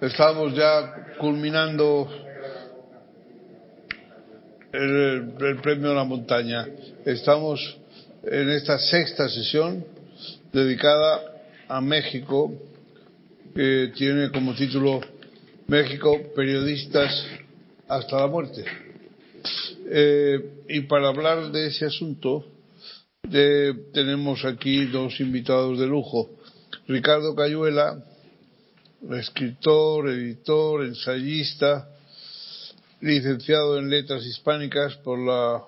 Estamos 0.00 0.54
ya 0.54 1.14
culminando 1.18 2.10
el, 4.72 5.60
premio 5.62 5.94
la 5.94 6.02
montaña. 6.02 6.66
Estamos 7.04 7.60
en 8.24 8.50
esta 8.50 8.76
sexta 8.78 9.28
sesión 9.28 9.84
dedicada 10.52 11.20
a 11.68 11.80
México, 11.80 12.52
que 13.54 13.92
tiene 13.94 14.30
como 14.30 14.52
título 14.54 15.00
México, 15.68 16.20
periodistas 16.34 17.24
hasta 17.86 18.18
la 18.18 18.26
muerte. 18.26 18.64
Eh, 19.90 20.64
y 20.70 20.80
para 20.80 21.08
hablar 21.08 21.52
de 21.52 21.68
ese 21.68 21.86
asunto, 21.86 22.46
de, 23.22 23.74
tenemos 23.92 24.44
aquí 24.44 24.86
dos 24.86 25.20
invitados 25.20 25.78
de 25.78 25.86
lujo. 25.86 26.30
Ricardo 26.88 27.34
Cayuela, 27.36 28.02
escritor, 29.12 30.08
editor, 30.08 30.84
ensayista, 30.84 31.88
licenciado 33.00 33.78
en 33.78 33.90
Letras 33.90 34.24
Hispánicas 34.24 34.94
por 34.96 35.18
la 35.18 35.62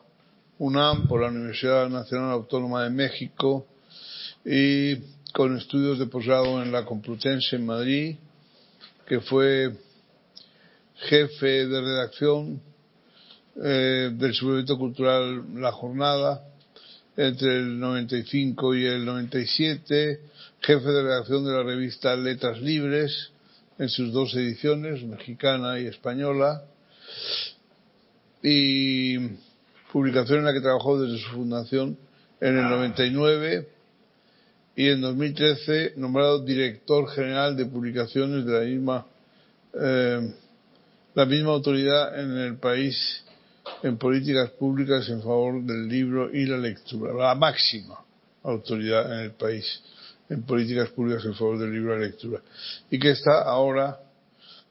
UNAM, 0.59 1.07
por 1.07 1.21
la 1.21 1.29
Universidad 1.29 1.89
Nacional 1.89 2.31
Autónoma 2.31 2.85
de 2.85 2.91
México, 2.91 3.67
y 4.45 4.97
con 5.33 5.57
estudios 5.57 5.99
de 5.99 6.07
posgrado 6.07 6.63
en 6.63 6.73
la 6.73 6.85
Complutense 6.85 7.57
en 7.57 7.67
Madrid, 7.67 8.17
que 9.07 9.21
fue 9.21 9.77
jefe 10.95 11.67
de 11.67 11.81
redacción 11.81 12.61
eh, 13.63 14.11
del 14.15 14.35
suplemento 14.35 14.79
cultural 14.79 15.45
La 15.61 15.73
Jornada 15.73 16.43
entre 17.17 17.57
el 17.57 17.79
95 17.79 18.75
y 18.75 18.85
el 18.85 19.05
97, 19.05 20.21
jefe 20.61 20.89
de 20.89 21.03
redacción 21.03 21.45
de 21.45 21.53
la 21.53 21.63
revista 21.63 22.17
Letras 22.17 22.61
Libres 22.61 23.31
en 23.79 23.89
sus 23.89 24.13
dos 24.13 24.35
ediciones, 24.35 25.03
mexicana 25.05 25.79
y 25.79 25.87
española, 25.87 26.65
y 28.43 29.19
publicación 29.93 30.41
en 30.41 30.45
la 30.45 30.53
que 30.53 30.61
trabajó 30.61 31.01
desde 31.01 31.19
su 31.23 31.31
fundación 31.31 31.99
en 32.41 32.59
el 32.59 32.65
99 32.65 33.69
y 34.77 34.89
en 34.89 35.01
2013 35.01 35.95
nombrado 35.97 36.45
director 36.45 37.09
general 37.09 37.57
de 37.57 37.67
publicaciones 37.67 38.45
de 38.45 38.53
la 38.53 38.61
misma 38.61 39.07
eh, 39.73 40.35
la 41.15 41.25
misma 41.25 41.53
autoridad 41.53 42.21
en 42.21 42.37
el 42.37 42.57
país 42.57 43.25
en 43.83 43.97
políticas 43.97 44.51
públicas 44.51 45.09
en 45.09 45.23
favor 45.23 45.63
del 45.63 45.89
libro 45.89 46.31
y 46.33 46.45
la 46.45 46.59
lectura, 46.59 47.15
la 47.15 47.35
máxima 47.35 47.99
autoridad 48.43 49.13
en 49.13 49.21
el 49.21 49.31
país 49.33 49.83
en 50.29 50.43
políticas 50.43 50.89
públicas 50.91 51.25
en 51.25 51.35
favor 51.35 51.59
del 51.59 51.73
libro 51.73 51.99
la 51.99 52.07
lectura, 52.07 52.41
y 52.91 52.99
que 52.99 53.11
está 53.11 53.43
ahora 53.43 54.01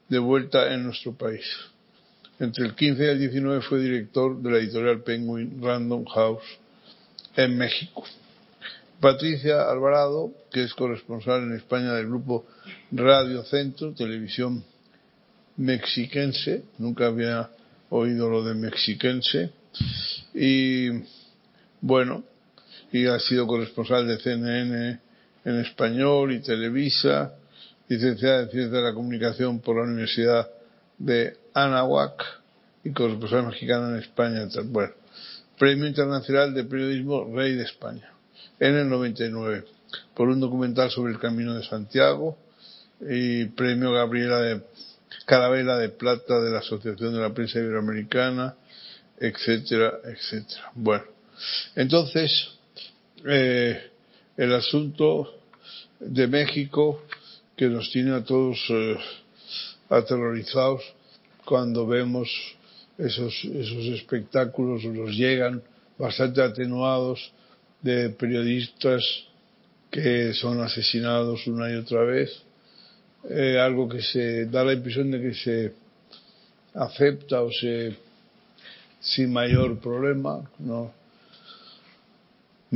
de 0.08 0.18
vuelta 0.18 0.72
en 0.72 0.84
nuestro 0.84 1.12
país. 1.14 1.44
Entre 2.38 2.66
el 2.66 2.74
15 2.74 3.02
y 3.02 3.06
el 3.06 3.18
19 3.18 3.62
fue 3.62 3.80
director 3.80 4.40
de 4.40 4.50
la 4.50 4.58
editorial 4.58 5.02
Penguin 5.02 5.62
Random 5.62 6.04
House 6.04 6.44
en 7.34 7.56
México. 7.56 8.04
Patricia 9.00 9.70
Alvarado, 9.70 10.32
que 10.50 10.62
es 10.62 10.74
corresponsal 10.74 11.42
en 11.44 11.54
España 11.54 11.94
del 11.94 12.06
grupo 12.06 12.46
Radio 12.92 13.42
Centro, 13.44 13.92
televisión 13.92 14.64
mexiquense, 15.56 16.64
nunca 16.78 17.06
había 17.06 17.50
oído 17.88 18.28
lo 18.28 18.44
de 18.44 18.54
mexiquense, 18.54 19.50
y 20.34 20.90
bueno, 21.80 22.24
y 22.92 23.06
ha 23.06 23.18
sido 23.18 23.46
corresponsal 23.46 24.06
de 24.06 24.18
CNN 24.18 25.05
en 25.46 25.60
español 25.60 26.32
y 26.32 26.40
Televisa, 26.40 27.32
licenciada 27.88 28.42
en 28.42 28.50
Ciencias 28.50 28.72
de 28.72 28.82
la 28.82 28.92
Comunicación 28.92 29.60
por 29.60 29.76
la 29.76 29.84
Universidad 29.84 30.50
de 30.98 31.36
Anahuac 31.54 32.20
y 32.82 32.90
corresponsal 32.90 33.46
mexicana 33.46 33.90
en 33.90 34.02
España. 34.02 34.48
Bueno, 34.64 34.92
Premio 35.56 35.86
Internacional 35.86 36.52
de 36.52 36.64
Periodismo 36.64 37.32
Rey 37.32 37.54
de 37.54 37.62
España 37.62 38.10
en 38.58 38.74
el 38.74 38.88
99 38.88 39.64
por 40.14 40.28
un 40.28 40.40
documental 40.40 40.90
sobre 40.90 41.12
el 41.12 41.20
Camino 41.20 41.54
de 41.54 41.64
Santiago 41.64 42.36
y 43.00 43.44
Premio 43.44 43.92
Gabriela 43.92 44.40
de 44.40 44.62
Carabela 45.26 45.78
de 45.78 45.90
Plata 45.90 46.40
de 46.40 46.50
la 46.50 46.58
Asociación 46.58 47.14
de 47.14 47.20
la 47.20 47.32
Prensa 47.32 47.60
Iberoamericana, 47.60 48.56
etcétera, 49.18 49.94
etcétera. 50.04 50.72
Bueno, 50.74 51.04
entonces, 51.76 52.48
eh, 53.24 53.92
el 54.36 54.52
asunto 54.52 55.32
de 56.00 56.26
México 56.26 57.02
que 57.56 57.68
nos 57.68 57.90
tiene 57.90 58.12
a 58.14 58.24
todos 58.24 58.58
eh, 58.68 58.96
aterrorizados 59.88 60.82
cuando 61.44 61.86
vemos 61.86 62.28
esos, 62.98 63.44
esos 63.44 63.86
espectáculos, 63.86 64.84
nos 64.84 65.10
llegan 65.14 65.62
bastante 65.98 66.42
atenuados 66.42 67.32
de 67.82 68.10
periodistas 68.10 69.02
que 69.90 70.34
son 70.34 70.60
asesinados 70.60 71.46
una 71.46 71.70
y 71.70 71.76
otra 71.76 72.02
vez. 72.02 72.42
Eh, 73.28 73.58
algo 73.58 73.88
que 73.88 74.02
se 74.02 74.46
da 74.46 74.64
la 74.64 74.72
impresión 74.72 75.10
de 75.10 75.20
que 75.20 75.34
se 75.34 75.72
acepta 76.74 77.42
o 77.42 77.50
se 77.50 77.96
sin 79.00 79.32
mayor 79.32 79.78
problema, 79.78 80.50
no, 80.58 80.92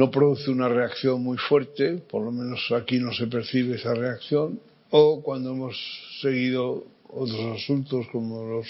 no 0.01 0.11
produce 0.11 0.51
una 0.51 0.67
reacción 0.67 1.23
muy 1.23 1.37
fuerte, 1.37 1.99
por 1.99 2.25
lo 2.25 2.33
menos 2.33 2.59
aquí 2.73 2.99
no 2.99 3.13
se 3.13 3.27
percibe 3.27 3.77
esa 3.77 3.93
reacción, 3.93 4.59
o 4.89 5.23
cuando 5.23 5.51
hemos 5.51 5.77
seguido 6.23 6.87
otros 7.07 7.61
asuntos 7.61 8.07
como 8.11 8.43
los 8.47 8.67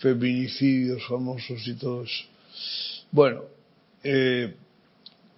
feminicidios 0.00 1.00
famosos 1.06 1.64
y 1.68 1.74
todo 1.74 2.02
eso. 2.02 2.24
Bueno, 3.12 3.44
eh, 4.02 4.52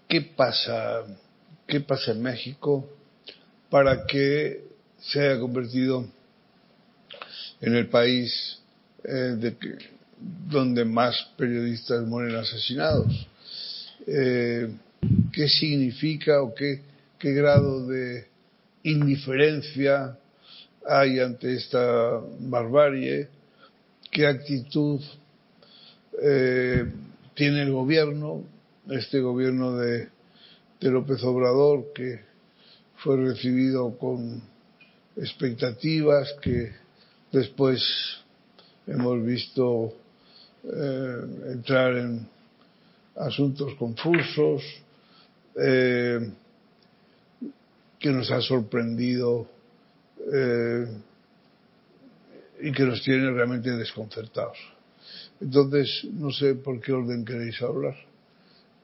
¿qué 0.08 0.22
pasa? 0.22 1.04
¿Qué 1.66 1.80
pasa 1.80 2.12
en 2.12 2.22
México 2.22 2.88
para 3.68 4.06
que 4.06 4.64
se 5.00 5.20
haya 5.20 5.38
convertido 5.38 6.06
en 7.60 7.74
el 7.74 7.88
país 7.88 8.58
eh, 9.04 9.36
donde 10.48 10.86
más 10.86 11.14
periodistas 11.36 12.06
mueren 12.06 12.36
asesinados. 12.36 13.26
Eh, 14.06 14.66
¿Qué 15.32 15.48
significa 15.48 16.42
o 16.42 16.54
qué, 16.54 16.82
qué 17.18 17.32
grado 17.32 17.86
de 17.86 18.26
indiferencia 18.84 20.16
hay 20.86 21.18
ante 21.18 21.54
esta 21.54 22.20
barbarie? 22.40 23.28
¿Qué 24.10 24.26
actitud 24.26 25.00
eh, 26.22 26.86
tiene 27.34 27.62
el 27.62 27.72
gobierno, 27.72 28.44
este 28.88 29.20
gobierno 29.20 29.76
de, 29.76 30.08
López 30.80 31.24
Obrador, 31.24 31.92
que 31.94 32.20
fue 32.96 33.16
recibido 33.16 33.96
con 33.96 34.42
expectativas 35.16 36.30
que 36.42 36.72
después 37.32 37.82
hemos 38.86 39.24
visto 39.24 39.94
eh, 40.62 41.52
entrar 41.52 41.96
en 41.96 42.28
asuntos 43.16 43.74
confusos, 43.76 44.62
eh, 45.60 46.20
que 47.98 48.10
nos 48.10 48.30
ha 48.30 48.40
sorprendido 48.40 49.48
eh, 50.32 50.86
y 52.60 52.72
que 52.72 52.82
nos 52.82 53.02
tiene 53.02 53.30
realmente 53.30 53.70
desconcertados. 53.70 54.58
Entonces, 55.40 56.06
no 56.12 56.30
sé 56.30 56.54
por 56.54 56.80
qué 56.80 56.92
orden 56.92 57.24
queréis 57.24 57.60
hablar. 57.62 57.94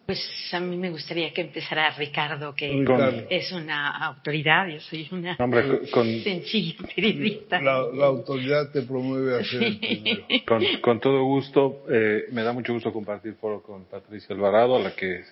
Pues 0.06 0.18
a 0.52 0.58
mí 0.58 0.76
me 0.76 0.90
gustaría 0.90 1.32
que 1.32 1.42
empezara 1.42 1.90
Ricardo, 1.90 2.52
que 2.52 2.84
es 3.30 3.52
una 3.52 4.04
autoridad, 4.06 4.66
yo 4.66 4.80
soy 4.80 5.08
una 5.12 5.36
sencilla 5.36 6.74
periodista. 6.96 7.60
La, 7.60 8.06
autoridad 8.06 8.72
te 8.72 8.82
promueve 8.82 9.38
a 9.38 9.44
ser 9.44 9.78
primero. 9.78 10.80
Con, 10.82 10.98
todo 10.98 11.22
gusto, 11.22 11.84
eh, 11.88 12.24
me 12.32 12.42
da 12.42 12.52
mucho 12.52 12.72
gusto 12.72 12.92
compartir 12.92 13.34
foro 13.34 13.62
con 13.62 13.84
Patricia 13.84 14.34
Alvarado, 14.34 14.74
a 14.76 14.80
la 14.80 14.96
que 14.96 15.22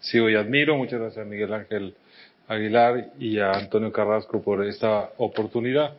sigo 0.00 0.28
y 0.28 0.34
admiro. 0.34 0.76
Muchas 0.76 1.00
gracias 1.00 1.24
a 1.24 1.28
Miguel 1.28 1.52
Ángel 1.52 1.94
Aguilar 2.48 3.12
y 3.18 3.38
a 3.38 3.52
Antonio 3.52 3.92
Carrasco 3.92 4.42
por 4.42 4.66
esta 4.66 5.10
oportunidad. 5.18 5.94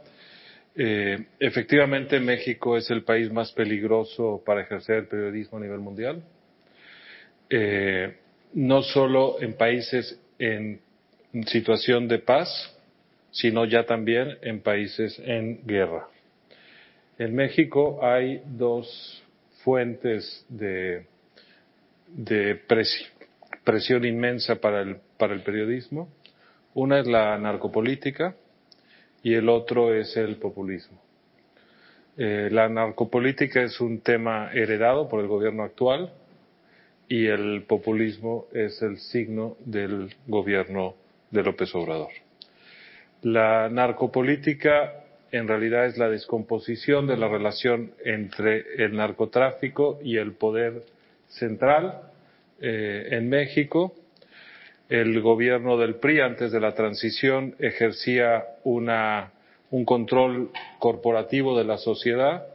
Eh, 0.75 1.25
efectivamente, 1.39 2.19
México 2.19 2.77
es 2.77 2.89
el 2.92 3.03
país 3.03 3.31
más 3.31 3.51
peligroso 3.51 4.42
para 4.45 4.62
ejercer 4.62 4.98
el 4.98 5.07
periodismo 5.07 5.57
a 5.57 5.62
nivel 5.62 5.80
mundial. 5.80 6.21
Eh, 7.50 8.15
no 8.53 8.81
solo 8.81 9.42
en 9.42 9.53
países 9.53 10.19
en 10.39 10.80
situación 11.47 12.07
de 12.07 12.19
paz, 12.19 12.50
sino 13.31 13.65
ya 13.65 13.86
también 13.86 14.38
en 14.42 14.62
países 14.62 15.19
en 15.24 15.65
guerra. 15.65 16.07
En 17.18 17.36
México 17.36 18.00
hay 18.04 18.42
dos 18.45 19.24
fuentes 19.63 20.45
de, 20.50 21.06
presión, 23.63 24.06
inmensa 24.06 24.56
para 24.56 24.81
el, 24.81 24.98
para 25.18 25.34
el 25.34 25.42
periodismo. 25.42 26.10
Una 26.74 27.00
es 27.00 27.08
la 27.08 27.38
narcopolítica 27.38 28.36
y 29.24 29.34
el 29.34 29.50
otro 29.50 29.94
es 29.94 30.16
el 30.18 30.38
populismo. 30.38 31.02
Eh, 32.18 32.50
la 32.52 32.68
narcopolítica 32.69 33.62
es 33.62 33.80
un 33.80 34.02
tema 34.02 34.52
heredado 34.54 35.08
por 35.08 35.22
el 35.22 35.28
gobierno 35.28 35.63
actual 35.63 36.13
y 37.08 37.28
el 37.28 37.63
populismo 37.63 38.48
es 38.54 38.81
el 38.81 38.98
signo 38.98 39.58
del 39.66 40.16
gobierno 40.28 40.96
de 41.30 41.44
López 41.44 41.74
Obrador. 41.75 42.12
La 43.22 43.69
narcopolítica 43.69 44.94
en 45.31 45.48
realidad 45.48 45.86
es 45.86 45.98
la 45.98 46.10
descomposición 46.10 47.07
de 47.07 47.18
la 47.18 47.28
relación 47.28 47.92
entre 48.04 48.84
el 48.84 48.96
narcotráfico 48.96 50.00
y 50.04 50.18
el 50.18 50.34
poder 50.34 50.84
central 51.30 52.11
eh, 52.62 53.10
en 53.12 53.30
México. 53.30 53.96
El 54.90 55.22
gobierno 55.22 55.78
del 55.78 55.96
PRI 55.96 56.22
antes 56.22 56.52
de 56.52 56.60
la 56.60 56.74
transición 56.74 57.56
ejercía 57.60 58.44
una 58.63 59.31
un 59.72 59.86
control 59.86 60.52
corporativo 60.80 61.58
de 61.58 61.63
la 61.63 61.78
sociedad, 61.78 62.46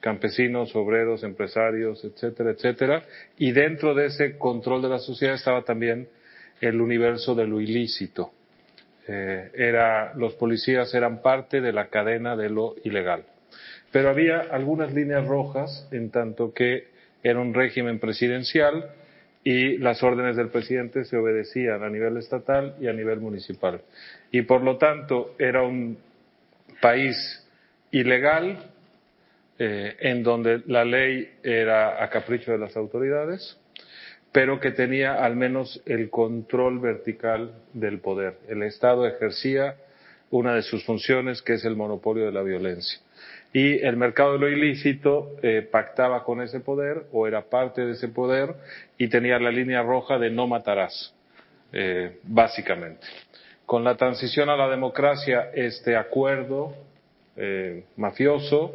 campesinos, 0.00 0.74
obreros, 0.74 1.22
empresarios, 1.22 2.04
etcétera, 2.04 2.50
etcétera, 2.50 3.02
y 3.38 3.52
dentro 3.52 3.94
de 3.94 4.06
ese 4.06 4.36
control 4.36 4.82
de 4.82 4.88
la 4.88 4.98
sociedad 4.98 5.36
estaba 5.36 5.62
también 5.62 6.08
el 6.60 6.80
universo 6.80 7.34
de 7.34 7.46
lo 7.46 7.60
ilícito. 7.60 8.32
Eh, 9.06 9.50
era, 9.54 10.12
los 10.14 10.34
policías 10.34 10.92
eran 10.94 11.22
parte 11.22 11.60
de 11.60 11.72
la 11.72 11.88
cadena 11.88 12.36
de 12.36 12.50
lo 12.50 12.74
ilegal. 12.84 13.24
Pero 13.92 14.10
había 14.10 14.40
algunas 14.40 14.92
líneas 14.92 15.26
rojas 15.26 15.88
en 15.90 16.10
tanto 16.10 16.52
que 16.52 16.88
era 17.22 17.40
un 17.40 17.54
régimen 17.54 17.98
presidencial 17.98 18.90
y 19.42 19.78
las 19.78 20.02
órdenes 20.02 20.36
del 20.36 20.48
presidente 20.48 21.04
se 21.04 21.16
obedecían 21.16 21.82
a 21.82 21.88
nivel 21.88 22.16
estatal 22.16 22.76
y 22.80 22.88
a 22.88 22.92
nivel 22.92 23.20
municipal. 23.20 23.80
Y 24.30 24.42
por 24.42 24.62
lo 24.62 24.76
tanto 24.76 25.34
era 25.38 25.62
un 25.62 25.98
país 26.80 27.16
ilegal 27.90 28.70
eh, 29.58 29.96
en 30.00 30.22
donde 30.22 30.62
la 30.66 30.84
ley 30.84 31.30
era 31.42 32.02
a 32.02 32.10
capricho 32.10 32.52
de 32.52 32.58
las 32.58 32.76
autoridades, 32.76 33.58
pero 34.32 34.60
que 34.60 34.70
tenía 34.70 35.24
al 35.24 35.36
menos 35.36 35.82
el 35.86 36.08
control 36.10 36.78
vertical 36.78 37.52
del 37.72 37.98
poder. 37.98 38.38
El 38.48 38.62
Estado 38.62 39.06
ejercía 39.06 39.76
una 40.30 40.54
de 40.54 40.62
sus 40.62 40.84
funciones, 40.84 41.42
que 41.42 41.54
es 41.54 41.64
el 41.64 41.76
monopolio 41.76 42.24
de 42.24 42.32
la 42.32 42.42
violencia. 42.42 43.00
Y 43.52 43.84
el 43.84 43.96
mercado 43.96 44.34
de 44.34 44.38
lo 44.38 44.48
ilícito 44.48 45.36
eh, 45.42 45.66
pactaba 45.68 46.22
con 46.24 46.40
ese 46.40 46.60
poder 46.60 47.06
o 47.12 47.26
era 47.26 47.42
parte 47.42 47.84
de 47.84 47.92
ese 47.92 48.08
poder 48.08 48.54
y 48.96 49.08
tenía 49.08 49.38
la 49.38 49.50
línea 49.50 49.82
roja 49.82 50.18
de 50.18 50.30
no 50.30 50.46
matarás, 50.46 51.14
eh, 51.72 52.18
básicamente. 52.22 53.06
Con 53.66 53.84
la 53.84 53.96
transición 53.96 54.50
a 54.50 54.56
la 54.56 54.68
democracia, 54.68 55.50
este 55.54 55.96
acuerdo 55.96 56.74
eh, 57.36 57.84
mafioso, 57.96 58.74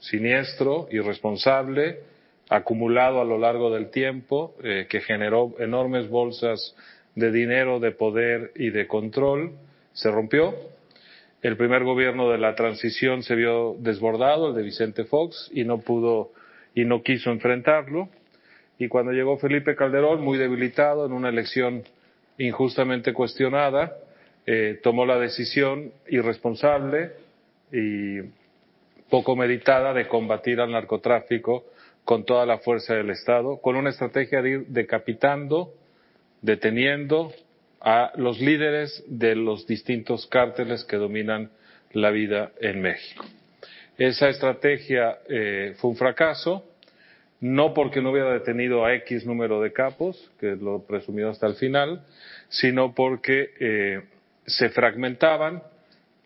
siniestro, 0.00 0.88
irresponsable, 0.90 2.00
acumulado 2.48 3.20
a 3.20 3.24
lo 3.24 3.38
largo 3.38 3.70
del 3.70 3.90
tiempo, 3.90 4.54
eh, 4.62 4.86
que 4.88 5.00
generó 5.00 5.54
enormes 5.58 6.08
bolsas 6.08 6.74
de 7.14 7.30
dinero, 7.30 7.78
de 7.78 7.92
poder 7.92 8.52
y 8.56 8.70
de 8.70 8.86
control, 8.86 9.52
se 9.92 10.10
rompió. 10.10 10.54
El 11.42 11.56
primer 11.56 11.84
gobierno 11.84 12.30
de 12.30 12.38
la 12.38 12.54
transición 12.54 13.22
se 13.22 13.34
vio 13.34 13.74
desbordado, 13.78 14.48
el 14.48 14.54
de 14.54 14.62
Vicente 14.62 15.04
Fox, 15.04 15.50
y 15.54 15.64
no 15.64 15.80
pudo 15.80 16.32
y 16.74 16.84
no 16.84 17.02
quiso 17.02 17.30
enfrentarlo. 17.30 18.08
Y 18.78 18.88
cuando 18.88 19.12
llegó 19.12 19.38
Felipe 19.38 19.74
Calderón, 19.74 20.22
muy 20.22 20.38
debilitado 20.38 21.06
en 21.06 21.12
una 21.12 21.30
elección 21.30 21.82
injustamente 22.38 23.12
cuestionada, 23.12 23.96
eh, 24.46 24.80
tomó 24.82 25.06
la 25.06 25.18
decisión 25.18 25.92
irresponsable 26.08 27.12
y 27.72 28.20
poco 29.08 29.34
meditada 29.34 29.92
de 29.92 30.08
combatir 30.08 30.60
al 30.60 30.72
narcotráfico 30.72 31.64
con 32.04 32.24
toda 32.24 32.46
la 32.46 32.58
fuerza 32.58 32.94
del 32.94 33.10
Estado, 33.10 33.60
con 33.60 33.76
una 33.76 33.90
estrategia 33.90 34.42
de 34.42 34.50
ir 34.50 34.66
decapitando, 34.66 35.72
deteniendo 36.42 37.32
a 37.80 38.12
los 38.16 38.40
líderes 38.40 39.02
de 39.06 39.34
los 39.34 39.66
distintos 39.66 40.26
cárteles 40.26 40.84
que 40.84 40.96
dominan 40.96 41.50
la 41.92 42.10
vida 42.10 42.52
en 42.60 42.80
México. 42.80 43.24
Esa 43.96 44.28
estrategia 44.28 45.18
eh, 45.28 45.74
fue 45.78 45.90
un 45.90 45.96
fracaso, 45.96 46.64
no 47.40 47.72
porque 47.74 48.02
no 48.02 48.10
hubiera 48.10 48.32
detenido 48.32 48.84
a 48.84 48.94
X 48.94 49.24
número 49.26 49.60
de 49.60 49.72
capos, 49.72 50.30
que 50.38 50.56
lo 50.56 50.86
presumió 50.86 51.30
hasta 51.30 51.46
el 51.46 51.54
final, 51.54 52.04
sino 52.48 52.94
porque 52.94 53.50
eh, 53.58 54.02
se 54.46 54.68
fragmentaban, 54.70 55.62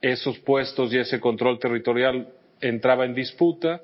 esos 0.01 0.39
puestos 0.41 0.93
y 0.93 0.99
ese 0.99 1.19
control 1.19 1.59
territorial 1.59 2.29
entraba 2.61 3.07
en 3.07 3.15
disputa, 3.15 3.81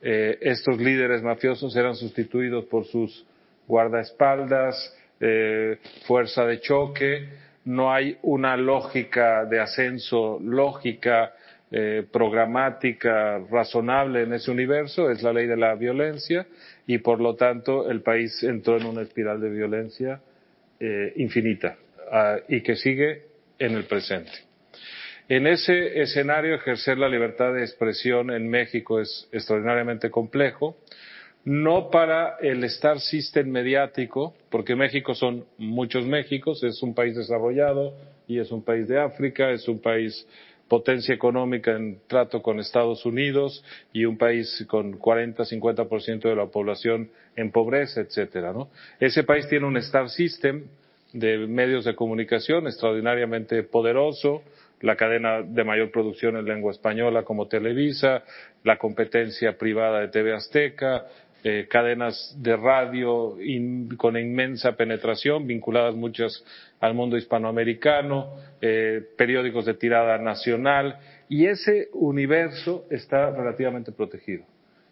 eh, 0.00 0.38
estos 0.40 0.78
líderes 0.78 1.22
mafiosos 1.22 1.76
eran 1.76 1.94
sustituidos 1.94 2.64
por 2.66 2.86
sus 2.86 3.26
guardaespaldas, 3.66 4.96
eh, 5.20 5.78
fuerza 6.06 6.44
de 6.46 6.60
choque, 6.60 7.28
no 7.64 7.92
hay 7.92 8.16
una 8.22 8.56
lógica 8.56 9.44
de 9.44 9.60
ascenso 9.60 10.38
lógica, 10.42 11.34
eh, 11.70 12.06
programática, 12.10 13.38
razonable 13.50 14.22
en 14.22 14.32
ese 14.32 14.50
universo, 14.50 15.10
es 15.10 15.22
la 15.22 15.32
ley 15.32 15.46
de 15.46 15.56
la 15.56 15.74
violencia 15.74 16.46
y 16.86 16.98
por 16.98 17.20
lo 17.20 17.34
tanto 17.34 17.90
el 17.90 18.00
país 18.00 18.42
entró 18.42 18.78
en 18.78 18.86
una 18.86 19.02
espiral 19.02 19.40
de 19.40 19.50
violencia 19.50 20.20
infinita 21.16 21.76
ah, 22.12 22.36
y 22.48 22.60
que 22.60 22.76
sigue 22.76 23.22
en 23.58 23.74
el 23.74 23.84
presente. 23.84 24.30
En 25.28 25.46
ese 25.46 26.00
escenario, 26.00 26.54
ejercer 26.54 26.96
la 26.96 27.08
libertad 27.08 27.52
de 27.52 27.60
expresión 27.60 28.30
en 28.30 28.48
México 28.48 28.98
es 28.98 29.28
extraordinariamente 29.30 30.10
complejo, 30.10 30.78
no 31.48 31.88
para 31.88 32.36
el 32.42 32.62
Star 32.64 33.00
System 33.00 33.48
mediático, 33.48 34.34
porque 34.50 34.76
México 34.76 35.14
son 35.14 35.46
muchos 35.56 36.04
Méxicos, 36.04 36.62
es 36.62 36.82
un 36.82 36.94
país 36.94 37.16
desarrollado 37.16 37.94
y 38.26 38.38
es 38.38 38.52
un 38.52 38.62
país 38.62 38.86
de 38.86 39.00
África, 39.00 39.50
es 39.50 39.66
un 39.66 39.80
país 39.80 40.26
potencia 40.68 41.14
económica 41.14 41.74
en 41.74 42.00
trato 42.06 42.42
con 42.42 42.60
Estados 42.60 43.06
Unidos 43.06 43.64
y 43.94 44.04
un 44.04 44.18
país 44.18 44.62
con 44.68 44.98
40-50% 44.98 46.20
de 46.20 46.36
la 46.36 46.44
población 46.48 47.08
en 47.34 47.50
pobreza, 47.50 48.02
etcétera, 48.02 48.52
¿no? 48.52 48.68
Ese 49.00 49.24
país 49.24 49.48
tiene 49.48 49.64
un 49.64 49.78
Star 49.78 50.10
System 50.10 50.64
de 51.14 51.38
medios 51.38 51.86
de 51.86 51.94
comunicación 51.94 52.66
extraordinariamente 52.66 53.62
poderoso, 53.62 54.42
la 54.82 54.96
cadena 54.96 55.40
de 55.42 55.64
mayor 55.64 55.90
producción 55.90 56.36
en 56.36 56.44
lengua 56.44 56.72
española 56.72 57.22
como 57.22 57.48
Televisa, 57.48 58.22
la 58.64 58.76
competencia 58.76 59.56
privada 59.56 60.00
de 60.00 60.08
TV 60.08 60.34
Azteca, 60.34 61.06
eh, 61.44 61.66
cadenas 61.70 62.36
de 62.38 62.56
radio 62.56 63.36
con 63.96 64.16
inmensa 64.16 64.72
penetración, 64.76 65.46
vinculadas 65.46 65.94
muchas 65.94 66.44
al 66.80 66.94
mundo 66.94 67.16
hispanoamericano, 67.16 68.36
eh, 68.60 69.02
periódicos 69.16 69.66
de 69.66 69.74
tirada 69.74 70.18
nacional, 70.18 70.98
y 71.28 71.46
ese 71.46 71.88
universo 71.92 72.86
está 72.90 73.30
relativamente 73.30 73.92
protegido, 73.92 74.44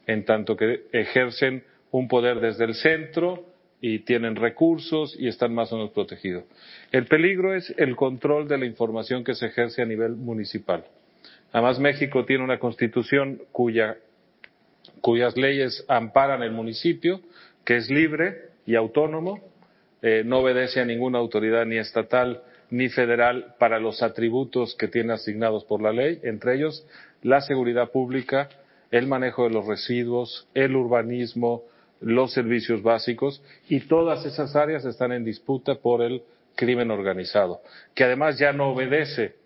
en 0.07 0.25
tanto 0.25 0.57
que 0.57 0.85
ejercen 0.93 1.65
un 1.91 2.09
poder 2.09 2.41
desde 2.41 2.65
el 2.65 2.75
centro, 2.75 3.45
y 3.81 4.00
tienen 4.00 4.37
recursos 4.37 5.17
y 5.19 5.29
están 5.29 5.55
más 5.55 5.73
o 5.73 5.76
menos 5.76 5.91
protegidos. 5.91 6.45
El 6.93 7.07
peligro 7.07 7.55
es 7.55 7.75
el 7.76 7.95
control 7.95 8.49
de 8.49 8.59
la 8.59 8.67
información 8.67 9.23
que 9.23 9.35
se 9.35 9.47
ejerce 9.47 9.83
a 9.83 9.85
nivel 9.85 10.12
municipal. 10.17 10.85
Además, 11.53 11.79
México 11.79 12.25
tiene 12.25 12.45
una 12.45 12.59
constitución 12.59 13.43
cuya, 13.53 13.97
cuyas 15.06 15.36
leyes 15.36 15.84
amparan 15.86 16.42
el 16.42 16.50
municipio, 16.50 17.20
que 17.64 17.76
es 17.76 17.88
libre 17.88 18.48
y 18.66 18.75
autónomo, 18.75 19.40
eh, 20.02 20.25
no 20.26 20.40
obedece 20.40 20.80
a 20.80 20.84
ninguna 20.84 21.20
autoridad 21.20 21.64
ni 21.64 21.78
estatal 21.78 22.42
ni 22.70 22.88
federal 22.88 23.54
para 23.60 23.78
los 23.78 24.02
atributos 24.02 24.75
que 24.75 24.88
tiene 24.88 25.12
asignados 25.12 25.64
por 25.64 25.80
la 25.80 25.92
ley, 25.92 26.18
entre 26.25 26.56
ellos 26.56 26.84
la 27.22 27.40
seguridad 27.40 27.92
pública, 27.92 28.48
el 28.90 29.06
manejo 29.06 29.44
de 29.44 29.50
los 29.50 29.68
residuos, 29.68 30.48
el 30.54 30.75
urbanismo, 30.75 31.62
los 32.00 32.32
servicios 32.32 32.82
básicos 32.82 33.40
y 33.68 33.82
todas 33.82 34.26
esas 34.26 34.56
áreas 34.56 34.84
están 34.84 35.12
en 35.12 35.25
disputa 35.25 35.76
por 35.76 36.02
el 36.02 36.22
crimen 36.56 36.90
organizado, 36.90 37.60
que 37.94 38.02
además 38.02 38.40
ya 38.40 38.52
no 38.52 38.70
obedece 38.70 39.36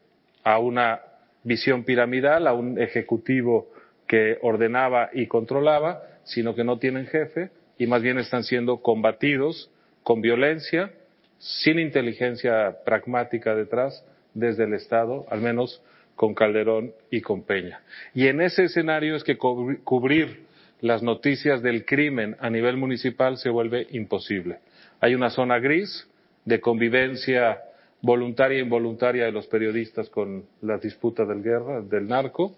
a 0.42 0.58
una 0.58 1.02
visión 1.44 1.84
piramidal, 1.84 2.46
a 2.46 2.54
un 2.54 2.80
ejecutivo 2.80 3.69
que 4.10 4.38
ordenaba 4.42 5.10
y 5.12 5.28
controlaba, 5.28 6.02
sino 6.24 6.56
que 6.56 6.64
no 6.64 6.80
tienen 6.80 7.06
jefe 7.06 7.50
y 7.78 7.86
más 7.86 8.02
bien 8.02 8.18
están 8.18 8.42
siendo 8.42 8.78
combatidos 8.78 9.70
con 10.02 10.20
violencia, 10.20 10.90
sin 11.38 11.78
inteligencia 11.78 12.78
pragmática 12.84 13.54
detrás, 13.54 14.04
desde 14.34 14.64
el 14.64 14.74
Estado, 14.74 15.26
al 15.30 15.40
menos 15.40 15.80
con 16.16 16.34
Calderón 16.34 16.92
y 17.08 17.20
con 17.20 17.44
Peña. 17.44 17.82
Y 18.12 18.26
en 18.26 18.40
ese 18.40 18.64
escenario 18.64 19.14
es 19.14 19.22
que 19.22 19.38
cubrir 19.38 20.40
las 20.80 21.04
noticias 21.04 21.62
del 21.62 21.84
crimen 21.84 22.36
a 22.40 22.50
nivel 22.50 22.76
municipal 22.76 23.36
se 23.36 23.48
vuelve 23.48 23.86
imposible. 23.92 24.58
Hay 24.98 25.14
una 25.14 25.30
zona 25.30 25.60
gris 25.60 26.08
de 26.44 26.60
convivencia 26.60 27.60
voluntaria 28.02 28.58
e 28.58 28.62
involuntaria 28.62 29.26
de 29.26 29.30
los 29.30 29.46
periodistas 29.46 30.08
con 30.10 30.46
la 30.62 30.78
disputa 30.78 31.24
del 31.24 31.44
guerra, 31.44 31.80
del 31.80 32.08
narco, 32.08 32.56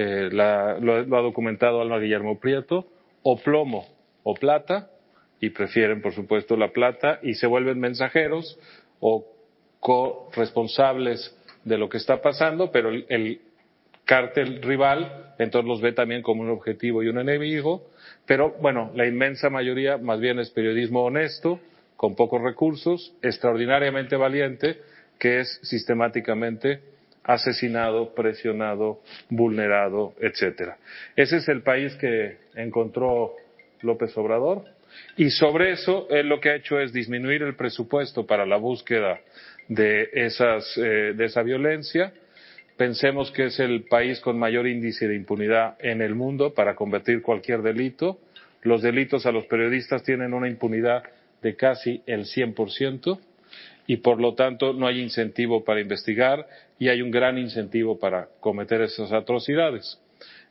eh, 0.00 0.28
lo, 0.30 1.02
lo, 1.04 1.16
ha 1.16 1.22
documentado 1.22 1.80
Alma 1.80 1.98
Guillermo 1.98 2.38
Prieto, 2.38 2.86
o 3.24 3.36
plomo 3.36 3.84
o 4.22 4.34
plata, 4.34 4.90
y 5.40 5.50
prefieren, 5.50 6.00
por 6.00 6.12
supuesto, 6.12 6.56
la 6.56 6.68
plata, 6.68 7.18
y 7.20 7.34
se 7.34 7.48
vuelven 7.48 7.80
mensajeros 7.80 8.60
o 9.00 9.26
corresponsables 9.80 11.36
de 11.64 11.78
lo 11.78 11.88
que 11.88 11.96
está 11.96 12.22
pasando, 12.22 12.70
pero 12.70 12.90
el, 12.90 13.40
cártel 14.04 14.62
rival 14.62 15.34
entonces 15.38 15.68
los 15.68 15.80
ve 15.82 15.92
también 15.92 16.22
como 16.22 16.42
un 16.42 16.48
objetivo 16.48 17.02
y 17.02 17.08
un 17.08 17.18
enemigo, 17.18 17.90
pero 18.24 18.54
bueno, 18.60 18.92
la 18.94 19.04
inmensa 19.04 19.50
mayoría 19.50 19.98
más 19.98 20.20
bien 20.20 20.38
es 20.38 20.50
periodismo 20.50 21.02
honesto, 21.02 21.60
con 21.96 22.14
pocos 22.14 22.40
recursos, 22.40 23.14
extraordinariamente 23.20 24.14
valiente, 24.16 24.78
que 25.18 25.40
es 25.40 25.60
sistemáticamente 25.62 26.80
asesinado, 27.28 28.14
presionado, 28.14 29.02
vulnerado, 29.28 30.14
etcétera. 30.18 30.78
Ese 31.14 31.36
es 31.36 31.48
el 31.48 31.60
país 31.60 31.94
que 31.96 32.38
encontró 32.54 33.34
López 33.82 34.16
Obrador 34.16 34.64
y 35.14 35.28
sobre 35.28 35.72
eso 35.72 36.08
él 36.08 36.26
lo 36.26 36.40
que 36.40 36.48
ha 36.48 36.54
hecho 36.54 36.80
es 36.80 36.90
disminuir 36.90 37.42
el 37.42 37.54
presupuesto 37.54 38.26
para 38.26 38.46
la 38.46 38.56
búsqueda 38.56 39.20
de, 39.68 40.08
esas, 40.14 40.74
eh, 40.78 41.12
de 41.14 41.24
esa 41.26 41.42
violencia. 41.42 42.14
Pensemos 42.78 43.30
que 43.30 43.46
es 43.46 43.60
el 43.60 43.84
país 43.84 44.20
con 44.20 44.38
mayor 44.38 44.66
índice 44.66 45.06
de 45.06 45.14
impunidad 45.14 45.76
en 45.80 46.00
el 46.00 46.14
mundo 46.14 46.54
para 46.54 46.74
combatir 46.74 47.20
cualquier 47.20 47.60
delito. 47.60 48.20
Los 48.62 48.80
delitos 48.80 49.26
a 49.26 49.32
los 49.32 49.44
periodistas 49.44 50.02
tienen 50.02 50.32
una 50.32 50.48
impunidad 50.48 51.02
de 51.42 51.56
casi 51.56 52.02
el 52.06 52.24
100% 52.24 53.20
y 53.88 53.96
por 53.96 54.20
lo 54.20 54.34
tanto 54.34 54.74
no 54.74 54.86
hay 54.86 55.00
incentivo 55.00 55.64
para 55.64 55.80
investigar 55.80 56.46
y 56.78 56.90
hay 56.90 57.00
un 57.00 57.10
gran 57.10 57.38
incentivo 57.38 57.98
para 57.98 58.28
cometer 58.38 58.82
esas 58.82 59.12
atrocidades. 59.12 59.98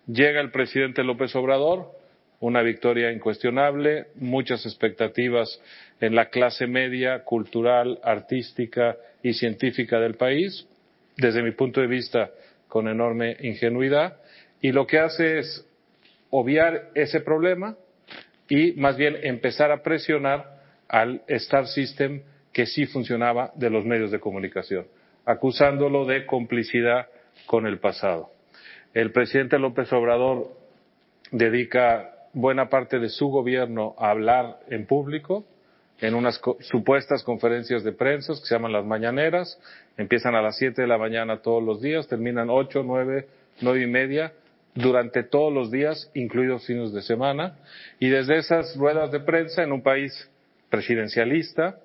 Llega 0.08 0.42
el 0.42 0.50
presidente 0.50 1.04
López 1.04 1.36
Obrador, 1.36 1.92
una 2.40 2.64
victoria 2.64 3.12
incuestionable, 3.12 4.08
muchas 4.16 4.66
expectativas 4.66 5.62
en 6.02 6.16
la 6.16 6.30
clase 6.30 6.66
media, 6.66 7.24
cultural, 7.24 8.00
artística 8.04 8.98
y 9.22 9.34
científica 9.34 10.00
del 10.00 10.16
país, 10.16 10.66
desde 11.16 11.44
mi 11.44 11.52
punto 11.52 11.80
de 11.80 11.88
vista 11.88 12.32
con 12.68 12.88
enorme 12.88 13.38
ingenuidad, 13.42 14.18
y 14.62 14.72
lo 14.72 14.88
que 14.88 14.98
hace 14.98 15.38
es 15.38 15.64
obviar 16.32 16.90
ese 16.96 17.22
problema 17.22 17.76
y 18.50 18.72
más 18.72 18.98
bien 18.98 19.16
empezar 19.22 19.72
a 19.72 19.84
presionar 19.84 20.58
al 20.88 21.22
Star 21.28 21.68
System 21.68 22.24
que 22.58 22.66
sí 22.66 22.88
funcionaba 22.88 23.52
de 23.54 23.70
los 23.70 23.86
medios 23.86 24.10
de 24.10 24.20
comunicación, 24.20 24.88
acusándolo 25.26 26.06
de 26.06 26.26
complicidad 26.26 27.06
con 27.46 27.68
el 27.68 27.78
pasado. 27.78 28.32
El 28.96 29.12
presidente 29.12 29.60
López 29.60 29.94
Obrador 29.94 30.58
dedica 31.30 32.16
buena 32.34 32.68
parte 32.68 32.98
de 32.98 33.10
su 33.10 33.28
gobierno 33.28 33.94
a 34.00 34.10
hablar 34.10 34.58
en 34.72 34.88
público, 34.88 35.46
en 36.02 36.16
unas 36.16 36.42
supuestas 36.62 37.22
conferencias 37.22 37.84
de 37.84 37.92
prensa 37.92 38.34
que 38.34 38.48
se 38.48 38.56
llaman 38.56 38.72
las 38.72 38.86
mañaneras, 38.86 39.60
empiezan 39.96 40.34
a 40.34 40.42
las 40.42 40.58
siete 40.58 40.82
de 40.82 40.88
la 40.88 40.98
mañana 40.98 41.44
todos 41.44 41.62
los 41.62 41.80
días, 41.80 42.08
terminan 42.08 42.50
ocho, 42.50 42.82
nueve, 42.84 43.28
nueve 43.62 43.84
y 43.84 43.88
media, 43.88 44.34
durante 44.74 45.22
todos 45.22 45.54
los 45.54 45.70
días, 45.70 46.10
incluidos 46.16 46.66
fines 46.66 46.92
de 46.92 47.04
semana, 47.04 47.60
y 48.00 48.10
desde 48.10 48.40
esas 48.40 48.76
ruedas 48.78 49.12
de 49.12 49.20
prensa 49.20 49.62
en 49.62 49.74
un 49.74 49.84
país 49.84 50.28
presidencialista, 50.72 51.78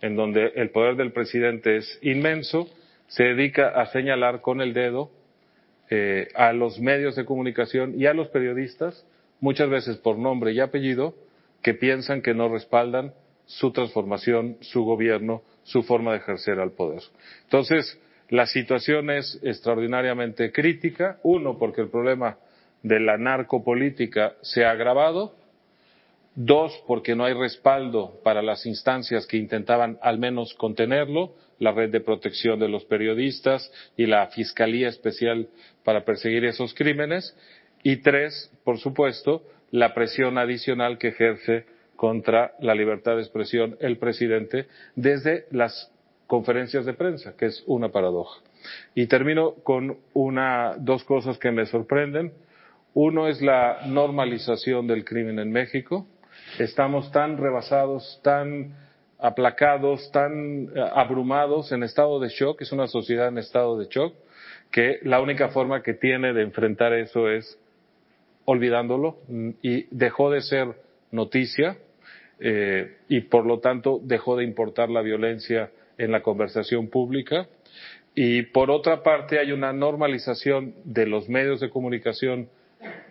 en 0.00 0.16
donde 0.16 0.52
el 0.56 0.70
poder 0.70 0.96
del 0.96 1.12
presidente 1.12 1.76
es 1.76 1.98
inmenso, 2.02 2.68
se 3.08 3.24
dedica 3.24 3.68
a 3.68 3.86
señalar 3.86 4.40
con 4.40 4.60
el 4.60 4.72
dedo 4.72 5.10
eh, 5.90 6.28
a 6.34 6.52
los 6.52 6.78
medios 6.78 7.16
de 7.16 7.24
comunicación 7.24 7.94
y 8.00 8.06
a 8.06 8.14
los 8.14 8.28
periodistas 8.28 9.04
muchas 9.40 9.68
veces 9.68 9.96
por 9.96 10.18
nombre 10.18 10.52
y 10.52 10.60
apellido, 10.60 11.14
que 11.62 11.74
piensan 11.74 12.22
que 12.22 12.34
no 12.34 12.48
respaldan 12.48 13.12
su 13.46 13.72
transformación, 13.72 14.56
su 14.60 14.84
gobierno, 14.84 15.42
su 15.64 15.82
forma 15.82 16.12
de 16.12 16.18
ejercer 16.18 16.60
al 16.60 16.72
poder. 16.72 17.02
Entonces, 17.44 17.98
la 18.28 18.46
situación 18.46 19.10
es 19.10 19.40
extraordinariamente 19.42 20.52
crítica. 20.52 21.18
Uno, 21.22 21.58
porque 21.58 21.80
el 21.80 21.88
problema 21.88 22.38
de 22.82 23.00
la 23.00 23.18
narcopolítica 23.18 24.34
se 24.42 24.64
ha 24.64 24.70
agravado. 24.70 25.34
Dos, 26.42 26.72
porque 26.86 27.14
no 27.14 27.26
hay 27.26 27.34
respaldo 27.34 28.18
para 28.24 28.40
las 28.40 28.64
instancias 28.64 29.26
que 29.26 29.36
intentaban 29.36 29.98
al 30.00 30.18
menos 30.18 30.54
contenerlo, 30.54 31.34
la 31.58 31.72
red 31.72 31.90
de 31.90 32.00
protección 32.00 32.58
de 32.58 32.70
los 32.70 32.86
periodistas 32.86 33.70
y 33.94 34.06
la 34.06 34.26
Fiscalía 34.28 34.88
Especial 34.88 35.48
para 35.84 36.06
perseguir 36.06 36.46
esos 36.46 36.72
crímenes. 36.72 37.36
Y 37.82 37.96
tres, 37.96 38.50
por 38.64 38.78
supuesto, 38.78 39.42
la 39.70 39.92
presión 39.92 40.38
adicional 40.38 40.96
que 40.96 41.08
ejerce 41.08 41.66
contra 41.94 42.54
la 42.60 42.74
libertad 42.74 43.16
de 43.16 43.20
expresión 43.20 43.76
el 43.78 43.98
presidente 43.98 44.66
desde 44.96 45.44
las 45.50 45.92
conferencias 46.26 46.86
de 46.86 46.94
prensa, 46.94 47.36
que 47.36 47.46
es 47.46 47.62
una 47.66 47.90
paradoja. 47.90 48.40
Y 48.94 49.08
termino 49.08 49.56
con 49.62 49.98
una, 50.14 50.74
dos 50.78 51.04
cosas 51.04 51.36
que 51.36 51.50
me 51.50 51.66
sorprenden. 51.66 52.32
Uno 52.94 53.28
es 53.28 53.42
la 53.42 53.80
normalización 53.84 54.86
del 54.86 55.04
crimen 55.04 55.38
en 55.38 55.52
México. 55.52 56.06
Estamos 56.58 57.10
tan 57.12 57.38
rebasados, 57.38 58.20
tan 58.22 58.74
aplacados, 59.18 60.10
tan 60.12 60.64
eh, 60.64 60.90
abrumados, 60.94 61.72
en 61.72 61.82
estado 61.82 62.18
de 62.20 62.28
shock, 62.28 62.62
es 62.62 62.72
una 62.72 62.86
sociedad 62.86 63.28
en 63.28 63.38
estado 63.38 63.78
de 63.78 63.86
shock, 63.86 64.14
que 64.70 64.98
la 65.02 65.20
única 65.20 65.48
forma 65.48 65.82
que 65.82 65.94
tiene 65.94 66.32
de 66.32 66.42
enfrentar 66.42 66.92
eso 66.92 67.28
es 67.28 67.58
olvidándolo 68.44 69.18
mm, 69.28 69.50
y 69.62 69.86
dejó 69.90 70.30
de 70.30 70.40
ser 70.40 70.68
noticia 71.10 71.76
eh, 72.38 72.96
y 73.08 73.20
por 73.22 73.46
lo 73.46 73.60
tanto 73.60 74.00
dejó 74.02 74.36
de 74.36 74.44
importar 74.44 74.88
la 74.88 75.02
violencia 75.02 75.70
en 75.98 76.12
la 76.12 76.22
conversación 76.22 76.88
pública. 76.88 77.46
Y 78.14 78.42
por 78.42 78.70
otra 78.70 79.02
parte 79.02 79.38
hay 79.38 79.52
una 79.52 79.72
normalización 79.72 80.74
de 80.84 81.06
los 81.06 81.28
medios 81.28 81.60
de 81.60 81.70
comunicación 81.70 82.48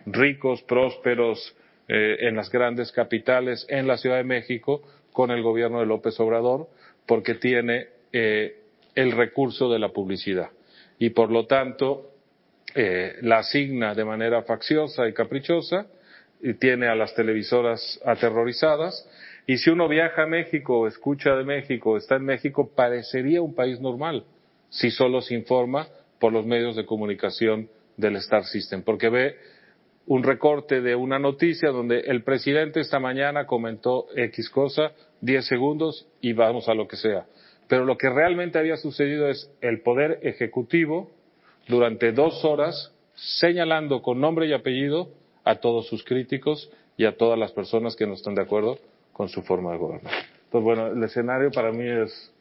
ricos, 0.04 0.62
prósperos, 0.62 1.56
eh, 1.92 2.28
en 2.28 2.36
las 2.36 2.50
grandes 2.50 2.92
capitales, 2.92 3.66
en 3.68 3.88
la 3.88 3.96
Ciudad 3.96 4.18
de 4.18 4.22
México, 4.22 4.80
con 5.12 5.32
el 5.32 5.42
gobierno 5.42 5.80
de 5.80 5.86
López 5.86 6.20
Obrador, 6.20 6.68
porque 7.04 7.34
tiene 7.34 7.88
eh, 8.12 8.60
el 8.94 9.10
recurso 9.10 9.68
de 9.68 9.80
la 9.80 9.88
publicidad. 9.88 10.50
Y 11.00 11.10
por 11.10 11.32
lo 11.32 11.46
tanto, 11.46 12.12
eh, 12.76 13.16
la 13.22 13.38
asigna 13.38 13.96
de 13.96 14.04
manera 14.04 14.42
facciosa 14.42 15.08
y 15.08 15.12
caprichosa 15.12 15.88
y 16.40 16.54
tiene 16.54 16.86
a 16.86 16.94
las 16.94 17.12
televisoras 17.16 18.00
aterrorizadas. 18.04 19.10
Y 19.48 19.56
si 19.56 19.70
uno 19.70 19.88
viaja 19.88 20.22
a 20.22 20.26
México, 20.26 20.86
escucha 20.86 21.34
de 21.34 21.42
México, 21.42 21.96
está 21.96 22.14
en 22.14 22.24
México, 22.24 22.70
parecería 22.72 23.42
un 23.42 23.56
país 23.56 23.80
normal 23.80 24.24
si 24.68 24.92
solo 24.92 25.22
se 25.22 25.34
informa 25.34 25.88
por 26.20 26.32
los 26.32 26.46
medios 26.46 26.76
de 26.76 26.86
comunicación 26.86 27.68
del 27.96 28.14
Star 28.14 28.44
System, 28.44 28.82
porque 28.84 29.08
ve 29.08 29.36
un 30.06 30.22
recorte 30.22 30.80
de 30.80 30.96
una 30.96 31.18
noticia 31.18 31.70
donde 31.70 32.00
el 32.00 32.22
presidente 32.22 32.80
esta 32.80 32.98
mañana 32.98 33.46
comentó 33.46 34.06
X 34.16 34.50
cosa, 34.50 34.92
10 35.20 35.46
segundos 35.46 36.06
y 36.20 36.32
vamos 36.32 36.68
a 36.68 36.74
lo 36.74 36.88
que 36.88 36.96
sea. 36.96 37.26
Pero 37.68 37.84
lo 37.84 37.96
que 37.96 38.10
realmente 38.10 38.58
había 38.58 38.76
sucedido 38.76 39.28
es 39.28 39.50
el 39.60 39.80
poder 39.82 40.18
ejecutivo 40.22 41.10
durante 41.68 42.12
dos 42.12 42.44
horas 42.44 42.92
señalando 43.14 44.02
con 44.02 44.20
nombre 44.20 44.46
y 44.46 44.52
apellido 44.52 45.10
a 45.44 45.56
todos 45.56 45.86
sus 45.86 46.02
críticos 46.02 46.70
y 46.96 47.04
a 47.04 47.16
todas 47.16 47.38
las 47.38 47.52
personas 47.52 47.94
que 47.94 48.06
no 48.06 48.14
están 48.14 48.34
de 48.34 48.42
acuerdo 48.42 48.78
con 49.12 49.28
su 49.28 49.42
forma 49.42 49.72
de 49.72 49.78
gobernar. 49.78 50.12
Entonces, 50.44 50.64
bueno, 50.64 50.86
el 50.88 51.02
escenario 51.04 51.50
para 51.50 51.70
mí 51.70 51.86
es 51.86 52.32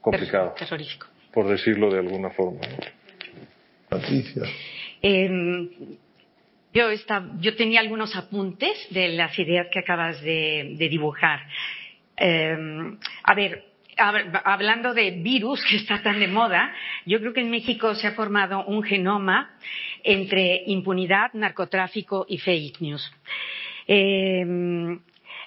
complicado. 0.00 0.54
Terrorífico. 0.58 1.06
Por 1.32 1.48
decirlo 1.48 1.90
de 1.90 1.98
alguna 1.98 2.30
forma. 2.30 2.60
Patricia. 3.88 4.42
Em, 5.00 5.70
yo, 6.74 6.88
yo, 7.40 7.56
tenía 7.56 7.80
algunos 7.80 8.14
apuntes 8.16 8.76
de 8.90 9.08
las 9.10 9.38
ideas 9.38 9.68
que 9.72 9.78
acabas 9.78 10.20
de, 10.20 10.74
dibujar. 10.78 11.46
Em, 12.16 12.98
a 13.22 13.34
ver, 13.34 13.64
hablando 13.96 14.92
de 14.92 15.12
virus 15.12 15.64
que 15.64 15.76
está 15.76 16.02
tan 16.02 16.18
de 16.18 16.26
moda, 16.26 16.74
yo 17.06 17.20
creo 17.20 17.32
que 17.32 17.42
en 17.42 17.50
México 17.50 17.94
se 17.94 18.08
ha 18.08 18.12
formado 18.12 18.64
un 18.66 18.82
genoma 18.82 19.54
entre 20.02 20.64
impunidad, 20.66 21.32
narcotráfico 21.32 22.26
y 22.28 22.38
fake 22.38 22.80
news. 22.80 23.08
Eh, 23.86 24.98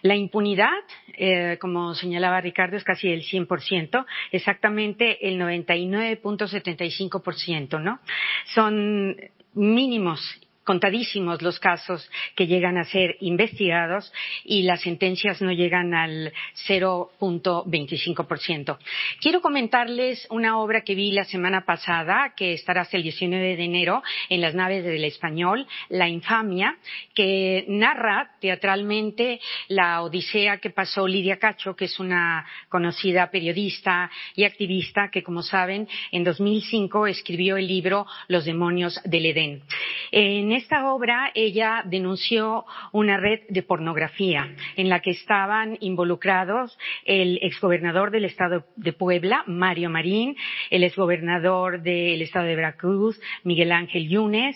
la 0.04 0.16
impunidad, 0.16 0.78
eh, 1.18 1.58
como 1.60 1.96
señalaba 1.96 2.40
Ricardo, 2.40 2.78
es 2.78 2.84
casi 2.84 3.10
el 3.10 3.24
100%, 3.24 4.06
exactamente 4.32 5.28
el 5.28 5.40
99.75%, 5.40 7.82
¿no? 7.82 8.00
Son 8.46 9.18
mínimos 9.54 10.22
contadísimos 10.68 11.42
los 11.42 11.60
casos 11.62 12.12
que 12.36 12.46
llegan 12.46 12.78
a 12.78 12.84
ser 12.84 13.16
investigados 13.22 14.12
y 14.44 14.64
las 14.64 14.82
sentencias 14.82 15.42
no 15.42 15.54
llegan 15.54 15.94
al 15.94 16.34
0.25%. 16.68 18.78
Quiero 19.22 19.42
comentarles 19.42 20.28
una 20.30 20.60
obra 20.60 20.82
que 20.82 20.94
vi 20.94 21.14
la 21.14 21.24
semana 21.24 21.64
pasada, 21.64 22.34
que 22.36 22.52
estará 22.52 22.82
hasta 22.82 22.98
el 22.98 23.04
19 23.04 23.56
de 23.56 23.64
enero 23.64 24.04
en 24.28 24.42
las 24.42 24.56
naves 24.56 24.84
del 24.84 25.06
español, 25.06 25.66
La 25.88 26.10
infamia, 26.10 26.78
que 27.16 27.64
narra 27.70 28.32
teatralmente 28.42 29.40
la 29.70 30.02
odisea 30.02 30.58
que 30.58 30.72
pasó 30.72 31.08
Lidia 31.08 31.38
Cacho, 31.38 31.78
que 31.78 31.86
es 31.86 31.98
una 31.98 32.46
conocida 32.68 33.32
periodista 33.32 34.12
y 34.36 34.44
activista 34.44 35.10
que, 35.10 35.24
como 35.24 35.44
saben, 35.44 35.88
en 36.12 36.26
2005 36.26 37.08
escribió 37.08 37.56
el 37.56 37.68
libro 37.68 38.06
Los 38.28 38.44
demonios 38.44 39.00
del 39.06 39.28
Edén. 39.28 39.64
Esta 40.58 40.92
obra 40.92 41.32
ella 41.34 41.84
denunció 41.86 42.66
una 42.92 43.18
red 43.18 43.42
de 43.50 43.64
pornografía 43.64 44.56
en 44.76 44.90
la 44.90 45.00
que 45.00 45.12
estaban 45.12 45.78
involucrados 45.80 46.78
el 47.06 47.40
exgobernador 47.42 48.12
del 48.12 48.26
estado 48.26 48.66
de 48.76 48.94
Puebla, 48.94 49.44
Mario 49.48 49.90
Marín, 49.90 50.36
el 50.70 50.84
exgobernador 50.84 51.82
del 51.82 52.22
estado 52.22 52.46
de 52.46 52.56
Veracruz, 52.56 53.20
Miguel 53.44 53.72
Ángel 53.72 54.10
Yunes, 54.10 54.56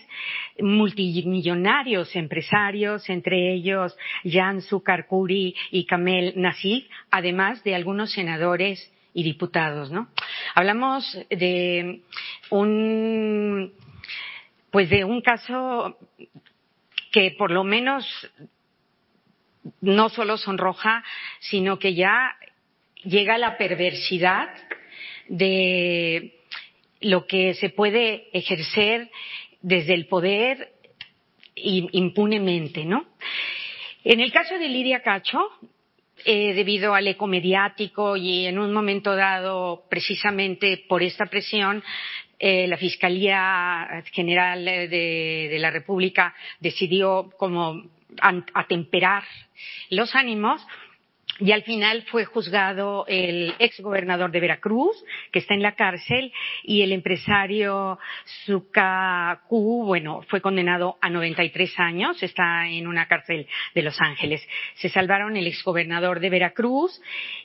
multimillonarios 0.59 2.15
empresarios, 2.15 3.09
entre 3.09 3.53
ellos 3.53 3.95
Jan 4.23 4.61
Sukarkuri 4.61 5.55
y 5.71 5.85
Kamel 5.85 6.33
Nasif, 6.35 6.85
además 7.11 7.63
de 7.63 7.75
algunos 7.75 8.11
senadores 8.11 8.91
y 9.13 9.23
diputados, 9.23 9.91
¿no? 9.91 10.07
Hablamos 10.55 11.17
de 11.29 12.01
un 12.49 13.73
pues 14.71 14.89
de 14.89 15.03
un 15.03 15.21
caso 15.21 15.97
que 17.11 17.31
por 17.37 17.51
lo 17.51 17.63
menos 17.63 18.05
no 19.81 20.09
solo 20.09 20.37
sonroja, 20.37 21.03
sino 21.39 21.77
que 21.77 21.93
ya 21.93 22.35
llega 23.03 23.35
a 23.35 23.37
la 23.37 23.57
perversidad 23.57 24.49
de 25.27 26.39
lo 27.01 27.27
que 27.27 27.53
se 27.55 27.69
puede 27.69 28.29
ejercer 28.33 29.09
desde 29.61 29.93
el 29.93 30.07
poder 30.07 30.73
impunemente, 31.55 32.85
¿no? 32.85 33.05
En 34.03 34.19
el 34.19 34.31
caso 34.31 34.57
de 34.57 34.67
Lidia 34.67 35.01
Cacho, 35.01 35.39
eh, 36.25 36.53
debido 36.53 36.93
al 36.93 37.07
eco 37.07 37.25
mediático 37.25 38.15
y 38.15 38.45
en 38.45 38.59
un 38.59 38.73
momento 38.73 39.15
dado, 39.15 39.85
precisamente 39.89 40.83
por 40.87 41.01
esta 41.01 41.25
presión, 41.25 41.83
eh, 42.43 42.65
la 42.67 42.75
Fiscalía 42.77 44.03
General 44.11 44.65
de, 44.65 45.57
la 45.59 45.69
República 45.69 46.33
decidió 46.59 47.29
como 47.37 47.83
atemperar 48.19 49.23
los 49.91 50.15
ánimos 50.15 50.65
y 51.39 51.51
al 51.51 51.63
final 51.63 52.03
fue 52.03 52.25
juzgado 52.25 53.05
el 53.07 53.53
ex 53.59 53.79
gobernador 53.79 54.31
de 54.31 54.39
Veracruz, 54.39 54.95
que 55.31 55.39
está 55.39 55.53
en 55.53 55.63
la 55.63 55.75
cárcel, 55.75 56.31
y 56.63 56.81
el 56.81 56.91
empresario 56.91 57.97
Sukaku, 58.45 59.85
bueno, 59.85 60.21
fue 60.29 60.41
condenado 60.41 60.97
a 61.01 61.09
93 61.09 61.79
años, 61.79 62.21
está 62.21 62.67
en 62.67 62.87
una 62.87 63.07
cárcel 63.07 63.47
de 63.73 63.81
Los 63.81 63.99
Ángeles. 64.01 64.47
Se 64.75 64.89
salvaron 64.89 65.35
el 65.37 65.47
ex 65.47 65.63
gobernador 65.63 66.19
de 66.19 66.29
Veracruz, 66.29 67.01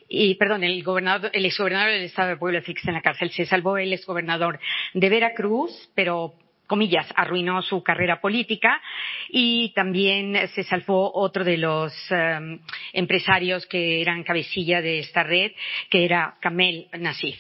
y, 0.09 0.35
perdón, 0.35 0.63
el 0.65 0.83
gobernador, 0.83 1.31
el 1.33 1.47
ex 1.47 1.59
gobernador 1.59 1.91
del 1.91 2.05
estado 2.05 2.29
de 2.29 2.37
Puebla, 2.37 2.59
está 2.59 2.73
en 2.91 2.95
la 2.95 3.03
cárcel. 3.03 3.31
Se 3.31 3.47
salvó 3.47 3.79
el 3.79 3.93
ex 3.93 4.07
gobernador 4.07 4.61
de 4.95 5.09
Veracruz, 5.09 5.91
pero 5.95 6.35
comillas, 6.67 7.07
arruinó 7.17 7.63
su 7.63 7.83
carrera 7.83 8.21
política 8.21 8.81
y 9.29 9.73
también 9.75 10.49
se 10.49 10.63
salvó 10.63 11.13
otro 11.15 11.45
de 11.45 11.57
los 11.57 11.93
em, 12.11 12.61
empresarios 12.93 13.67
que 13.67 14.01
eran 14.01 14.25
cabecilla 14.25 14.83
de 14.83 15.01
esta 15.01 15.23
red, 15.23 15.53
que 15.91 16.05
era 16.05 16.37
Kamel 16.41 16.89
Nasif. 16.99 17.39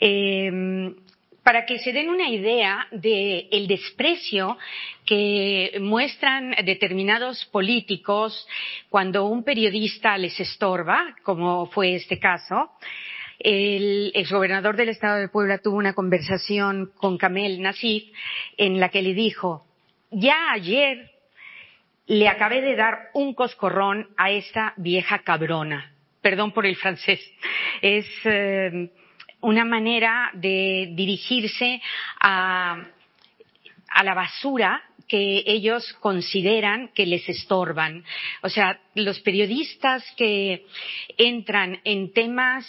Em, 0.00 0.94
para 1.46 1.64
que 1.64 1.78
se 1.78 1.92
den 1.92 2.08
una 2.08 2.28
idea 2.28 2.88
del 2.90 3.68
desprecio 3.68 4.58
que 5.04 5.78
muestran 5.80 6.50
determinados 6.64 7.44
políticos 7.46 8.48
cuando 8.90 9.26
un 9.26 9.44
periodista 9.44 10.18
les 10.18 10.40
estorba, 10.40 11.14
como 11.22 11.66
fue 11.66 11.94
este 11.94 12.18
caso, 12.18 12.72
el 13.38 14.12
exgobernador 14.14 14.76
del 14.76 14.88
estado 14.88 15.18
de 15.18 15.28
Puebla 15.28 15.58
tuvo 15.58 15.76
una 15.76 15.94
conversación 15.94 16.92
con 16.96 17.18
Kamel 17.18 17.60
Nasif 17.60 18.04
en 18.56 18.80
la 18.80 18.88
que 18.88 19.02
le 19.02 19.14
dijo, 19.14 19.66
ya 20.10 20.52
ayer 20.52 21.10
le 22.06 22.28
acabé 22.28 22.60
de 22.60 22.76
dar 22.76 23.10
un 23.14 23.34
coscorrón 23.34 24.08
a 24.16 24.30
esta 24.30 24.74
vieja 24.76 25.20
cabrona. 25.20 25.92
Perdón 26.22 26.52
por 26.52 26.66
el 26.66 26.76
francés. 26.76 27.20
Es 27.82 28.06
eh, 28.24 28.90
una 29.40 29.64
manera 29.64 30.30
de 30.34 30.92
dirigirse 30.92 31.80
a, 32.20 32.84
a 33.88 34.04
la 34.04 34.14
basura 34.14 34.82
que 35.08 35.44
ellos 35.46 35.92
consideran 36.00 36.88
que 36.88 37.06
les 37.06 37.28
estorban. 37.28 38.04
O 38.42 38.48
sea, 38.48 38.80
los 38.94 39.20
periodistas 39.20 40.04
que 40.16 40.66
entran 41.16 41.80
en 41.84 42.12
temas 42.12 42.66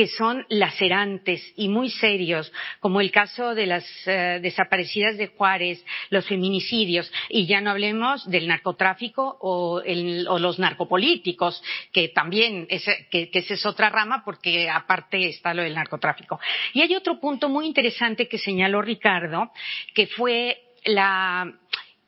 que 0.00 0.06
son 0.06 0.46
lacerantes 0.48 1.52
y 1.56 1.68
muy 1.68 1.90
serios, 1.90 2.50
como 2.80 3.02
el 3.02 3.10
caso 3.10 3.54
de 3.54 3.66
las 3.66 3.84
eh, 4.06 4.38
desaparecidas 4.40 5.18
de 5.18 5.26
Juárez, 5.26 5.84
los 6.08 6.26
feminicidios, 6.26 7.12
y 7.28 7.44
ya 7.44 7.60
no 7.60 7.68
hablemos 7.68 8.26
del 8.30 8.48
narcotráfico 8.48 9.36
o, 9.42 9.82
los 9.84 10.58
narcopolíticos, 10.58 11.62
que 11.92 12.08
también 12.08 12.66
es, 12.70 12.86
que, 13.10 13.28
esa 13.30 13.52
es 13.52 13.66
otra 13.66 13.90
rama 13.90 14.22
porque 14.24 14.70
aparte 14.70 15.28
está 15.28 15.52
lo 15.52 15.64
del 15.64 15.74
narcotráfico. 15.74 16.40
Y 16.72 16.80
hay 16.80 16.94
otro 16.94 17.20
punto 17.20 17.50
muy 17.50 17.66
interesante 17.66 18.26
que 18.26 18.38
señaló 18.38 18.80
Ricardo, 18.80 19.50
que 19.92 20.06
fue 20.06 20.62
la 20.86 21.59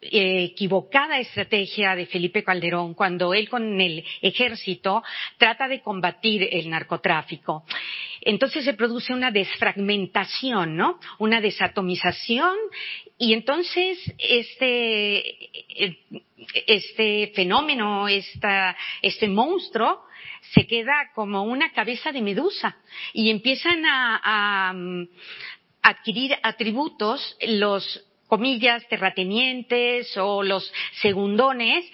equivocada 0.03 1.21
estrategia 1.21 1.95
de 1.95 2.07
Felipe 2.07 2.43
Calderón 2.43 2.95
cuando 2.95 3.33
él 3.35 3.49
con 3.49 3.81
el 3.81 4.05
ejército 4.21 5.03
trata 5.39 5.69
de 5.69 5.81
combatir 5.81 6.49
el 6.51 6.69
narcotráfico. 6.69 7.65
Entonces 8.21 8.65
se 8.65 8.75
produce 8.75 9.13
una 9.13 9.31
desfragmentación, 9.31 10.77
¿no? 10.77 10.99
Una 11.19 11.41
desatomización 11.41 12.57
y 13.17 13.33
entonces 13.33 13.99
este, 14.19 15.51
este 16.67 17.33
fenómeno, 17.35 18.09
este 18.09 19.29
monstruo 19.29 20.05
se 20.53 20.67
queda 20.67 21.11
como 21.15 21.45
una 21.45 21.73
cabeza 21.73 22.11
de 22.11 22.23
medusa 22.23 22.77
y 23.13 23.31
empiezan 23.31 23.85
a, 23.87 24.21
a 24.25 24.75
adquirir 25.83 26.35
atributos 26.43 27.37
los 27.47 28.05
comillas, 28.33 28.89
terratenientes 28.89 30.17
o 30.17 30.43
los 30.43 30.73
segundones, 31.03 31.85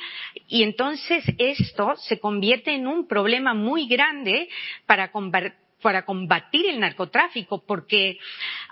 y 0.47 0.63
entonces 0.63 1.25
esto 1.37 1.97
se 1.97 2.21
convierte 2.21 2.73
en 2.73 2.87
un 2.87 3.09
problema 3.09 3.55
muy 3.55 3.89
grande 3.89 4.49
para 4.87 6.05
combatir 6.05 6.67
el 6.67 6.79
narcotráfico, 6.79 7.65
porque 7.67 8.21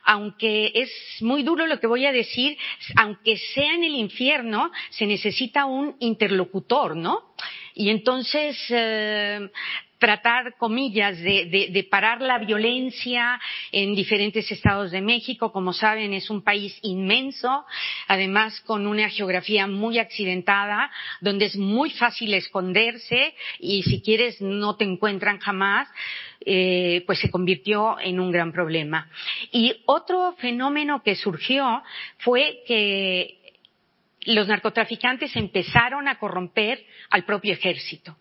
aunque 0.04 0.70
es 0.76 0.92
muy 1.22 1.42
duro 1.42 1.66
lo 1.66 1.80
que 1.80 1.88
voy 1.88 2.06
a 2.06 2.12
decir, 2.12 2.56
aunque 2.94 3.36
sea 3.36 3.74
en 3.74 3.82
el 3.82 3.96
infierno, 3.96 4.70
se 4.90 5.04
necesita 5.04 5.64
un 5.64 5.96
interlocutor, 5.98 6.94
¿no? 6.94 7.34
Y 7.74 7.90
entonces 7.90 8.56
eh, 8.70 9.50
tratar, 9.98 10.56
comillas, 10.56 11.18
de, 11.20 11.88
parar 11.90 12.20
la 12.20 12.38
violencia 12.38 13.40
en 13.72 13.94
diferentes 13.94 14.50
estados 14.50 14.90
de 14.90 15.00
México. 15.00 15.52
Como 15.52 15.72
saben, 15.72 16.12
es 16.12 16.30
un 16.30 16.42
país 16.42 16.78
inmenso, 16.82 17.64
además 18.08 18.60
con 18.62 18.86
una 18.86 19.08
geografía 19.08 19.66
muy 19.66 19.98
accidentada, 19.98 20.90
donde 21.20 21.46
es 21.46 21.56
muy 21.56 21.90
fácil 21.90 22.34
esconderse 22.34 23.34
y 23.58 23.82
si 23.82 24.00
quieres 24.02 24.40
no 24.40 24.76
te 24.76 24.84
encuentran 24.84 25.38
jamás. 25.38 25.88
Eh, 26.48 27.02
pues 27.06 27.18
se 27.18 27.30
convirtió 27.30 27.98
en 27.98 28.20
un 28.20 28.30
gran 28.30 28.52
problema. 28.52 29.10
Y 29.50 29.74
otro 29.86 30.36
fenómeno 30.38 31.02
que 31.02 31.16
surgió 31.16 31.82
fue 32.18 32.62
que 32.68 33.56
los 34.26 34.46
narcotraficantes 34.46 35.34
empezaron 35.34 36.06
a 36.06 36.18
corromper 36.18 36.84
al 37.10 37.24
propio 37.24 37.54
ejército 37.54 38.16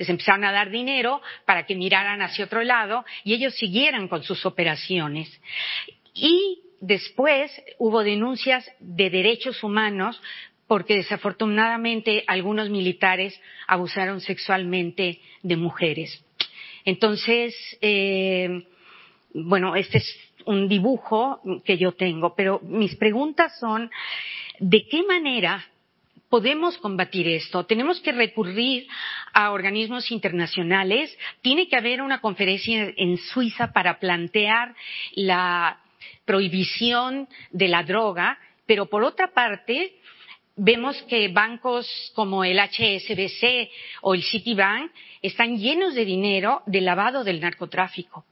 les 0.00 0.08
empezaron 0.08 0.44
a 0.44 0.50
dar 0.50 0.70
dinero 0.70 1.20
para 1.44 1.66
que 1.66 1.74
miraran 1.74 2.22
hacia 2.22 2.46
otro 2.46 2.62
lado 2.62 3.04
y 3.22 3.34
ellos 3.34 3.54
siguieran 3.54 4.08
con 4.08 4.22
sus 4.22 4.46
operaciones. 4.46 5.28
Y 6.14 6.62
después 6.80 7.52
hubo 7.76 8.02
denuncias 8.02 8.66
de 8.80 9.10
derechos 9.10 9.62
humanos 9.62 10.18
porque 10.66 10.94
desafortunadamente 10.96 12.24
algunos 12.26 12.70
militares 12.70 13.38
abusaron 13.66 14.22
sexualmente 14.22 15.20
de 15.42 15.56
mujeres. 15.56 16.24
Entonces, 16.86 17.54
eh, 17.82 18.66
bueno, 19.34 19.76
este 19.76 19.98
es 19.98 20.18
un 20.46 20.66
dibujo 20.66 21.42
que 21.62 21.76
yo 21.76 21.92
tengo, 21.92 22.34
pero 22.34 22.60
mis 22.62 22.96
preguntas 22.96 23.52
son 23.60 23.90
¿de 24.60 24.86
qué 24.88 25.02
manera 25.02 25.62
podemos 26.30 26.78
combatir 26.78 27.28
esto? 27.28 27.66
Tenemos 27.66 28.00
que 28.00 28.12
recurrir 28.12 28.86
a 29.34 29.50
organismos 29.50 30.10
internacionales. 30.10 31.14
Tiene 31.42 31.68
que 31.68 31.76
haber 31.76 32.00
una 32.00 32.20
conferencia 32.20 32.94
en 32.96 33.18
Suiza 33.18 33.72
para 33.72 33.98
plantear 33.98 34.74
la 35.14 35.80
prohibición 36.24 37.28
de 37.50 37.68
la 37.68 37.82
droga, 37.82 38.38
pero 38.64 38.86
por 38.86 39.02
otra 39.02 39.32
parte, 39.34 39.96
vemos 40.56 41.02
que 41.02 41.28
bancos 41.28 42.12
como 42.14 42.44
el 42.44 42.58
HSBC 42.58 43.68
o 44.02 44.14
el 44.14 44.22
Citibank 44.22 44.92
están 45.22 45.58
llenos 45.58 45.94
de 45.94 46.04
dinero 46.04 46.62
de 46.66 46.80
lavado 46.80 47.24
del 47.24 47.40
narcotráfico. 47.40 48.24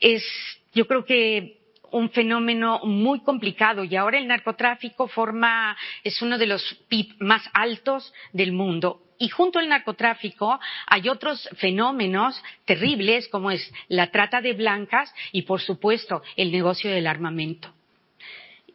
Es, 0.00 0.24
yo 0.72 0.86
creo 0.86 1.04
que 1.04 1.63
un 1.94 2.10
fenómeno 2.10 2.80
muy 2.84 3.20
complicado 3.20 3.84
y 3.84 3.94
ahora 3.94 4.18
el 4.18 4.26
narcotráfico 4.26 5.06
forma, 5.06 5.76
es 6.02 6.20
uno 6.22 6.38
de 6.38 6.46
los 6.46 6.62
PIB 6.88 7.14
más 7.20 7.42
altos 7.52 8.12
del 8.32 8.52
mundo. 8.52 9.00
Y 9.16 9.28
junto 9.28 9.60
al 9.60 9.68
narcotráfico 9.68 10.58
hay 10.88 11.08
otros 11.08 11.48
fenómenos 11.56 12.34
terribles 12.64 13.28
como 13.28 13.52
es 13.52 13.72
la 13.88 14.10
trata 14.10 14.40
de 14.40 14.54
blancas 14.54 15.14
y, 15.30 15.42
por 15.42 15.60
supuesto, 15.60 16.20
el 16.36 16.50
negocio 16.50 16.90
del 16.90 17.06
armamento. 17.06 17.72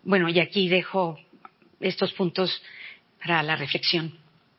Bueno, 0.03 0.29
y 0.29 0.39
aquí 0.39 0.69
dejo 0.69 1.19
estos 1.81 2.13
puntos 2.13 2.61
para 3.21 3.43
la 3.43 3.57
reflexión. 3.57 4.13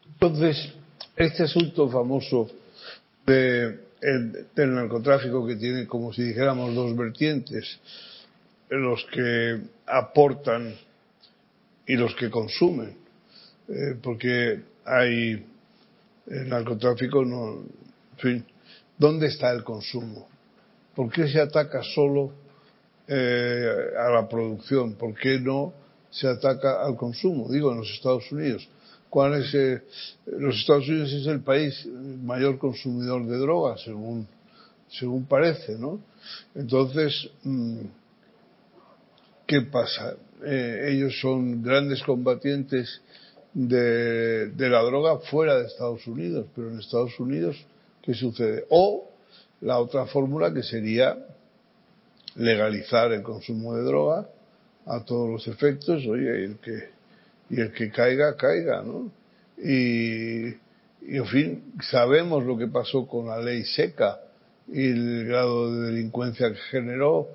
Entonces, 0.05 0.75
este 1.17 1.45
asunto 1.45 1.89
famoso 1.89 2.51
de, 3.25 3.79
del 4.55 4.75
narcotráfico 4.75 5.47
que 5.47 5.57
tiene, 5.57 5.87
como 5.87 6.13
si 6.13 6.25
dijéramos, 6.25 6.75
dos 6.75 6.95
vertientes, 6.95 7.81
los 8.71 9.05
que 9.07 9.61
aportan 9.87 10.75
y 11.87 11.97
los 11.97 12.15
que 12.15 12.31
consumen, 12.31 12.97
eh, 13.69 13.97
porque 14.01 14.63
hay 14.85 15.45
el 16.27 16.49
narcotráfico, 16.49 17.25
no, 17.25 17.55
en 17.55 18.19
fin, 18.19 18.45
¿dónde 18.97 19.27
está 19.27 19.51
el 19.51 19.65
consumo? 19.65 20.29
¿Por 20.95 21.11
qué 21.11 21.29
se 21.29 21.41
ataca 21.41 21.83
solo 21.83 22.33
eh, 23.09 23.91
a 23.99 24.11
la 24.11 24.29
producción? 24.29 24.95
¿Por 24.95 25.15
qué 25.15 25.41
no 25.41 25.73
se 26.11 26.29
ataca 26.29 26.85
al 26.85 26.97
consumo? 26.97 27.49
Digo, 27.51 27.73
en 27.73 27.79
los 27.79 27.91
Estados 27.91 28.31
Unidos. 28.31 28.69
¿Cuál 29.09 29.43
es, 29.43 29.53
eh, 29.55 29.83
los 30.27 30.57
Estados 30.57 30.89
Unidos 30.89 31.13
es 31.13 31.27
el 31.27 31.41
país 31.41 31.87
mayor 32.23 32.59
consumidor 32.59 33.27
de 33.27 33.39
drogas, 33.39 33.83
según, 33.83 34.29
según 34.89 35.25
parece, 35.27 35.77
¿no? 35.77 36.01
Entonces, 36.55 37.29
mm, 37.43 37.81
¿qué 39.51 39.63
pasa? 39.63 40.15
Eh, 40.47 40.91
ellos 40.93 41.19
son 41.21 41.61
grandes 41.61 42.05
combatientes 42.05 43.03
de, 43.53 44.53
la 44.57 44.81
droga 44.83 45.19
fuera 45.19 45.59
de 45.59 45.67
Estados 45.67 46.07
Unidos, 46.07 46.47
pero 46.55 46.71
en 46.71 46.79
Estados 46.79 47.19
Unidos, 47.19 47.57
¿qué 48.01 48.15
sucede? 48.15 48.65
O 48.71 49.11
la 49.63 49.81
otra 49.81 50.07
fórmula 50.07 50.55
que 50.55 50.63
sería 50.63 51.19
legalizar 52.37 53.11
el 53.11 53.25
consumo 53.25 53.75
de 53.75 53.83
droga 53.83 54.29
a 54.87 55.05
todos 55.05 55.29
los 55.29 55.49
efectos, 55.49 56.07
oye, 56.07 56.43
y 56.43 56.45
el 56.45 56.57
que, 56.59 56.89
y 57.51 57.61
el 57.61 57.73
que 57.73 57.91
caiga, 57.91 58.37
caiga, 58.37 58.83
¿no? 58.83 59.11
Y, 59.59 60.47
y 60.47 61.17
en 61.17 61.27
fin, 61.27 61.73
sabemos 61.91 62.47
lo 62.47 62.57
que 62.57 62.69
pasó 62.69 63.09
con 63.09 63.27
la 63.27 63.41
ley 63.41 63.65
seca 63.65 64.21
y 64.69 64.91
el 64.91 65.27
grado 65.27 65.75
de 65.75 65.89
delincuencia 65.89 66.51
que 66.53 66.61
generó 66.71 67.27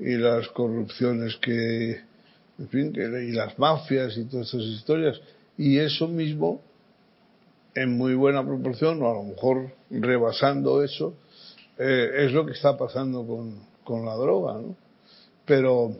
y 0.00 0.16
las 0.16 0.48
corrupciones 0.48 1.36
que, 1.36 2.00
en 2.58 2.68
fin, 2.68 2.92
y 2.96 3.32
las 3.32 3.58
mafias 3.58 4.16
y 4.16 4.24
todas 4.24 4.48
esas 4.48 4.66
historias. 4.66 5.20
Y 5.58 5.78
eso 5.78 6.08
mismo, 6.08 6.62
en 7.74 7.96
muy 7.96 8.14
buena 8.14 8.44
proporción, 8.44 9.02
o 9.02 9.10
a 9.10 9.14
lo 9.14 9.22
mejor 9.24 9.70
rebasando 9.90 10.82
eso, 10.82 11.14
eh, 11.78 12.10
es 12.24 12.32
lo 12.32 12.46
que 12.46 12.52
está 12.52 12.76
pasando 12.76 13.26
con, 13.26 13.60
con 13.84 14.06
la 14.06 14.14
droga, 14.14 14.54
¿no? 14.54 14.74
Pero 15.44 15.96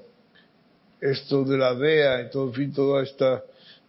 esto 1.00 1.44
de 1.44 1.58
la 1.58 1.74
DEA 1.74 2.22
y 2.22 2.30
todo, 2.30 2.48
en 2.48 2.54
fin, 2.54 2.72
toda 2.72 3.02
esta 3.02 3.42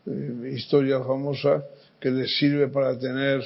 eh, 0.05 0.53
historia 0.53 0.99
famosa 0.99 1.63
que 1.99 2.09
les 2.09 2.37
sirve 2.37 2.67
para 2.67 2.97
tener, 2.97 3.41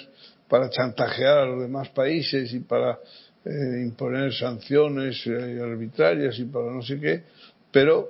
para 0.48 0.70
chantajear 0.70 1.40
a 1.40 1.46
los 1.46 1.62
demás 1.62 1.90
países 1.90 2.54
y 2.54 2.60
para 2.60 3.00
eh, 3.46 3.82
imponer 3.84 4.34
sanciones 4.34 5.26
eh, 5.28 5.60
arbitrarias 5.62 6.38
y 6.40 6.46
para 6.46 6.72
no 6.72 6.82
sé 6.82 7.00
qué, 7.00 7.24
pero 7.72 8.10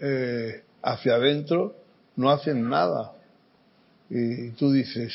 eh, 0.00 0.62
hacia 0.82 1.14
adentro 1.14 1.76
no 2.16 2.30
hacen 2.30 2.68
nada. 2.68 3.12
Y, 4.10 4.46
y 4.46 4.50
tú 4.50 4.72
dices, 4.72 5.12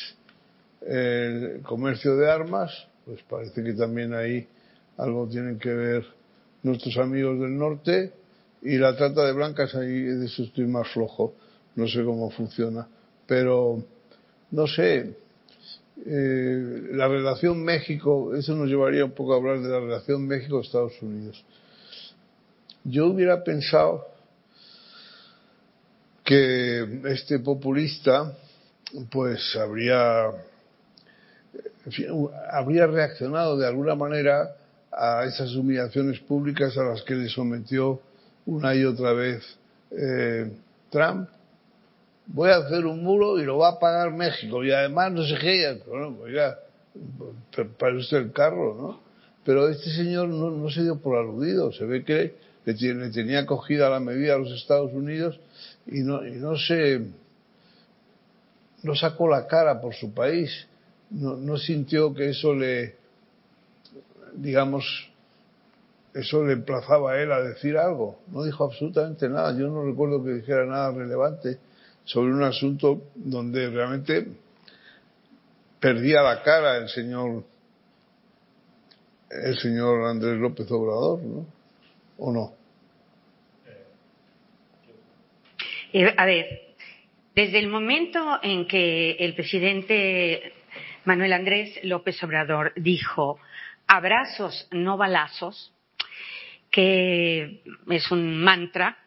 el 0.82 1.62
comercio 1.64 2.16
de 2.16 2.32
armas, 2.32 2.72
pues 3.06 3.22
parece 3.30 3.64
que 3.64 3.74
también 3.74 4.14
ahí 4.14 4.48
algo 4.98 5.28
tienen 5.28 5.60
que 5.60 5.74
ver 5.74 6.06
nuestros 6.64 6.98
amigos 6.98 7.40
del 7.40 7.58
norte 7.58 8.12
y 8.62 8.78
la 8.78 8.96
trata 8.96 9.26
de 9.26 9.34
blancas 9.34 9.74
ahí 9.76 10.02
de 10.02 10.26
eso 10.26 10.44
estoy 10.44 10.68
más 10.68 10.88
flojo, 10.90 11.34
no 11.76 11.88
sé 11.88 12.04
cómo 12.04 12.30
funciona, 12.30 12.88
pero 13.26 13.84
no 14.52 14.68
sé, 14.68 15.16
eh, 16.06 16.90
la 16.92 17.08
relación 17.08 17.64
México, 17.64 18.34
eso 18.36 18.56
nos 18.56 18.68
llevaría 18.68 19.06
un 19.06 19.12
poco 19.12 19.34
a 19.34 19.38
hablar 19.38 19.60
de 19.60 19.70
la 19.70 19.80
relación 19.80 20.26
México-Estados 20.28 21.02
Unidos. 21.02 21.44
Yo 22.84 23.08
hubiera 23.08 23.44
pensado 23.44 24.08
que 26.24 27.02
este 27.06 27.40
populista, 27.40 28.34
pues 29.12 29.56
habría, 29.56 30.32
habría 32.52 32.88
reaccionado 32.88 33.58
de 33.58 33.68
alguna 33.68 33.96
manera 33.96 34.56
a 34.92 35.26
esas 35.26 35.54
humillaciones 35.56 36.20
públicas 36.20 36.78
a 36.78 36.84
las 36.84 37.04
que 37.04 37.16
le 37.16 37.30
sometió 37.30 38.02
una 38.46 38.74
y 38.76 38.86
otra 38.86 39.14
vez 39.14 39.44
eh, 39.92 40.52
Trump 40.90 41.30
voy 42.32 42.52
a 42.52 42.58
hacer 42.58 42.86
un 42.86 43.04
muro 43.04 43.40
y 43.40 43.44
lo 43.44 43.58
va 43.58 43.70
a 43.70 43.80
pagar 43.80 44.12
México 44.12 44.64
y 44.64 44.72
además 44.72 45.12
no 45.12 45.24
sé 45.24 45.36
qué, 45.40 45.82
bueno, 45.88 46.18
oiga, 46.22 46.60
para 47.78 47.98
usted 47.98 48.18
el 48.18 48.32
carro, 48.32 48.76
¿no? 48.76 49.02
Pero 49.44 49.68
este 49.68 49.90
señor 49.90 50.30
no, 50.30 50.52
no 50.52 50.70
se 50.70 50.84
dio 50.84 51.00
por 51.00 51.18
aludido, 51.18 51.72
se 51.72 51.86
ve 51.86 52.04
que 52.04 52.36
le, 52.66 52.74
le, 52.74 53.10
tenía 53.10 53.46
cogida 53.46 53.90
la 53.90 54.00
medida 54.00 54.36
a 54.36 54.38
los 54.38 54.52
Estados 54.52 54.94
Unidos 54.94 55.40
y 55.88 56.02
no, 56.02 56.26
y 56.26 56.34
no 56.34 56.56
se, 56.56 57.02
no 58.84 58.96
sacó 58.96 59.28
la 59.28 59.48
cara 59.48 59.82
por 59.82 59.96
su 59.96 60.14
país, 60.14 60.68
no, 61.10 61.36
no 61.36 61.58
sintió 61.58 62.14
que 62.14 62.30
eso 62.30 62.54
le, 62.54 62.96
digamos, 64.36 64.86
eso 66.14 66.44
le 66.44 66.54
emplazaba 66.54 67.14
a 67.14 67.22
él 67.22 67.32
a 67.32 67.42
decir 67.42 67.78
algo. 67.78 68.20
No 68.28 68.44
dijo 68.44 68.64
absolutamente 68.64 69.30
nada. 69.30 69.58
Yo 69.58 69.70
no 69.70 69.84
recuerdo 69.84 70.24
que 70.24 70.32
dijera 70.32 70.66
nada 70.66 70.92
relevante 70.92 71.60
sobre 72.10 72.34
un 72.34 72.42
asunto 72.42 73.12
donde 73.14 73.70
realmente 73.70 74.26
perdía 75.80 76.24
la 76.24 76.42
cara 76.42 76.78
el 76.78 76.90
señor 76.90 77.46
el 79.30 79.56
señor 79.60 80.06
Andrés 80.06 80.40
López 80.40 80.72
Obrador, 80.72 81.22
¿no? 81.22 81.46
¿O 82.18 82.32
no? 82.34 82.54
Eh, 85.94 86.12
a 86.18 86.26
ver, 86.26 86.74
desde 87.36 87.60
el 87.60 87.68
momento 87.68 88.40
en 88.42 88.68
que 88.68 89.12
el 89.12 89.36
presidente 89.36 90.54
Manuel 91.06 91.34
Andrés 91.34 91.80
López 91.84 92.24
Obrador 92.24 92.74
dijo 92.76 93.40
abrazos, 93.86 94.68
no 94.72 94.98
balazos, 94.98 95.72
que 96.72 97.62
es 97.88 98.12
un 98.12 98.42
mantra 98.42 98.98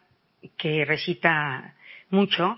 que 0.55 0.85
recita 0.85 1.75
mucho, 2.09 2.57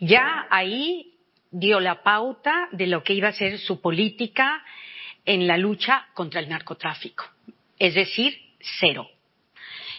ya 0.00 0.46
ahí 0.50 1.14
dio 1.50 1.80
la 1.80 2.02
pauta 2.02 2.68
de 2.72 2.86
lo 2.86 3.02
que 3.02 3.14
iba 3.14 3.28
a 3.28 3.32
ser 3.32 3.58
su 3.58 3.80
política 3.80 4.64
en 5.24 5.46
la 5.46 5.56
lucha 5.56 6.06
contra 6.14 6.40
el 6.40 6.48
narcotráfico, 6.48 7.24
es 7.78 7.94
decir, 7.94 8.38
cero. 8.80 9.08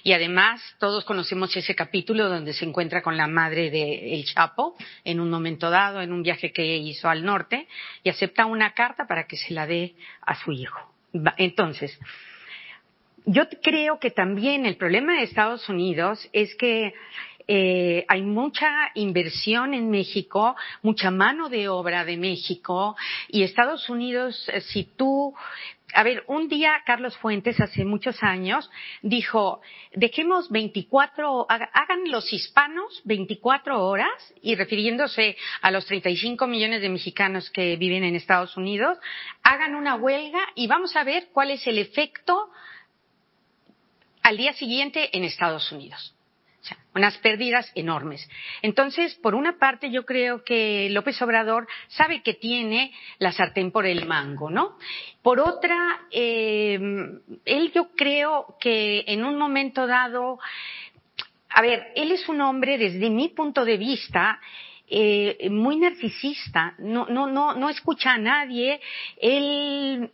Y 0.03 0.13
además, 0.13 0.61
todos 0.79 1.05
conocemos 1.05 1.55
ese 1.55 1.75
capítulo 1.75 2.27
donde 2.27 2.53
se 2.53 2.65
encuentra 2.65 3.03
con 3.03 3.17
la 3.17 3.27
madre 3.27 3.69
de 3.69 4.15
El 4.15 4.25
Chapo 4.25 4.75
en 5.03 5.19
un 5.19 5.29
momento 5.29 5.69
dado, 5.69 6.01
en 6.01 6.11
un 6.11 6.23
viaje 6.23 6.51
que 6.51 6.77
hizo 6.77 7.07
al 7.07 7.23
norte, 7.23 7.67
y 8.03 8.09
acepta 8.09 8.47
una 8.47 8.73
carta 8.73 9.05
para 9.05 9.27
que 9.27 9.37
se 9.37 9.53
la 9.53 9.67
dé 9.67 9.93
a 10.21 10.35
su 10.35 10.51
hijo. 10.51 10.91
Entonces, 11.37 11.99
yo 13.25 13.47
creo 13.61 13.99
que 13.99 14.09
también 14.09 14.65
el 14.65 14.77
problema 14.77 15.17
de 15.17 15.23
Estados 15.23 15.69
Unidos 15.69 16.27
es 16.33 16.55
que 16.55 16.93
eh, 17.47 18.05
hay 18.07 18.21
mucha 18.21 18.91
inversión 18.95 19.73
en 19.73 19.89
México, 19.89 20.55
mucha 20.81 21.11
mano 21.11 21.49
de 21.49 21.67
obra 21.69 22.05
de 22.05 22.17
México 22.17 22.95
y 23.27 23.43
Estados 23.43 23.89
Unidos, 23.89 24.49
eh, 24.49 24.61
si 24.61 24.83
tú 24.83 25.33
a 25.93 26.03
ver, 26.03 26.23
un 26.27 26.47
día 26.47 26.81
Carlos 26.85 27.17
Fuentes, 27.17 27.59
hace 27.59 27.85
muchos 27.85 28.21
años, 28.23 28.69
dijo, 29.01 29.61
dejemos 29.93 30.49
24, 30.49 31.47
hagan 31.49 32.09
los 32.09 32.31
hispanos 32.31 33.01
24 33.03 33.83
horas, 33.85 34.33
y 34.41 34.55
refiriéndose 34.55 35.35
a 35.61 35.71
los 35.71 35.85
35 35.85 36.47
millones 36.47 36.81
de 36.81 36.89
mexicanos 36.89 37.49
que 37.49 37.75
viven 37.75 38.03
en 38.03 38.15
Estados 38.15 38.55
Unidos, 38.57 38.97
hagan 39.43 39.75
una 39.75 39.95
huelga 39.95 40.39
y 40.55 40.67
vamos 40.67 40.95
a 40.95 41.03
ver 41.03 41.27
cuál 41.33 41.51
es 41.51 41.65
el 41.67 41.77
efecto 41.77 42.49
al 44.21 44.37
día 44.37 44.53
siguiente 44.53 45.15
en 45.17 45.23
Estados 45.23 45.71
Unidos 45.71 46.15
unas 46.93 47.17
pérdidas 47.19 47.71
enormes. 47.75 48.27
Entonces, 48.61 49.15
por 49.15 49.35
una 49.35 49.57
parte, 49.57 49.91
yo 49.91 50.05
creo 50.05 50.43
que 50.43 50.89
López 50.91 51.21
Obrador 51.21 51.67
sabe 51.87 52.21
que 52.21 52.33
tiene 52.33 52.91
la 53.19 53.31
sartén 53.31 53.71
por 53.71 53.85
el 53.85 54.05
mango, 54.05 54.49
¿no? 54.49 54.77
Por 55.21 55.39
otra, 55.39 56.01
eh, 56.11 56.79
él 57.45 57.71
yo 57.73 57.91
creo 57.95 58.57
que 58.59 59.03
en 59.07 59.23
un 59.23 59.37
momento 59.37 59.87
dado, 59.87 60.39
a 61.49 61.61
ver, 61.61 61.91
él 61.95 62.11
es 62.11 62.27
un 62.27 62.41
hombre, 62.41 62.77
desde 62.77 63.09
mi 63.09 63.29
punto 63.29 63.63
de 63.65 63.77
vista, 63.77 64.39
eh, 64.87 65.49
muy 65.49 65.77
narcisista, 65.77 66.75
no, 66.79 67.05
no, 67.05 67.27
no, 67.27 67.53
no 67.53 67.69
escucha 67.69 68.11
a 68.13 68.17
nadie, 68.17 68.81
él, 69.21 70.11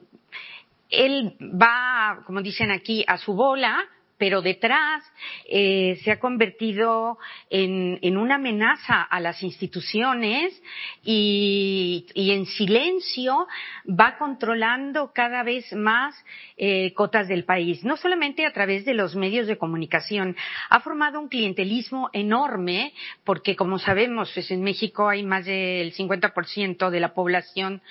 él 0.90 1.36
va, 1.42 2.22
como 2.26 2.42
dicen 2.42 2.70
aquí, 2.70 3.04
a 3.08 3.18
su 3.18 3.34
bola, 3.34 3.84
pero 4.18 4.42
detrás 4.42 5.04
eh, 5.48 6.00
se 6.04 6.12
ha 6.12 6.20
convertido 6.20 7.18
en, 7.50 8.00
en, 8.02 8.18
una 8.18 8.36
amenaza 8.36 9.02
a 9.02 9.20
las 9.20 9.44
instituciones 9.44 10.60
y, 11.04 12.06
y, 12.14 12.32
en 12.32 12.46
silencio 12.46 13.48
va 13.88 14.18
controlando 14.18 15.12
cada 15.14 15.44
vez 15.44 15.72
más 15.74 16.16
eh, 16.58 16.94
cotas 16.94 17.28
del 17.28 17.46
país, 17.46 17.84
no 17.84 17.98
solamente 17.98 18.46
a 18.46 18.54
través 18.54 18.86
de 18.86 18.94
los 18.94 19.16
medios 19.16 19.48
de 19.48 19.58
comunicación. 19.58 20.36
Ha 20.70 20.80
formado 20.80 21.20
un 21.20 21.30
clientelismo 21.30 22.10
enorme 22.14 22.94
porque, 23.24 23.56
como 23.56 23.80
sabemos, 23.80 24.32
pues 24.34 24.50
en 24.52 24.64
México 24.64 25.08
hay 25.08 25.24
más 25.24 25.46
del 25.46 25.94
50% 25.94 26.90
de 26.90 27.00
la 27.00 27.14
población 27.14 27.82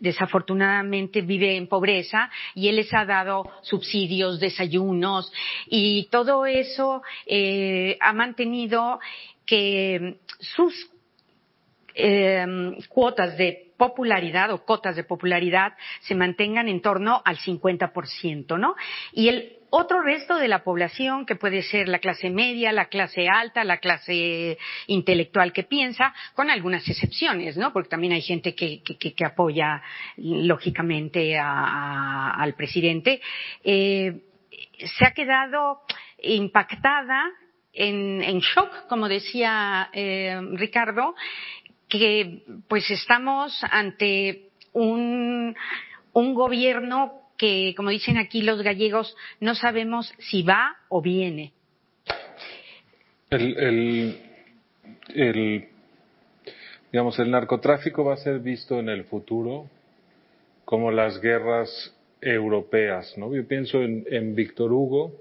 desafortunadamente 0.00 1.20
vive 1.22 1.56
en 1.56 1.66
pobreza 1.68 2.30
y 2.54 2.68
él 2.68 2.76
les 2.76 2.92
ha 2.94 3.04
dado 3.04 3.50
subsidios, 3.62 4.40
desayunos 4.40 5.32
todo 6.10 6.46
eso 6.46 7.02
eh, 7.26 7.96
ha 8.00 8.12
mantenido 8.12 9.00
que 9.44 10.18
sus 10.40 10.90
eh, 11.94 12.44
cuotas 12.88 13.38
de 13.38 13.72
popularidad 13.76 14.50
o 14.52 14.64
cotas 14.64 14.96
de 14.96 15.04
popularidad 15.04 15.74
se 16.00 16.14
mantengan 16.14 16.68
en 16.68 16.80
torno 16.80 17.22
al 17.24 17.38
50%, 17.38 18.58
¿no? 18.58 18.74
Y 19.12 19.28
el 19.28 19.52
otro 19.70 20.00
resto 20.02 20.36
de 20.36 20.48
la 20.48 20.62
población, 20.62 21.26
que 21.26 21.36
puede 21.36 21.62
ser 21.62 21.88
la 21.88 21.98
clase 21.98 22.30
media, 22.30 22.72
la 22.72 22.86
clase 22.86 23.28
alta, 23.28 23.64
la 23.64 23.78
clase 23.78 24.56
intelectual 24.86 25.52
que 25.52 25.64
piensa, 25.64 26.14
con 26.34 26.50
algunas 26.50 26.88
excepciones, 26.88 27.56
¿no? 27.56 27.72
Porque 27.72 27.88
también 27.88 28.12
hay 28.12 28.22
gente 28.22 28.54
que, 28.54 28.82
que, 28.82 29.12
que 29.12 29.24
apoya 29.24 29.82
lógicamente 30.16 31.36
a, 31.36 31.48
a, 31.48 32.42
al 32.42 32.54
presidente. 32.54 33.20
Eh, 33.64 34.20
se 34.78 35.04
ha 35.04 35.12
quedado 35.12 35.80
impactada, 36.22 37.24
en, 37.76 38.22
en 38.22 38.38
shock, 38.40 38.86
como 38.88 39.08
decía 39.08 39.90
eh, 39.92 40.40
Ricardo, 40.52 41.14
que 41.88 42.42
pues 42.68 42.90
estamos 42.90 43.62
ante 43.70 44.48
un, 44.72 45.54
un 46.12 46.34
gobierno 46.34 47.20
que, 47.36 47.74
como 47.76 47.90
dicen 47.90 48.16
aquí 48.16 48.42
los 48.42 48.62
gallegos, 48.62 49.14
no 49.40 49.54
sabemos 49.54 50.12
si 50.18 50.42
va 50.42 50.76
o 50.88 51.02
viene. 51.02 51.52
El, 53.28 53.58
el, 53.58 54.20
el, 55.14 55.68
digamos, 56.90 57.18
el 57.18 57.30
narcotráfico 57.30 58.04
va 58.04 58.14
a 58.14 58.18
ser 58.18 58.40
visto 58.40 58.80
en 58.80 58.88
el 58.88 59.04
futuro 59.04 59.68
como 60.64 60.90
las 60.90 61.20
guerras 61.20 61.95
europeas, 62.20 63.16
¿no? 63.16 63.34
Yo 63.34 63.46
pienso 63.46 63.82
en, 63.82 64.04
en 64.10 64.34
Víctor 64.34 64.72
Hugo 64.72 65.12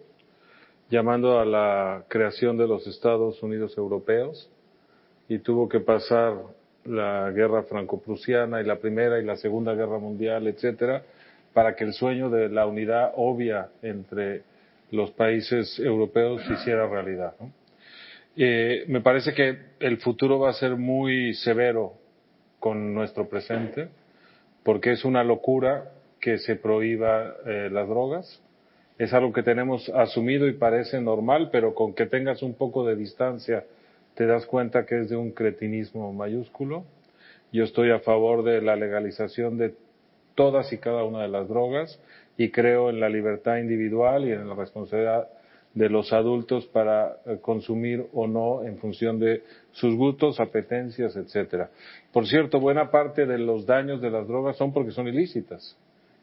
llamando 0.89 1.39
a 1.39 1.45
la 1.45 2.05
creación 2.07 2.57
de 2.57 2.67
los 2.67 2.87
Estados 2.87 3.41
Unidos 3.41 3.77
europeos 3.77 4.49
y 5.27 5.39
tuvo 5.39 5.67
que 5.67 5.79
pasar 5.79 6.35
la 6.85 7.31
guerra 7.31 7.63
franco-prusiana 7.63 8.61
y 8.61 8.65
la 8.65 8.77
primera 8.77 9.19
y 9.19 9.25
la 9.25 9.35
segunda 9.35 9.73
guerra 9.73 9.97
mundial, 9.97 10.47
etcétera, 10.47 11.03
para 11.53 11.75
que 11.75 11.83
el 11.83 11.93
sueño 11.93 12.29
de 12.29 12.49
la 12.49 12.67
unidad 12.67 13.13
obvia 13.15 13.69
entre 13.81 14.43
los 14.91 15.11
países 15.11 15.79
europeos 15.79 16.43
se 16.45 16.53
hiciera 16.53 16.87
realidad. 16.87 17.33
Eh, 18.37 18.85
me 18.87 19.01
parece 19.01 19.33
que 19.33 19.57
el 19.79 19.97
futuro 19.97 20.39
va 20.39 20.51
a 20.51 20.53
ser 20.53 20.75
muy 20.75 21.33
severo 21.33 21.93
con 22.59 22.93
nuestro 22.93 23.27
presente, 23.27 23.87
porque 24.63 24.91
es 24.91 25.05
una 25.05 25.23
locura 25.23 25.91
que 26.25 26.39
se 26.39 26.55
prohíba 26.55 27.35
eh, 27.45 27.69
las 27.71 27.87
drogas. 27.87 28.41
Es 28.97 29.13
algo 29.13 29.31
que 29.31 29.43
tenemos 29.43 29.89
asumido 29.89 30.47
y 30.47 30.53
parece 30.53 30.99
normal, 30.99 31.49
pero 31.51 31.75
con 31.75 31.93
que 31.93 32.07
tengas 32.07 32.41
un 32.41 32.55
poco 32.55 32.83
de 32.83 32.95
distancia 32.95 33.63
te 34.15 34.25
das 34.25 34.47
cuenta 34.47 34.87
que 34.87 35.01
es 35.01 35.09
de 35.11 35.17
un 35.17 35.33
cretinismo 35.33 36.11
mayúsculo. 36.13 36.83
Yo 37.51 37.63
estoy 37.63 37.91
a 37.91 37.99
favor 37.99 38.43
de 38.43 38.59
la 38.63 38.75
legalización 38.75 39.59
de 39.59 39.75
todas 40.33 40.73
y 40.73 40.79
cada 40.79 41.03
una 41.03 41.21
de 41.21 41.27
las 41.27 41.47
drogas 41.47 41.99
y 42.37 42.49
creo 42.49 42.89
en 42.89 42.99
la 42.99 43.09
libertad 43.09 43.57
individual 43.57 44.27
y 44.27 44.31
en 44.31 44.49
la 44.49 44.55
responsabilidad 44.55 45.27
de 45.75 45.89
los 45.89 46.11
adultos 46.11 46.65
para 46.65 47.17
eh, 47.27 47.37
consumir 47.39 48.07
o 48.13 48.25
no 48.25 48.63
en 48.63 48.79
función 48.79 49.19
de 49.19 49.43
sus 49.73 49.93
gustos, 49.93 50.39
apetencias, 50.39 51.15
etcétera. 51.15 51.69
Por 52.11 52.25
cierto, 52.25 52.59
buena 52.59 52.89
parte 52.89 53.27
de 53.27 53.37
los 53.37 53.67
daños 53.67 54.01
de 54.01 54.09
las 54.09 54.27
drogas 54.27 54.57
son 54.57 54.73
porque 54.73 54.89
son 54.89 55.07
ilícitas 55.07 55.77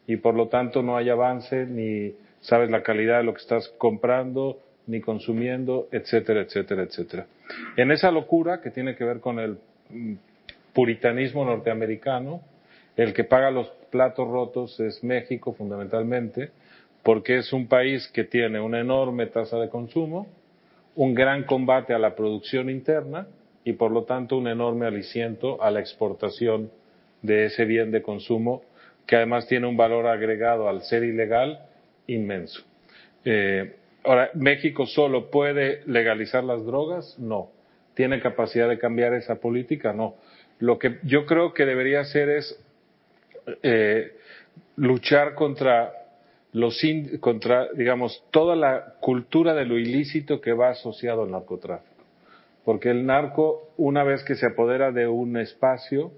y 0.07 0.17
por 0.17 0.35
lo 0.35 0.47
tanto 0.47 0.81
no 0.81 0.97
hay 0.97 1.09
avance 1.09 1.65
ni 1.65 2.13
sabes 2.41 2.69
la 2.69 2.83
calidad 2.83 3.19
de 3.19 3.23
lo 3.23 3.33
que 3.33 3.41
estás 3.41 3.69
comprando 3.77 4.59
ni 4.87 4.99
consumiendo, 4.99 5.87
etcétera, 5.91 6.41
etcétera, 6.41 6.83
etcétera. 6.83 7.25
En 7.77 7.91
esa 7.91 8.11
locura 8.11 8.61
que 8.61 8.69
tiene 8.69 8.95
que 8.95 9.05
ver 9.05 9.19
con 9.19 9.39
el 9.39 9.57
mm, 9.89 10.13
puritanismo 10.73 11.45
norteamericano, 11.45 12.41
el 12.97 13.13
que 13.13 13.23
paga 13.23 13.49
los 13.49 13.69
platos 13.89 14.27
rotos 14.27 14.79
es 14.79 15.03
México 15.03 15.53
fundamentalmente, 15.53 16.51
porque 17.01 17.37
es 17.37 17.53
un 17.53 17.67
país 17.67 18.07
que 18.09 18.23
tiene 18.23 18.59
una 18.59 18.79
enorme 18.79 19.27
tasa 19.27 19.57
de 19.57 19.69
consumo, 19.69 20.27
un 20.95 21.13
gran 21.13 21.43
combate 21.43 21.93
a 21.93 21.99
la 21.99 22.15
producción 22.15 22.69
interna 22.69 23.27
y 23.63 23.73
por 23.73 23.91
lo 23.91 24.03
tanto 24.03 24.37
un 24.37 24.47
enorme 24.47 24.85
aliciento 24.85 25.61
a 25.61 25.71
la 25.71 25.79
exportación 25.79 26.71
de 27.21 27.45
ese 27.45 27.65
bien 27.65 27.91
de 27.91 28.01
consumo 28.01 28.63
que 29.05 29.15
además 29.15 29.47
tiene 29.47 29.67
un 29.67 29.77
valor 29.77 30.07
agregado 30.07 30.69
al 30.69 30.83
ser 30.83 31.03
ilegal 31.03 31.59
inmenso. 32.07 32.63
Eh, 33.25 33.75
ahora, 34.03 34.29
¿México 34.33 34.85
solo 34.85 35.29
puede 35.29 35.81
legalizar 35.85 36.43
las 36.43 36.65
drogas? 36.65 37.17
No. 37.19 37.51
¿Tiene 37.93 38.21
capacidad 38.21 38.67
de 38.67 38.79
cambiar 38.79 39.13
esa 39.13 39.35
política? 39.35 39.93
No. 39.93 40.15
Lo 40.59 40.79
que 40.79 40.99
yo 41.03 41.25
creo 41.25 41.53
que 41.53 41.65
debería 41.65 42.01
hacer 42.01 42.29
es 42.29 42.59
eh, 43.61 44.13
luchar 44.77 45.35
contra 45.35 45.91
los 46.53 46.79
contra 47.19 47.67
digamos 47.73 48.23
toda 48.29 48.55
la 48.55 48.93
cultura 48.99 49.53
de 49.55 49.65
lo 49.65 49.77
ilícito 49.77 50.39
que 50.39 50.53
va 50.53 50.69
asociado 50.69 51.23
al 51.23 51.31
narcotráfico 51.31 52.03
porque 52.63 52.91
el 52.91 53.05
narco 53.05 53.69
una 53.75 54.03
vez 54.03 54.23
que 54.23 54.35
se 54.35 54.45
apodera 54.45 54.91
de 54.91 55.07
un 55.07 55.35
espacio 55.37 56.11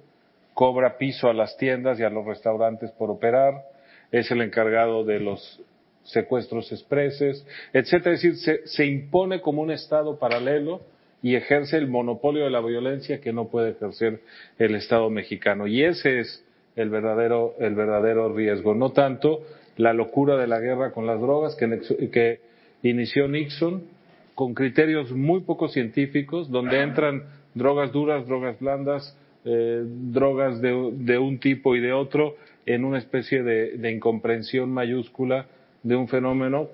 cobra 0.55 0.97
piso 0.97 1.29
a 1.29 1.33
las 1.33 1.55
tiendas 1.57 1.99
y 1.99 2.03
a 2.03 2.09
los 2.09 2.25
restaurantes 2.25 2.89
por 2.93 3.11
operar, 3.11 3.65
es 4.11 4.31
el 4.31 4.41
encargado 4.41 5.03
de 5.03 5.19
los 5.19 5.61
secuestros 6.03 6.71
expreses, 6.71 7.45
etcétera. 7.73 8.15
Es 8.15 8.21
decir, 8.21 8.37
se, 8.37 8.67
se, 8.67 8.85
impone 8.85 9.41
como 9.41 9.61
un 9.61 9.69
Estado 9.69 10.17
paralelo 10.17 10.81
y 11.21 11.35
ejerce 11.35 11.77
el 11.77 11.87
monopolio 11.87 12.45
de 12.45 12.51
la 12.51 12.61
violencia 12.61 13.19
que 13.19 13.33
no 13.33 13.49
puede 13.49 13.71
ejercer 13.71 14.21
el 14.57 14.75
Estado 14.75 15.09
mexicano. 15.09 15.67
Y 15.67 15.83
ese 15.83 16.19
es 16.19 16.43
el 16.77 16.89
verdadero, 16.89 17.55
el 17.59 17.75
verdadero 17.75 18.33
riesgo. 18.33 18.73
No 18.75 18.91
tanto 18.91 19.41
la 19.75 19.91
locura 19.91 20.37
de 20.37 20.47
la 20.47 20.59
guerra 20.59 20.91
con 20.91 21.05
las 21.05 21.19
drogas 21.19 21.55
que, 21.55 21.81
que 22.11 22.39
inició 22.81 23.27
Nixon 23.27 23.83
con 24.35 24.53
criterios 24.53 25.11
muy 25.11 25.41
poco 25.41 25.67
científicos, 25.67 26.49
donde 26.49 26.81
entran 26.81 27.23
drogas 27.53 27.91
duras, 27.91 28.25
drogas 28.25 28.59
blandas, 28.59 29.17
eh, 29.47 29.83
drogas 29.85 30.59
de, 30.59 30.73
un 30.73 31.39
tipo 31.39 31.75
y 31.75 31.79
de 31.79 31.93
otro 31.93 32.35
en 32.65 32.83
una 32.83 32.97
especie 32.97 33.43
de, 33.43 33.91
incomprensión 33.91 34.71
mayúscula 34.71 35.45
de 35.83 35.95
un 35.95 36.07
fenómeno, 36.07 36.67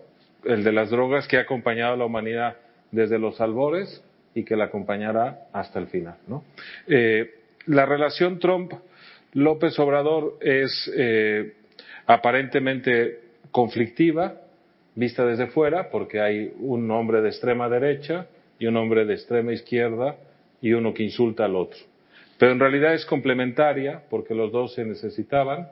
el 0.45 0.63
de 0.63 0.71
las 0.71 0.89
drogas, 0.89 1.27
que 1.27 1.35
ha 1.37 1.41
acompañado 1.41 1.95
a 1.95 1.97
la 1.97 2.05
humanidad 2.05 2.55
desde 2.91 3.19
los 3.19 3.41
albores 3.41 4.01
y 4.33 4.43
que 4.45 4.55
la 4.55 4.65
acompañará 4.65 5.47
hasta 5.51 5.79
el 5.79 5.87
final. 5.87 6.15
Eh, 6.87 7.33
la 7.65 7.85
relación 7.85 8.39
Trump-López 8.39 9.77
Obrador 9.77 10.37
es, 10.39 10.89
eh, 10.95 11.55
aparentemente 12.05 13.19
conflictiva, 13.51 14.35
vista 14.95 15.25
desde 15.25 15.47
fuera, 15.47 15.89
porque 15.89 16.21
hay 16.21 16.53
un 16.59 16.89
hombre 16.89 17.21
de 17.21 17.27
extrema 17.27 17.67
derecha 17.67 18.27
y 18.59 18.67
un 18.67 18.77
hombre 18.77 19.03
de 19.03 19.13
extrema 19.13 19.51
izquierda 19.51 20.15
y 20.61 20.71
uno 20.71 20.93
que 20.93 21.03
insulta 21.03 21.43
al 21.43 21.57
otro. 21.57 21.90
Pero 22.41 22.53
en 22.53 22.59
realidad 22.59 22.95
es 22.95 23.05
complementaria, 23.05 24.01
porque 24.09 24.33
los 24.33 24.51
dos 24.51 24.73
se 24.73 24.83
necesitaban. 24.83 25.67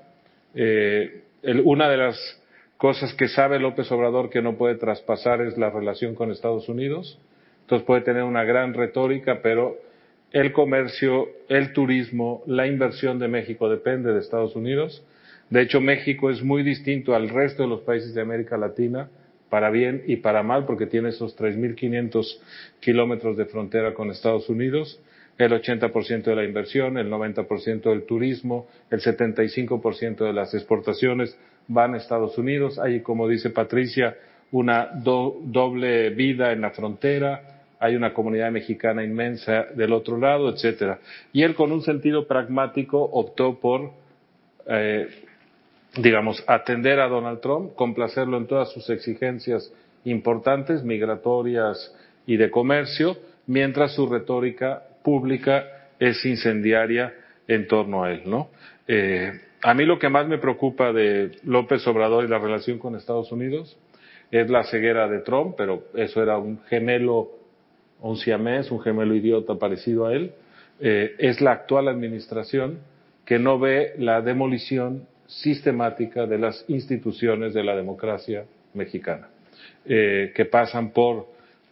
Eh, 0.53 1.23
una 1.63 1.89
de 1.89 1.97
las 1.97 2.43
cosas 2.77 3.11
que 3.15 3.27
sabe 3.27 3.57
López 3.57 3.91
Obrador 3.91 4.29
que 4.29 4.43
no 4.43 4.55
puede 4.55 4.75
traspasar 4.75 5.41
es 5.41 5.57
la 5.57 5.71
relación 5.71 6.13
con 6.13 6.29
Estados 6.29 6.69
Unidos. 6.69 7.17
Entonces 7.61 7.87
puede 7.87 8.01
tener 8.01 8.21
una 8.21 8.43
gran 8.43 8.75
retórica, 8.75 9.41
pero 9.41 9.79
el 10.31 10.51
comercio, 10.51 11.29
el 11.47 11.73
turismo, 11.73 12.43
la 12.45 12.67
inversión 12.67 13.17
de 13.17 13.29
México 13.29 13.67
depende 13.67 14.13
de 14.13 14.19
Estados 14.19 14.55
Unidos. 14.55 15.03
De 15.49 15.63
hecho, 15.63 15.81
México 15.81 16.29
es 16.29 16.43
muy 16.43 16.61
distinto 16.61 17.15
al 17.15 17.29
resto 17.29 17.63
de 17.63 17.69
los 17.69 17.81
países 17.81 18.13
de 18.13 18.21
América 18.21 18.57
Latina, 18.59 19.09
para 19.49 19.71
bien 19.71 20.03
y 20.05 20.17
para 20.17 20.43
mal, 20.43 20.67
porque 20.67 20.85
tiene 20.85 21.09
esos 21.09 21.35
3.500 21.35 22.39
kilómetros 22.79 23.37
de 23.37 23.45
frontera 23.45 23.95
con 23.95 24.11
Estados 24.11 24.47
Unidos, 24.49 25.01
el 25.39 25.53
80% 25.53 26.23
de 26.23 26.35
la 26.35 26.43
inversión, 26.43 26.97
el 26.97 27.09
90% 27.09 27.83
del 27.83 28.03
turismo, 28.03 28.67
el 28.91 28.99
75% 28.99 30.17
de 30.17 30.33
las 30.33 30.53
exportaciones 30.53 31.35
van 31.69 31.93
a 31.93 31.97
Estados 31.97 32.37
Unidos. 32.37 32.77
Hay, 32.77 32.99
como 32.99 33.25
dice 33.25 33.49
Patricia, 33.49 34.17
una 34.51 34.89
doble 34.93 36.09
vida 36.09 36.51
en 36.51 36.59
la 36.59 36.71
frontera, 36.71 37.61
hay 37.79 37.95
una 37.95 38.13
comunidad 38.13 38.51
mexicana 38.51 39.01
inmensa 39.01 39.67
del 39.73 39.93
otro 39.93 40.17
lado, 40.17 40.49
etcétera. 40.49 40.99
Y 41.31 41.43
él, 41.43 41.55
con 41.55 41.71
un 41.71 41.83
sentido 41.83 42.27
pragmático, 42.27 43.01
optó 43.01 43.61
por, 43.61 43.93
eh, 44.67 45.07
digamos, 45.95 46.43
atender 46.47 46.99
a 46.99 47.07
Donald 47.07 47.39
Trump, 47.39 47.75
complacerlo 47.75 48.35
en 48.35 48.47
todas 48.47 48.73
sus 48.73 48.89
exigencias 48.89 49.71
importantes, 50.03 50.83
migratorias 50.83 51.95
y 52.27 52.35
de 52.35 52.51
comercio, 52.51 53.15
mientras 53.47 53.93
su 53.93 54.05
retórica 54.05 54.83
pública 55.03 55.65
es 55.99 56.25
incendiaria 56.25 57.13
en 57.47 57.67
torno 57.67 58.03
a 58.03 58.11
él, 58.11 58.23
¿no? 58.25 58.49
Eh, 58.87 59.31
a 59.61 59.73
mí 59.73 59.85
lo 59.85 59.99
que 59.99 60.09
más 60.09 60.27
me 60.27 60.37
preocupa 60.37 60.93
de 60.93 61.31
López 61.43 61.85
Obrador 61.87 62.23
y 62.23 62.27
la 62.27 62.39
relación 62.39 62.79
con 62.79 62.95
Estados 62.95 63.31
Unidos 63.31 63.77
es 64.31 64.49
la 64.49 64.63
ceguera 64.63 65.07
de 65.07 65.19
Trump, 65.19 65.55
pero 65.57 65.83
eso 65.95 66.23
era 66.23 66.37
un 66.37 66.61
gemelo 66.69 67.39
un 68.01 68.17
siamés, 68.17 68.71
un 68.71 68.79
gemelo 68.79 69.13
idiota 69.15 69.55
parecido 69.55 70.07
a 70.07 70.13
él, 70.13 70.31
eh, 70.79 71.15
es 71.19 71.41
la 71.41 71.51
actual 71.51 71.87
administración 71.87 72.79
que 73.25 73.39
no 73.39 73.59
ve 73.59 73.93
la 73.97 74.21
demolición 74.21 75.07
sistemática 75.27 76.25
de 76.25 76.39
las 76.39 76.65
instituciones 76.67 77.53
de 77.53 77.63
la 77.63 77.75
democracia 77.75 78.45
mexicana, 78.73 79.29
eh, 79.85 80.31
que 80.35 80.45
pasan 80.45 80.91
por 80.91 81.27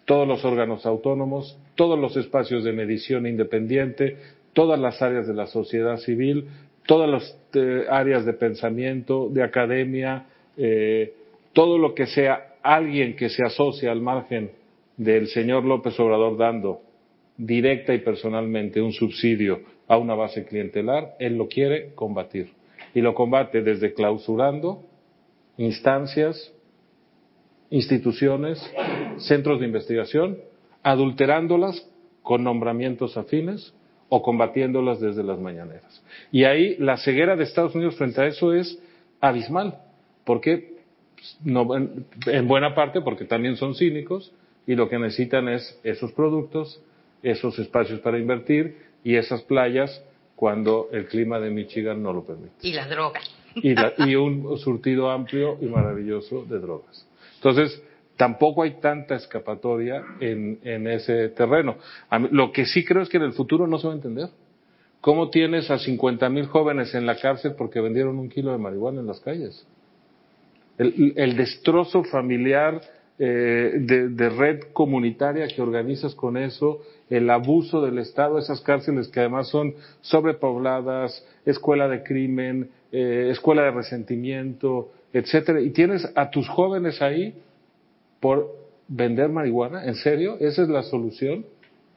todos 0.05 0.27
los 0.27 0.43
órganos 0.45 0.85
autónomos, 0.85 1.57
todos 1.77 1.97
los 1.97 2.17
espacios 2.17 2.65
de 2.65 2.73
medición 2.73 3.25
independiente, 3.25 4.17
todas 4.51 4.77
las 4.77 5.01
áreas 5.01 5.25
de 5.27 5.33
la 5.33 5.47
sociedad 5.47 5.95
civil, 5.99 6.49
todas 6.85 7.09
las 7.09 7.39
eh, 7.53 7.85
áreas 7.89 8.25
de 8.25 8.33
pensamiento, 8.33 9.29
de 9.29 9.43
academia, 9.43 10.25
todo 11.53 11.77
lo 11.77 11.93
que 11.93 12.07
sea 12.07 12.55
alguien 12.63 13.15
que 13.15 13.29
se 13.29 13.43
asocia 13.43 13.91
al 13.91 14.01
margen 14.01 14.51
del 14.97 15.27
señor 15.27 15.63
López 15.63 15.99
Obrador 15.99 16.35
dando 16.35 16.81
directa 17.37 17.93
y 17.93 17.99
personalmente 17.99 18.81
un 18.81 18.91
subsidio 18.91 19.61
a 19.87 19.97
una 19.97 20.15
base 20.15 20.45
clientelar, 20.45 21.15
él 21.19 21.37
lo 21.37 21.47
quiere 21.47 21.93
combatir. 21.93 22.49
Y 22.93 23.01
lo 23.01 23.13
combate 23.13 23.61
desde 23.61 23.93
clausurando 23.93 24.83
instancias, 25.57 26.53
instituciones, 27.69 28.59
centros 29.17 29.59
de 29.59 29.67
investigación, 29.67 30.37
adulterándolas 30.88 31.86
con 32.23 32.45
nombramientos 32.45 33.17
afines 33.17 33.73
o 34.08 34.21
combatiéndolas 34.21 35.02
desde 35.02 35.21
las 35.21 35.38
mañaneras. 35.38 36.02
Y 36.32 36.45
ahí 36.45 36.78
la 36.78 36.95
ceguera 36.95 37.36
de 37.36 37.43
Estados 37.43 37.76
Unidos 37.76 37.97
frente 37.97 38.21
a 38.21 38.28
eso 38.28 38.54
es 38.54 38.80
abismal. 39.19 39.82
¿Por 40.23 40.39
qué? 40.39 40.78
No, 41.43 41.67
en 41.76 42.47
buena 42.47 42.73
parte 42.73 43.02
porque 43.02 43.26
también 43.26 43.58
son 43.58 43.76
cínicos, 43.76 44.32
y 44.65 44.76
lo 44.76 44.88
que 44.88 44.97
necesitan 44.97 45.50
es 45.50 45.78
esos 45.84 46.13
productos, 46.13 46.82
esos 47.21 47.60
espacios 47.60 48.00
para 48.00 48.17
invertir 48.17 48.78
y 49.04 49.15
esas 49.15 49.41
playas 49.41 50.02
cuando 50.38 50.88
el 50.93 51.08
clima 51.08 51.38
de 51.39 51.50
Michigan 51.50 52.02
no 52.02 52.13
lo 52.13 52.26
permite. 52.26 52.56
Y 52.62 52.71
las 52.71 52.89
drogas. 52.89 53.30
Y, 53.56 54.15
un 54.15 54.58
surtido 54.60 55.10
amplio 55.10 55.58
y 55.60 55.65
maravilloso 55.65 56.45
de 56.45 56.60
drogas. 56.60 57.08
Entonces, 57.36 57.82
tampoco 58.17 58.63
hay 58.63 58.80
tanta 58.82 59.15
escapatoria 59.15 60.03
en, 60.19 60.88
ese 60.88 61.30
terreno. 61.30 61.77
lo 62.32 62.51
que 62.51 62.65
sí 62.65 62.84
creo 62.84 63.01
es 63.01 63.10
que 63.10 63.17
en 63.17 63.23
el 63.23 63.34
futuro 63.34 63.67
no 63.67 63.77
se 63.77 63.88
va 63.88 63.93
a 63.93 63.95
entender. 63.95 64.30
¿Cómo 65.01 65.30
tienes 65.30 65.69
a 65.69 65.77
50.000 65.77 66.47
jóvenes 66.47 66.93
en 66.95 67.06
la 67.06 67.17
cárcel 67.17 67.53
porque 67.58 67.80
vendieron 67.80 68.17
un 68.17 68.30
kilo 68.30 68.51
de 68.51 68.58
marihuana 68.58 68.99
en 68.99 69.08
las 69.08 69.19
calles? 69.19 69.65
El, 70.77 71.13
el 71.15 71.38
destrozo 71.38 72.03
familiar 72.03 72.82
eh, 73.19 73.71
de, 73.80 74.30
red 74.30 74.60
comunitaria 74.73 75.47
que 75.47 75.60
organizas 75.60 76.13
con 76.13 76.38
eso, 76.38 76.82
el 77.10 77.27
abuso 77.32 77.82
del 77.82 77.97
Estado, 77.97 78.38
esas 78.38 78.62
cárceles 78.62 79.08
que 79.08 79.21
además 79.21 79.47
son 79.47 79.73
sobrepobladas, 80.01 81.25
escuela 81.43 81.88
de 81.88 82.03
crimen, 82.03 82.69
eh, 82.91 83.30
escuela 83.32 83.63
de 83.63 83.71
resentimiento, 83.71 84.91
etcétera, 85.13 85.62
y 85.62 85.71
tienes 85.71 86.08
a 86.13 86.30
tus 86.30 86.47
jóvenes 86.47 87.01
ahí 87.01 87.34
por 88.19 88.56
vender 88.88 89.30
marihuana, 89.30 89.86
¿en 89.86 89.95
serio? 89.95 90.38
¿Esa 90.39 90.63
es 90.63 90.69
la 90.69 90.84
solución? 90.84 91.45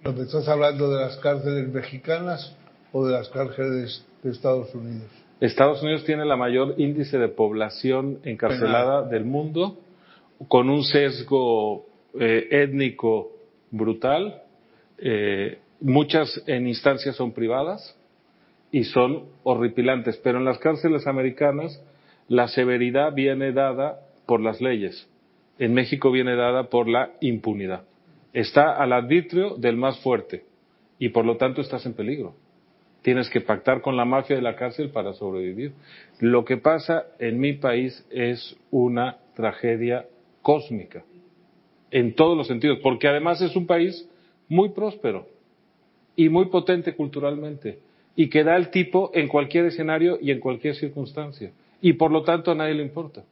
¿Lo 0.02 0.10
estás 0.22 0.48
hablando 0.48 0.90
de 0.90 1.04
las 1.04 1.16
cárceles 1.18 1.68
mexicanas 1.68 2.56
o 2.92 3.06
de 3.06 3.12
las 3.12 3.28
cárceles 3.28 4.04
de 4.22 4.30
Estados 4.30 4.74
Unidos? 4.74 5.08
Estados 5.40 5.82
Unidos 5.82 6.04
tiene 6.04 6.24
la 6.24 6.36
mayor 6.36 6.74
índice 6.78 7.18
de 7.18 7.28
población 7.28 8.18
encarcelada 8.24 9.02
del 9.08 9.24
mundo 9.24 9.78
con 10.48 10.68
un 10.68 10.82
sesgo 10.84 11.86
eh, 12.18 12.48
étnico 12.50 13.32
brutal. 13.70 14.42
Eh, 14.98 15.58
muchas 15.80 16.42
en 16.46 16.66
instancias 16.66 17.16
son 17.16 17.32
privadas 17.32 17.96
y 18.70 18.84
son 18.84 19.24
horripilantes, 19.42 20.18
pero 20.18 20.38
en 20.38 20.44
las 20.44 20.58
cárceles 20.58 21.06
americanas 21.06 21.82
la 22.28 22.48
severidad 22.48 23.12
viene 23.14 23.52
dada 23.52 24.00
por 24.26 24.40
las 24.40 24.60
leyes. 24.60 25.08
En 25.60 25.74
México 25.74 26.10
viene 26.10 26.36
dada 26.36 26.70
por 26.70 26.88
la 26.88 27.10
impunidad. 27.20 27.84
Está 28.32 28.82
al 28.82 28.94
arbitrio 28.94 29.56
del 29.56 29.76
más 29.76 29.98
fuerte 30.00 30.44
y 30.98 31.10
por 31.10 31.26
lo 31.26 31.36
tanto 31.36 31.60
estás 31.60 31.84
en 31.84 31.92
peligro. 31.92 32.34
Tienes 33.02 33.28
que 33.28 33.42
pactar 33.42 33.82
con 33.82 33.94
la 33.94 34.06
mafia 34.06 34.36
de 34.36 34.42
la 34.42 34.56
cárcel 34.56 34.88
para 34.88 35.12
sobrevivir. 35.12 35.74
Lo 36.18 36.46
que 36.46 36.56
pasa 36.56 37.04
en 37.18 37.38
mi 37.38 37.52
país 37.52 38.06
es 38.10 38.56
una 38.70 39.18
tragedia 39.34 40.06
cósmica, 40.40 41.04
en 41.90 42.14
todos 42.14 42.38
los 42.38 42.46
sentidos, 42.46 42.78
porque 42.82 43.08
además 43.08 43.42
es 43.42 43.54
un 43.54 43.66
país 43.66 44.08
muy 44.48 44.70
próspero 44.70 45.26
y 46.16 46.30
muy 46.30 46.46
potente 46.46 46.94
culturalmente 46.94 47.80
y 48.16 48.30
que 48.30 48.44
da 48.44 48.56
el 48.56 48.70
tipo 48.70 49.10
en 49.12 49.28
cualquier 49.28 49.66
escenario 49.66 50.18
y 50.22 50.30
en 50.30 50.40
cualquier 50.40 50.74
circunstancia. 50.74 51.52
Y 51.82 51.92
por 51.92 52.10
lo 52.10 52.22
tanto 52.22 52.50
a 52.50 52.54
nadie 52.54 52.72
le 52.72 52.82
importa. 52.82 53.24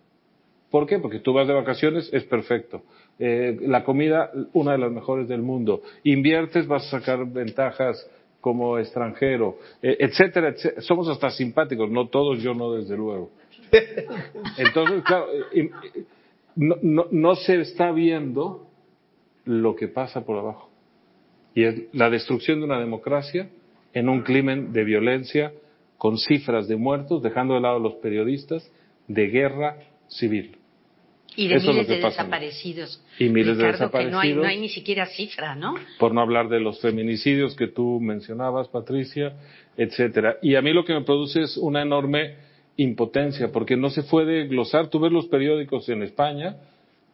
¿Por 0.71 0.87
qué? 0.87 0.99
Porque 0.99 1.21
tú 1.21 1.33
vas 1.33 1.49
de 1.49 1.55
vacaciones, 1.55 2.11
es 2.13 2.25
perfecto. 2.25 2.83
Eh, 3.19 3.59
la 3.63 3.85
comida, 3.85 4.31
una 4.53 4.73
de 4.73 4.79
las 4.79 4.93
mejores 4.93 5.27
del 5.27 5.43
mundo. 5.43 5.83
Inviertes, 6.05 6.67
vas 6.67 6.87
a 6.87 7.01
sacar 7.01 7.27
ventajas 7.27 8.09
como 8.41 8.79
extranjero, 8.79 9.59
eh, 9.83 9.97
etcétera, 9.99 10.49
etcétera. 10.49 10.83
Somos 10.83 11.09
hasta 11.09 11.31
simpáticos, 11.31 11.91
no 11.91 12.09
todos, 12.09 12.43
yo 12.43 12.55
no, 12.55 12.73
desde 12.73 12.97
luego. 12.97 13.31
Entonces, 14.59 15.03
claro, 15.05 15.27
eh, 15.53 15.71
no, 16.57 17.07
no, 17.11 17.35
se 17.35 17.61
está 17.61 17.91
viendo 17.91 18.67
lo 19.45 19.75
que 19.75 19.89
pasa 19.89 20.25
por 20.25 20.39
abajo. 20.39 20.69
Y 21.55 21.65
es 21.65 21.83
la 21.93 22.11
destrucción 22.11 22.61
de 22.61 22.67
una 22.67 22.79
democracia 22.79 23.49
en 23.95 24.09
un 24.09 24.23
crimen 24.23 24.73
de 24.73 24.85
violencia 24.85 25.53
con 25.97 26.19
cifras 26.19 26.69
de 26.69 26.77
muertos, 26.77 27.23
dejando 27.23 27.55
de 27.55 27.61
lado 27.61 27.77
a 27.77 27.81
los 27.81 27.95
periodistas, 27.95 28.71
de 29.09 29.29
guerra 29.29 29.77
civil. 30.09 30.57
Y 31.37 31.47
de 31.47 31.61
miles 31.61 31.87
de 31.87 31.99
desaparecidos. 31.99 33.01
Y 33.19 33.29
miles 33.29 33.57
de 33.59 33.67
desaparecidos. 33.67 34.13
no 34.13 34.21
hay, 34.21 34.35
no 34.35 34.45
hay 34.45 34.59
ni 34.59 34.69
siquiera 34.69 35.07
cifra, 35.07 35.55
¿no? 35.55 35.75
Por 35.99 36.13
no 36.13 36.21
hablar 36.21 36.49
de 36.49 36.59
los 36.59 36.81
feminicidios 36.81 37.55
que 37.55 37.69
tú 37.69 38.01
mencionabas, 38.01 38.67
Patricia, 38.69 39.35
etcétera. 39.77 40.39
Y 40.43 40.57
a 40.57 40.63
mí 40.63 40.73
lo 40.73 40.85
que 40.85 40.95
me 40.95 41.03
produce 41.03 41.43
es 41.43 41.57
una 41.57 41.83
enorme 41.83 42.35
impotencia, 42.77 43.53
porque 43.53 43.77
no 43.77 43.91
se 43.91 44.03
puede 44.03 44.49
glosar. 44.49 44.89
Tú 44.89 44.99
ves 44.99 45.13
los 45.13 45.27
periódicos 45.27 45.89
en 45.89 46.03
España, 46.03 46.57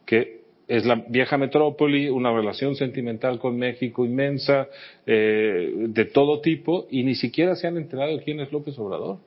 que 0.07 0.45
es 0.69 0.87
la 0.87 1.05
vieja 1.09 1.37
metrópoli, 1.37 2.09
una 2.09 2.33
relación 2.33 2.75
sentimental 2.77 3.39
con 3.39 3.59
México 3.59 4.05
inmensa, 4.05 4.69
eh, 5.07 5.71
de 5.89 6.05
todo 6.07 6.41
tipo, 6.41 6.87
y 6.91 7.03
ni 7.03 7.15
siquiera 7.15 7.57
se 7.57 7.67
han 7.67 7.77
enterado 7.77 8.17
de 8.17 8.23
quién 8.23 8.41
es 8.41 8.51
López 8.53 8.79
Obrador. 8.79 9.19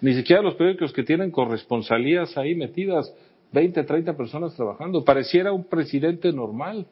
Ni 0.00 0.14
siquiera 0.14 0.42
los 0.42 0.54
periódicos 0.54 0.92
que 0.92 1.02
tienen 1.02 1.30
corresponsalías 1.30 2.36
ahí 2.38 2.54
metidas, 2.54 3.12
20, 3.52 3.82
30 3.82 4.16
personas 4.16 4.54
trabajando. 4.54 5.04
Pareciera 5.04 5.52
un 5.52 5.64
presidente 5.64 6.32
normal. 6.32 6.86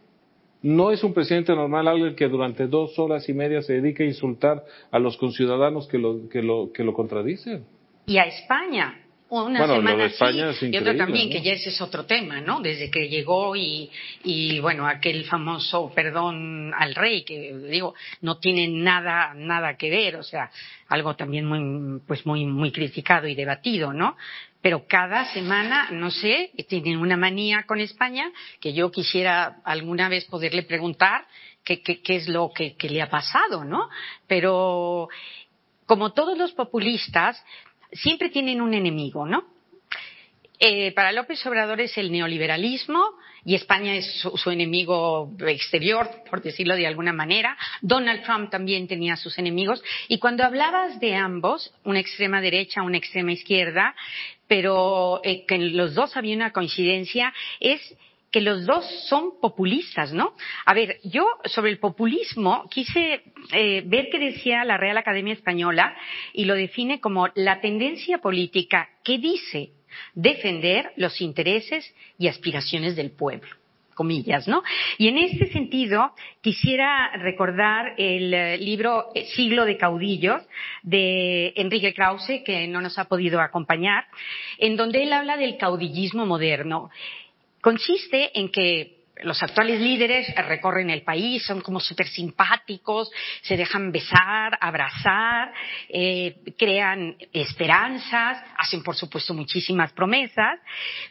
No 0.63 0.91
es 0.91 1.05
un 1.05 1.13
presidente 1.13 1.55
normal 1.55 1.87
alguien 1.87 2.17
que 2.17 2.29
durante 2.29 2.67
dos 2.67 2.99
horas 2.99 3.29
y 3.29 3.35
media 3.35 3.63
se 3.63 3.75
dedique 3.75 4.03
a 4.03 4.07
insultar 4.07 4.65
a 4.91 4.99
los 4.99 5.17
conciudadanos 5.17 5.87
que 5.87 5.99
lo, 5.99 6.29
que 6.29 6.43
lo, 6.43 6.73
que 6.73 6.83
lo 6.83 6.93
contradicen. 6.95 7.65
Y 8.07 8.19
a 8.19 8.25
España, 8.25 9.06
una 9.29 9.59
Bueno, 9.59 9.75
lo 9.75 9.81
semana 9.81 10.03
de 10.05 10.09
España 10.11 10.53
sí 10.53 10.67
es 10.67 10.73
y 10.73 10.77
otra 10.77 10.97
también, 10.97 11.29
¿no? 11.29 11.33
que 11.33 11.43
ya 11.43 11.53
ese 11.53 11.71
es 11.71 11.81
otro 11.81 12.07
tema, 12.07 12.41
¿no? 12.41 12.61
Desde 12.61 12.91
que 12.91 13.09
llegó 13.09 13.57
y, 13.57 13.91
y 14.23 14.61
bueno, 14.61 14.87
aquel 14.87 15.25
famoso 15.25 15.93
perdón 15.95 16.73
al 16.75 16.95
rey, 16.95 17.25
que 17.25 17.53
digo, 17.53 17.95
no 18.21 18.39
tiene 18.39 18.69
nada, 18.69 19.35
nada 19.35 19.77
que 19.77 19.91
ver, 19.91 20.17
o 20.17 20.23
sea, 20.23 20.51
algo 20.89 21.17
también 21.17 21.45
muy, 21.45 22.01
pues 22.07 22.25
muy, 22.25 22.47
muy 22.47 22.71
criticado 22.71 23.27
y 23.27 23.35
debatido, 23.35 23.93
¿no? 23.93 24.17
Pero 24.63 24.87
cada 24.87 25.33
semana, 25.33 25.91
no 25.91 26.11
sé, 26.11 26.51
tienen 26.69 26.99
una 26.99 27.17
manía 27.17 27.65
con 27.65 27.81
España 27.81 28.31
que 28.61 28.73
yo 28.75 28.91
quisiera 28.91 29.57
alguna 29.65 30.09
vez 30.09 30.25
poderle 30.27 30.63
preguntar 30.63 31.27
qué, 31.65 31.83
qué, 31.83 32.01
qué 32.01 32.17
es 32.17 32.29
lo 32.29 32.53
que, 32.55 32.77
que 32.77 32.89
le 32.89 33.03
ha 33.03 33.11
pasado, 33.11 33.65
¿no? 33.65 33.89
Pero 34.27 35.09
como 35.87 36.13
todos 36.13 36.37
los 36.37 36.53
populistas, 36.53 37.43
siempre 37.97 38.31
tienen 38.31 38.61
un 38.61 38.75
enemigo, 38.75 39.27
¿no? 39.27 39.45
Eh, 40.59 40.93
para 40.93 41.13
López 41.13 41.45
Obrador 41.47 41.83
es 41.83 41.99
el 41.99 42.11
neoliberalismo 42.11 43.03
y 43.45 43.55
España 43.55 43.95
es 43.95 44.21
su, 44.21 44.37
su, 44.39 44.51
enemigo 44.51 45.31
exterior, 45.47 46.09
por 46.31 46.43
decirlo 46.43 46.75
de 46.77 46.87
alguna 46.87 47.13
manera. 47.13 47.59
Donald 47.83 48.23
Trump 48.25 48.51
también 48.51 48.89
tenía 48.89 49.17
sus 49.17 49.39
enemigos. 49.39 49.83
Y 50.09 50.19
cuando 50.19 50.45
hablabas 50.45 50.99
de 50.99 51.15
ambos, 51.15 51.75
una 51.85 52.01
extrema 52.01 52.41
derecha, 52.41 52.83
una 52.83 52.97
extrema 52.97 53.33
izquierda, 53.33 53.95
pero 54.49 55.21
eh, 55.25 55.45
que 55.47 55.57
en 55.57 55.77
los 55.77 55.95
dos 55.95 56.17
había 56.17 56.35
una 56.35 56.53
coincidencia, 56.53 57.35
es 57.61 57.81
que 58.31 58.41
los 58.41 58.67
dos 58.67 58.85
son 59.09 59.41
populistas, 59.41 60.13
¿no? 60.13 60.35
A 60.65 60.75
ver, 60.75 60.99
yo 61.05 61.27
sobre 61.45 61.71
el 61.71 61.79
populismo 61.79 62.69
quise 62.71 63.23
eh, 63.53 63.83
ver 63.87 64.09
qué 64.11 64.19
decía 64.19 64.65
la 64.65 64.77
Real 64.77 64.99
Academia 64.99 65.33
Española 65.33 65.97
y 66.33 66.45
lo 66.45 66.55
define 66.55 67.01
como 67.01 67.29
la 67.35 67.61
tendencia 67.61 68.19
política 68.19 68.89
que 69.05 69.19
dice 69.19 69.71
defender 70.15 70.93
los 70.97 71.21
intereses 71.21 71.95
y 72.19 72.29
aspiraciones 72.29 72.97
del 72.97 73.13
pueblo 73.13 73.49
comillas, 73.97 74.47
¿no? 74.47 74.63
Y 74.99 75.09
en 75.09 75.19
este 75.19 75.51
sentido 75.51 76.13
quisiera 76.43 77.17
recordar 77.17 77.95
el 77.97 78.33
eh, 78.33 78.59
libro 78.59 79.07
Siglo 79.35 79.65
de 79.65 79.77
Caudillos 79.77 80.43
de 80.83 81.53
Enrique 81.57 81.95
Krause, 81.95 82.43
que 82.45 82.69
no 82.69 82.81
nos 82.81 82.99
ha 82.99 83.07
podido 83.07 83.41
acompañar, 83.41 84.05
en 84.59 84.77
donde 84.77 85.03
él 85.03 85.13
habla 85.13 85.37
del 85.37 85.57
caudillismo 85.57 86.27
moderno. 86.27 86.91
Consiste 87.67 88.31
en 88.39 88.53
que 88.53 89.07
los 89.25 89.43
actuales 89.43 89.81
líderes 89.81 90.33
recorren 90.37 90.89
el 90.89 91.03
país, 91.03 91.45
son 91.45 91.61
como 91.63 91.81
súper 91.81 92.07
simpáticos, 92.07 93.11
se 93.43 93.57
dejan 93.57 93.91
besar, 93.91 94.57
abrazar, 94.61 95.53
eh, 95.89 96.37
crean 96.57 97.17
esperanzas, 97.33 98.41
hacen 98.57 98.85
por 98.85 98.95
supuesto 98.95 99.35
muchísimas 99.35 99.93
promesas, 99.95 100.61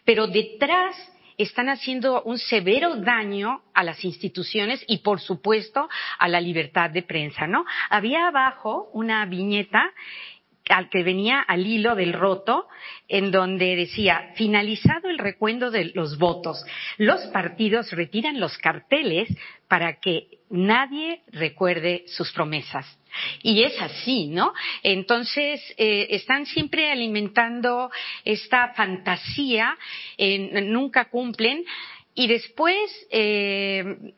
pero 0.06 0.28
detrás 0.28 0.96
están 1.38 1.68
haciendo 1.68 2.24
un 2.24 2.38
severo 2.38 2.96
daño 2.96 3.62
a 3.74 3.84
las 3.84 4.06
instituciones 4.06 4.82
y, 4.88 5.00
por 5.00 5.20
supuesto, 5.20 5.90
a 6.20 6.30
la 6.30 6.40
libertad 6.40 6.90
de 6.90 7.04
prensa, 7.04 7.48
¿no? 7.48 7.66
Había 7.90 8.28
abajo 8.28 8.90
una 8.94 9.26
viñeta 9.26 9.92
al 10.70 10.90
que 10.90 11.04
venía 11.04 11.42
al 11.42 11.66
hilo 11.66 11.96
del 11.96 12.14
roto, 12.14 12.68
en 13.08 13.32
donde 13.32 13.76
decía, 13.76 14.34
finalizado 14.36 15.10
el 15.10 15.18
recuento 15.18 15.72
de 15.72 15.92
los 15.94 16.18
votos, 16.18 16.64
los 16.98 17.22
partidos 17.28 17.92
retiran 17.92 18.40
los 18.40 18.58
carteles 18.58 19.30
para 19.68 20.00
que 20.00 20.28
nadie 20.50 21.22
recuerde 21.32 22.04
sus 22.08 22.32
promesas. 22.32 22.86
Y 23.42 23.64
es 23.64 23.80
así, 23.82 24.28
¿no? 24.28 24.54
Entonces, 24.84 25.62
eh, 25.78 26.08
están 26.12 26.46
siempre 26.46 26.92
alimentando 26.92 27.90
esta 28.24 28.74
fantasía, 28.74 29.78
eh, 30.18 30.62
nunca 30.64 31.06
cumplen, 31.06 31.64
y 32.14 32.28
después, 32.28 32.78
eh, 33.12 34.14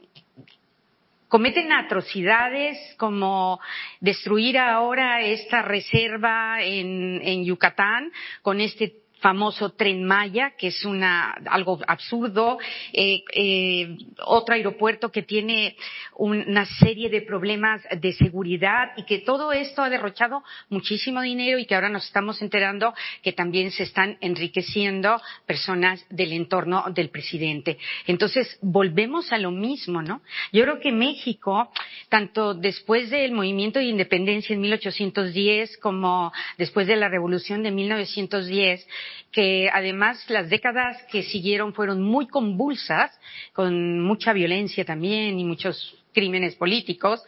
cometen 1.28 1.71
atrocidades 1.71 2.78
como 2.97 3.59
destruir 3.99 4.57
ahora 4.57 5.21
esta 5.21 5.61
reserva 5.61 6.61
en, 6.61 7.21
en 7.23 7.45
Yucatán 7.45 8.11
con 8.41 8.61
este 8.61 9.07
famoso 9.20 9.72
tren 9.72 10.03
Maya, 10.03 10.53
que 10.57 10.68
es 10.68 10.86
una, 10.86 11.32
algo 11.49 11.80
absurdo, 11.88 12.57
eh, 12.93 13.24
eh, 13.34 13.97
otro 14.26 14.55
aeropuerto 14.55 15.11
que 15.11 15.24
tiene 15.24 15.76
una 16.15 16.65
serie 16.65 17.09
de 17.09 17.22
problemas 17.22 17.82
de 17.99 18.13
seguridad 18.13 18.91
y 18.97 19.03
que 19.05 19.20
todo 19.20 19.51
esto 19.53 19.82
ha 19.82 19.89
derrochado 19.89 20.43
muchísimo 20.70 21.22
dinero 21.22 21.57
y 21.57 21.65
que 21.65 21.76
ahora 21.76 21.89
nos 21.89 22.05
estamos 22.05 22.41
enterando 22.41 22.93
que 23.24 23.34
también 23.34 23.72
se 23.72 23.84
están 23.84 24.18
enriqueciendo 24.22 25.22
personas 25.45 26.05
del 26.09 26.34
entorno 26.34 26.86
del 26.93 27.09
presidente. 27.09 27.78
Entonces, 28.05 28.57
volvemos 28.61 29.32
a 29.32 29.38
lo 29.38 29.51
mismo, 29.51 30.01
¿no? 30.01 30.22
Yo 30.51 30.63
creo 30.63 30.80
que 30.80 30.91
México, 30.91 31.72
tanto 32.09 32.53
después 32.53 33.09
del 33.09 33.32
movimiento 33.32 33.80
de 33.80 33.86
independencia 33.86 34.53
en 34.53 34.61
1810 34.61 35.78
como 35.78 36.32
después 36.57 36.88
de 36.88 36.95
la 36.95 37.09
revolución 37.09 37.63
de 37.63 37.72
1910, 37.72 38.88
que 39.32 39.70
además 39.72 40.24
las 40.30 40.49
décadas 40.49 40.97
que 41.12 41.24
siguieron 41.24 41.74
fueron 41.74 42.01
muy 42.01 42.28
convulsas, 42.28 43.12
con 43.53 44.01
mucha 44.01 44.34
violencia 44.34 44.86
también 44.86 45.39
y 45.39 45.43
muchos 45.43 45.95
crímenes 46.18 46.55
políticos, 46.55 47.24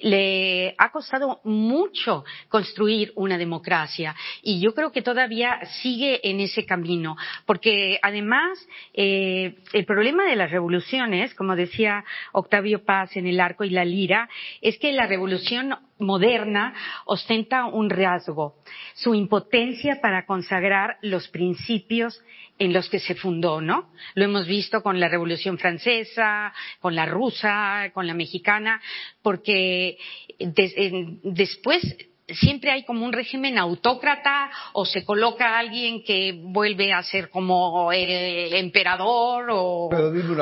le 0.00 0.74
ha 0.78 0.90
costado 0.90 1.42
mucho 1.44 2.24
construir 2.48 3.12
una 3.16 3.36
democracia. 3.36 4.16
Y 4.42 4.62
yo 4.62 4.72
creo 4.72 4.92
que 4.92 5.02
todavía 5.02 5.60
sigue 5.82 6.26
en 6.26 6.40
ese 6.40 6.64
camino, 6.64 7.18
porque 7.44 7.98
además 8.00 8.66
eh, 8.94 9.56
el 9.74 9.84
problema 9.84 10.24
de 10.24 10.36
las 10.36 10.50
revoluciones, 10.50 11.34
como 11.34 11.54
decía 11.54 12.02
Octavio 12.32 12.82
Paz 12.82 13.14
en 13.14 13.26
El 13.26 13.40
Arco 13.40 13.64
y 13.64 13.70
la 13.70 13.84
Lira, 13.84 14.30
es 14.62 14.78
que 14.78 14.90
la 14.92 15.06
revolución 15.06 15.76
moderna 15.98 16.72
ostenta 17.04 17.66
un 17.66 17.90
rasgo, 17.90 18.54
su 18.94 19.14
impotencia 19.14 20.00
para 20.00 20.24
consagrar 20.24 20.96
los 21.02 21.28
principios 21.28 22.22
en 22.60 22.74
los 22.74 22.88
que 22.90 23.00
se 23.00 23.14
fundó, 23.14 23.60
¿no? 23.60 23.90
Lo 24.14 24.24
hemos 24.24 24.46
visto 24.46 24.82
con 24.82 25.00
la 25.00 25.08
Revolución 25.08 25.58
Francesa, 25.58 26.52
con 26.78 26.94
la 26.94 27.06
rusa, 27.06 27.90
con 27.94 28.06
la 28.06 28.12
mexicana, 28.12 28.80
porque 29.22 29.96
des, 30.38 30.74
en, 30.76 31.20
después 31.24 31.80
siempre 32.28 32.70
hay 32.70 32.84
como 32.84 33.06
un 33.06 33.14
régimen 33.14 33.56
autócrata 33.56 34.50
o 34.74 34.84
se 34.84 35.04
coloca 35.06 35.56
a 35.56 35.58
alguien 35.58 36.04
que 36.04 36.38
vuelve 36.38 36.92
a 36.92 37.02
ser 37.02 37.30
como 37.30 37.90
el 37.92 38.52
emperador 38.52 39.50
o, 39.50 39.88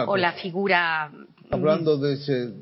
o 0.07 0.17
la 0.17 0.33
figura. 0.33 1.13
Hablando 1.51 1.97
de 1.99 2.15
ese, 2.15 2.53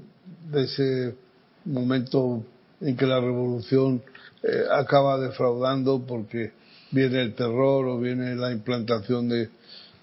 de 0.51 0.65
ese 0.65 1.17
momento 1.65 2.45
en 2.83 2.95
que 2.95 3.07
la 3.07 3.21
revolución 3.21 4.03
eh, 4.43 4.65
acaba 4.71 5.19
defraudando 5.19 6.05
porque 6.07 6.53
viene 6.91 7.23
el 7.23 7.35
terror 7.35 7.87
o 7.87 7.99
viene 7.99 8.35
la 8.35 8.53
implantación 8.53 9.29
de 9.29 9.49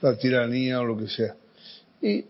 la 0.01 0.17
tiranía 0.17 0.81
o 0.81 0.85
lo 0.85 0.97
que 0.97 1.07
sea. 1.07 1.35
¿Y, 2.01 2.25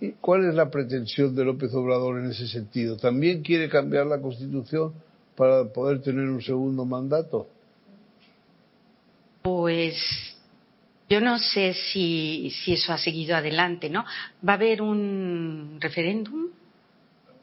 y 0.00 0.12
cuál 0.20 0.48
es 0.48 0.54
la 0.54 0.70
pretensión 0.70 1.34
de 1.34 1.44
López 1.44 1.72
Obrador 1.74 2.18
en 2.18 2.30
ese 2.30 2.46
sentido? 2.46 2.96
¿También 2.96 3.42
quiere 3.42 3.68
cambiar 3.68 4.06
la 4.06 4.20
Constitución 4.20 4.92
para 5.36 5.64
poder 5.64 6.02
tener 6.02 6.28
un 6.28 6.42
segundo 6.42 6.84
mandato? 6.84 7.46
Pues 9.42 9.96
yo 11.08 11.20
no 11.20 11.38
sé 11.38 11.72
si, 11.72 12.50
si 12.50 12.72
eso 12.72 12.92
ha 12.92 12.98
seguido 12.98 13.36
adelante, 13.36 13.88
¿no? 13.88 14.04
¿Va 14.46 14.54
a 14.54 14.56
haber 14.56 14.82
un 14.82 15.78
referéndum? 15.80 16.48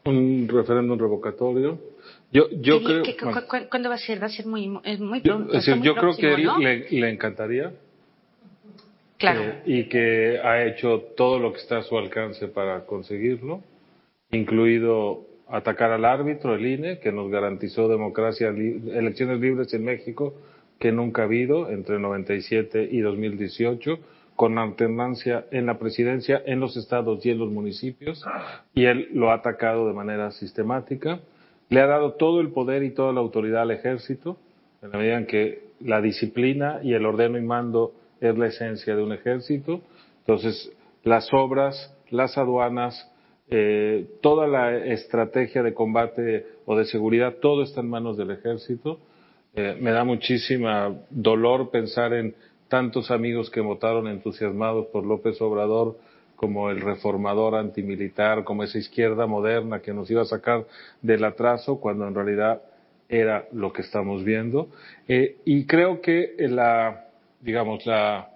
Un 0.04 0.46
referéndum 0.48 0.98
revocatorio. 0.98 1.93
Yo, 2.32 2.48
yo 2.50 2.82
creo. 2.82 3.02
¿Qué, 3.02 3.16
bueno, 3.22 3.42
¿Cuándo 3.70 3.88
va 3.88 3.94
a 3.94 3.98
ser? 3.98 4.20
Va 4.20 4.26
a 4.26 4.30
ser 4.30 4.46
muy, 4.46 4.78
es 4.84 4.98
muy 4.98 5.20
yo, 5.20 5.36
pronto. 5.36 5.52
Es 5.52 5.64
decir, 5.64 5.76
muy 5.76 5.86
yo 5.86 5.94
próximo, 5.94 6.34
creo 6.34 6.36
que 6.36 6.42
¿no? 6.42 6.58
le, 6.58 6.90
le, 6.90 7.10
encantaría. 7.10 7.72
Claro. 9.18 9.42
Eh, 9.42 9.62
y 9.66 9.84
que 9.84 10.40
ha 10.42 10.64
hecho 10.64 11.00
todo 11.16 11.38
lo 11.38 11.52
que 11.52 11.60
está 11.60 11.78
a 11.78 11.82
su 11.82 11.96
alcance 11.96 12.48
para 12.48 12.84
conseguirlo, 12.86 13.62
incluido 14.32 15.26
atacar 15.48 15.92
al 15.92 16.04
árbitro, 16.04 16.54
el 16.54 16.66
INE, 16.66 16.98
que 16.98 17.12
nos 17.12 17.30
garantizó 17.30 17.88
democracia, 17.88 18.50
li 18.50 18.90
elecciones 18.92 19.40
libres 19.40 19.72
en 19.74 19.84
México, 19.84 20.34
que 20.78 20.90
nunca 20.90 21.22
ha 21.22 21.24
habido 21.26 21.70
entre 21.70 21.98
97 21.98 22.88
y 22.90 23.00
2018 23.00 23.98
con 24.36 24.58
alternancia 24.58 25.46
en 25.52 25.66
la 25.66 25.78
presidencia, 25.78 26.42
en 26.44 26.58
los 26.58 26.76
estados 26.76 27.24
y 27.24 27.30
en 27.30 27.38
los 27.38 27.50
municipios, 27.50 28.24
y 28.74 28.84
él 28.86 29.08
lo 29.12 29.30
ha 29.30 29.34
atacado 29.34 29.86
de 29.86 29.94
manera 29.94 30.32
sistemática. 30.32 31.20
Le 31.68 31.80
ha 31.80 31.86
dado 31.86 32.12
todo 32.14 32.40
el 32.40 32.50
poder 32.50 32.82
y 32.82 32.90
toda 32.90 33.12
la 33.12 33.20
autoridad 33.20 33.62
al 33.62 33.70
ejército, 33.70 34.38
en 34.82 34.90
la 34.90 34.98
medida 34.98 35.18
en 35.18 35.26
que 35.26 35.64
la 35.80 36.00
disciplina 36.00 36.80
y 36.82 36.94
el 36.94 37.06
ordeno 37.06 37.38
y 37.38 37.42
mando 37.42 37.92
es 38.20 38.36
la 38.36 38.46
esencia 38.46 38.94
de 38.94 39.02
un 39.02 39.12
ejército. 39.12 39.80
Entonces, 40.20 40.72
las 41.02 41.32
obras, 41.32 41.94
las 42.10 42.38
aduanas, 42.38 43.10
eh, 43.48 44.06
toda 44.22 44.46
la 44.46 44.76
estrategia 44.76 45.62
de 45.62 45.74
combate 45.74 46.46
o 46.64 46.76
de 46.76 46.86
seguridad, 46.86 47.36
todo 47.40 47.62
está 47.62 47.80
en 47.80 47.90
manos 47.90 48.16
del 48.16 48.30
ejército. 48.30 49.00
Eh, 49.54 49.76
me 49.80 49.92
da 49.92 50.04
muchísima 50.04 50.94
dolor 51.10 51.70
pensar 51.70 52.12
en 52.12 52.34
tantos 52.68 53.10
amigos 53.10 53.50
que 53.50 53.60
votaron 53.60 54.08
entusiasmados 54.08 54.86
por 54.86 55.04
López 55.04 55.40
Obrador 55.40 55.96
como 56.44 56.68
el 56.68 56.82
reformador 56.82 57.54
antimilitar, 57.54 58.44
como 58.44 58.64
esa 58.64 58.76
izquierda 58.76 59.26
moderna 59.26 59.80
que 59.80 59.94
nos 59.94 60.10
iba 60.10 60.20
a 60.20 60.26
sacar 60.26 60.66
del 61.00 61.24
atraso, 61.24 61.80
cuando 61.80 62.06
en 62.06 62.14
realidad 62.14 62.60
era 63.08 63.46
lo 63.52 63.72
que 63.72 63.80
estamos 63.80 64.24
viendo. 64.24 64.68
Eh, 65.08 65.38
y 65.46 65.64
creo 65.64 66.02
que 66.02 66.34
la, 66.40 67.06
digamos, 67.40 67.86
la, 67.86 68.28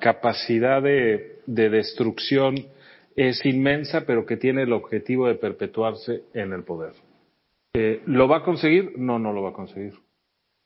capacidad 0.00 0.82
de, 0.82 1.40
de 1.46 1.70
destrucción 1.70 2.56
es 3.16 3.42
inmensa, 3.46 4.04
pero 4.06 4.26
que 4.26 4.36
tiene 4.36 4.64
el 4.64 4.74
objetivo 4.74 5.28
de 5.28 5.36
perpetuarse 5.36 6.24
en 6.34 6.52
el 6.52 6.62
poder. 6.62 6.92
Eh, 7.72 8.02
¿Lo 8.04 8.28
va 8.28 8.38
a 8.38 8.42
conseguir? 8.42 8.98
No, 8.98 9.18
no 9.18 9.32
lo 9.32 9.42
va 9.42 9.50
a 9.50 9.54
conseguir. 9.54 9.94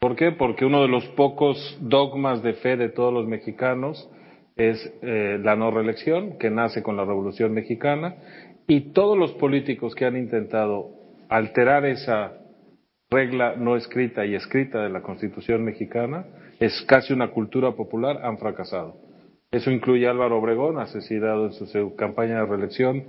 ¿Por 0.01 0.17
qué? 0.17 0.33
Porque 0.33 0.65
uno 0.65 0.83
de 0.83 0.89
los 0.89 1.07
pocos 1.11 1.79
dogmas 1.81 2.43
de 2.43 2.55
fe 2.55 2.77
de 2.77 2.89
todos 2.89 3.15
los 3.15 3.29
mexicanos 3.29 4.11
es 4.57 4.93
eh, 5.03 5.39
la 5.43 5.55
no 5.55 5.71
reelección, 5.71 6.39
que 6.39 6.51
nace 6.51 6.83
con 6.83 6.97
la 6.97 7.05
Revolución 7.05 7.53
Mexicana, 7.53 8.17
y 8.67 8.93
todos 8.93 9.17
los 9.17 9.33
políticos 9.33 9.95
que 9.95 10.07
han 10.07 10.17
intentado 10.17 10.91
alterar 11.29 11.85
esa 11.85 12.33
regla 13.11 13.55
no 13.57 13.77
escrita 13.77 14.25
y 14.25 14.35
escrita 14.35 14.83
de 14.83 14.89
la 14.89 15.03
Constitución 15.03 15.65
mexicana, 15.65 16.27
es 16.59 16.85
casi 16.89 17.13
una 17.13 17.29
cultura 17.29 17.73
popular, 17.73 18.21
han 18.25 18.39
fracasado. 18.39 18.97
Eso 19.51 19.71
incluye 19.71 20.07
a 20.07 20.11
Álvaro 20.11 20.39
Obregón, 20.39 20.79
asesinado 20.79 21.47
en 21.47 21.53
su 21.53 21.95
campaña 21.95 22.41
de 22.41 22.47
reelección, 22.47 23.05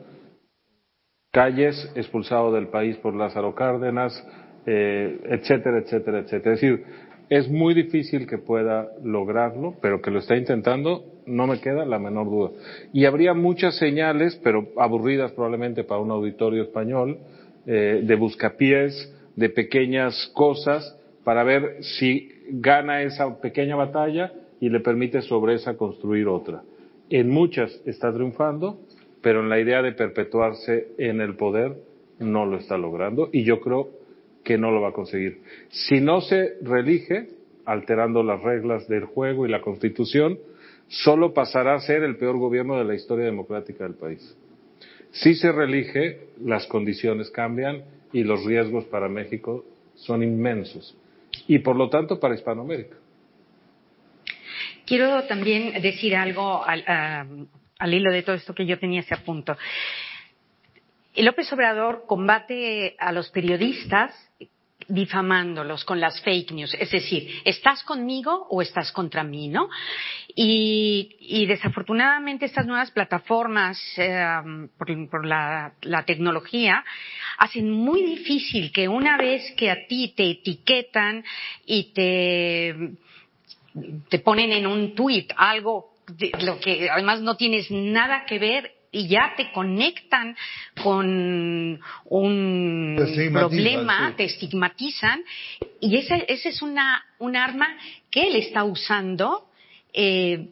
Calles, 1.31 1.91
expulsado 1.95 2.51
del 2.51 2.67
país 2.67 2.97
por 2.97 3.15
Lázaro 3.15 3.53
Cárdenas, 3.53 4.25
eh, 4.65 5.19
etcétera, 5.25 5.79
etcétera, 5.79 6.19
etcétera. 6.19 6.55
Es 6.55 6.61
decir, 6.61 6.85
es 7.29 7.49
muy 7.49 7.73
difícil 7.73 8.25
que 8.27 8.37
pueda 8.37 8.89
lograrlo, 9.03 9.75
pero 9.81 10.01
que 10.01 10.11
lo 10.11 10.19
está 10.19 10.35
intentando, 10.37 11.05
no 11.25 11.45
me 11.47 11.59
queda 11.59 11.85
la 11.85 11.99
menor 11.99 12.29
duda. 12.29 12.51
Y 12.93 13.05
habría 13.05 13.33
muchas 13.33 13.77
señales, 13.77 14.39
pero 14.43 14.69
aburridas 14.77 15.33
probablemente 15.33 15.83
para 15.83 16.01
un 16.01 16.11
auditorio 16.11 16.63
español, 16.63 17.17
eh, 17.65 18.01
de 18.03 18.15
buscapiés, 18.15 19.13
de 19.35 19.49
pequeñas 19.49 20.31
cosas, 20.33 20.97
para 21.23 21.43
ver 21.43 21.77
si 21.81 22.29
gana 22.49 23.01
esa 23.01 23.41
pequeña 23.41 23.75
batalla 23.75 24.31
y 24.61 24.69
le 24.69 24.79
permite 24.79 25.21
sobre 25.21 25.55
esa 25.55 25.75
construir 25.75 26.27
otra. 26.27 26.63
En 27.09 27.29
muchas 27.29 27.81
está 27.85 28.13
triunfando, 28.13 28.79
pero 29.21 29.41
en 29.41 29.49
la 29.49 29.59
idea 29.59 29.81
de 29.81 29.91
perpetuarse 29.91 30.89
en 30.97 31.19
el 31.19 31.35
poder 31.35 31.75
no 32.19 32.45
lo 32.45 32.57
está 32.57 32.77
logrando 32.77 33.29
y 33.31 33.43
yo 33.43 33.59
creo 33.59 33.89
que 34.47 34.57
no 34.57 34.71
lo 34.71 34.79
va 34.79 34.89
a 34.89 34.93
conseguir. 34.93 35.41
Si 35.67 35.99
no 35.99 36.21
se 36.21 36.53
reelige, 36.61 37.27
alterando 37.65 38.23
las 38.23 38.41
reglas 38.41 38.87
del 38.87 39.03
juego 39.03 39.45
y 39.45 39.49
la 39.49 39.59
constitución, 39.59 40.39
solo 40.87 41.33
pasará 41.33 41.75
a 41.75 41.81
ser 41.81 42.03
el 42.03 42.15
peor 42.15 42.37
gobierno 42.37 42.77
de 42.77 42.85
la 42.85 42.95
historia 42.95 43.25
democrática 43.25 43.83
del 43.83 43.95
país. 43.95 44.37
Si 45.11 45.35
se 45.35 45.51
reelige, 45.51 46.29
las 46.41 46.65
condiciones 46.67 47.29
cambian 47.29 47.83
y 48.13 48.23
los 48.23 48.45
riesgos 48.45 48.85
para 48.85 49.09
México 49.09 49.65
son 49.95 50.23
inmensos 50.23 50.97
y 51.45 51.59
por 51.59 51.75
lo 51.75 51.89
tanto 51.89 52.17
para 52.17 52.33
Hispanoamérica. 52.33 52.95
Quiero 54.85 55.23
también 55.23 55.81
decir 55.81 56.15
algo 56.15 56.63
al, 56.63 56.85
al 56.87 57.93
hilo 57.93 58.13
de 58.13 58.23
todo 58.23 58.37
esto 58.37 58.55
que 58.55 58.65
yo 58.65 58.79
tenía 58.79 59.01
ese 59.01 59.17
punto. 59.17 59.57
López 61.23 61.51
Obrador 61.53 62.05
combate 62.07 62.95
a 62.99 63.11
los 63.11 63.29
periodistas 63.29 64.13
difamándolos 64.87 65.83
con 65.83 65.99
las 65.99 66.21
fake 66.21 66.51
news, 66.51 66.73
es 66.79 66.91
decir, 66.91 67.41
estás 67.43 67.83
conmigo 67.83 68.47
o 68.49 68.61
estás 68.61 68.91
contra 68.91 69.23
mí, 69.23 69.49
¿no? 69.49 69.69
Y, 70.33 71.45
desafortunadamente 71.47 72.45
estas 72.45 72.65
nuevas 72.65 72.91
plataformas 72.91 73.79
em, 73.97 74.69
por, 75.09 75.25
la, 75.25 75.73
tecnología 76.05 76.85
hacen 77.37 77.71
muy 77.71 78.03
difícil 78.03 78.71
que 78.71 78.87
una 78.87 79.17
vez 79.17 79.51
que 79.57 79.71
a 79.71 79.87
ti 79.87 80.13
te 80.15 80.31
etiquetan 80.31 81.23
y 81.65 81.91
te 81.93 82.75
te 84.09 84.19
ponen 84.19 84.51
en 84.51 84.65
un 84.65 84.95
tuit 84.95 85.31
algo 85.35 85.93
de 86.07 86.31
lo 86.41 86.59
que 86.59 86.89
además 86.89 87.21
no 87.21 87.35
tienes 87.35 87.69
nada 87.69 88.25
que 88.25 88.39
ver 88.39 88.76
y 88.91 89.07
ya 89.07 89.33
te 89.35 89.51
conectan 89.51 90.35
con 90.81 91.79
un 92.05 92.95
problema, 93.33 94.13
te 94.15 94.25
estigmatizan 94.25 95.23
y 95.79 95.97
esa, 95.97 96.15
ese 96.17 96.49
es 96.49 96.61
una, 96.61 97.03
un 97.19 97.35
arma 97.35 97.67
que 98.09 98.27
él 98.27 98.35
está 98.37 98.63
usando 98.63 99.49
eh, 99.93 100.49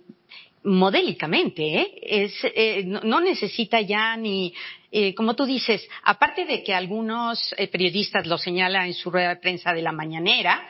modélicamente, 0.65 1.63
¿eh? 1.63 1.99
Es, 2.01 2.33
eh, 2.43 2.83
no, 2.85 3.19
necesita 3.21 3.79
ya 3.81 4.17
ni, 4.17 4.53
eh, 4.91 5.13
como 5.13 5.35
tú 5.35 5.45
dices, 5.45 5.87
aparte 6.03 6.45
de 6.45 6.63
que 6.63 6.73
algunos 6.73 7.53
eh, 7.57 7.67
periodistas 7.67 8.25
lo 8.25 8.37
señalan 8.37 8.87
en 8.87 8.93
su 8.93 9.11
rueda 9.11 9.29
de 9.29 9.35
prensa 9.41 9.73
de 9.73 9.81
la 9.81 9.91
mañanera, 9.91 10.67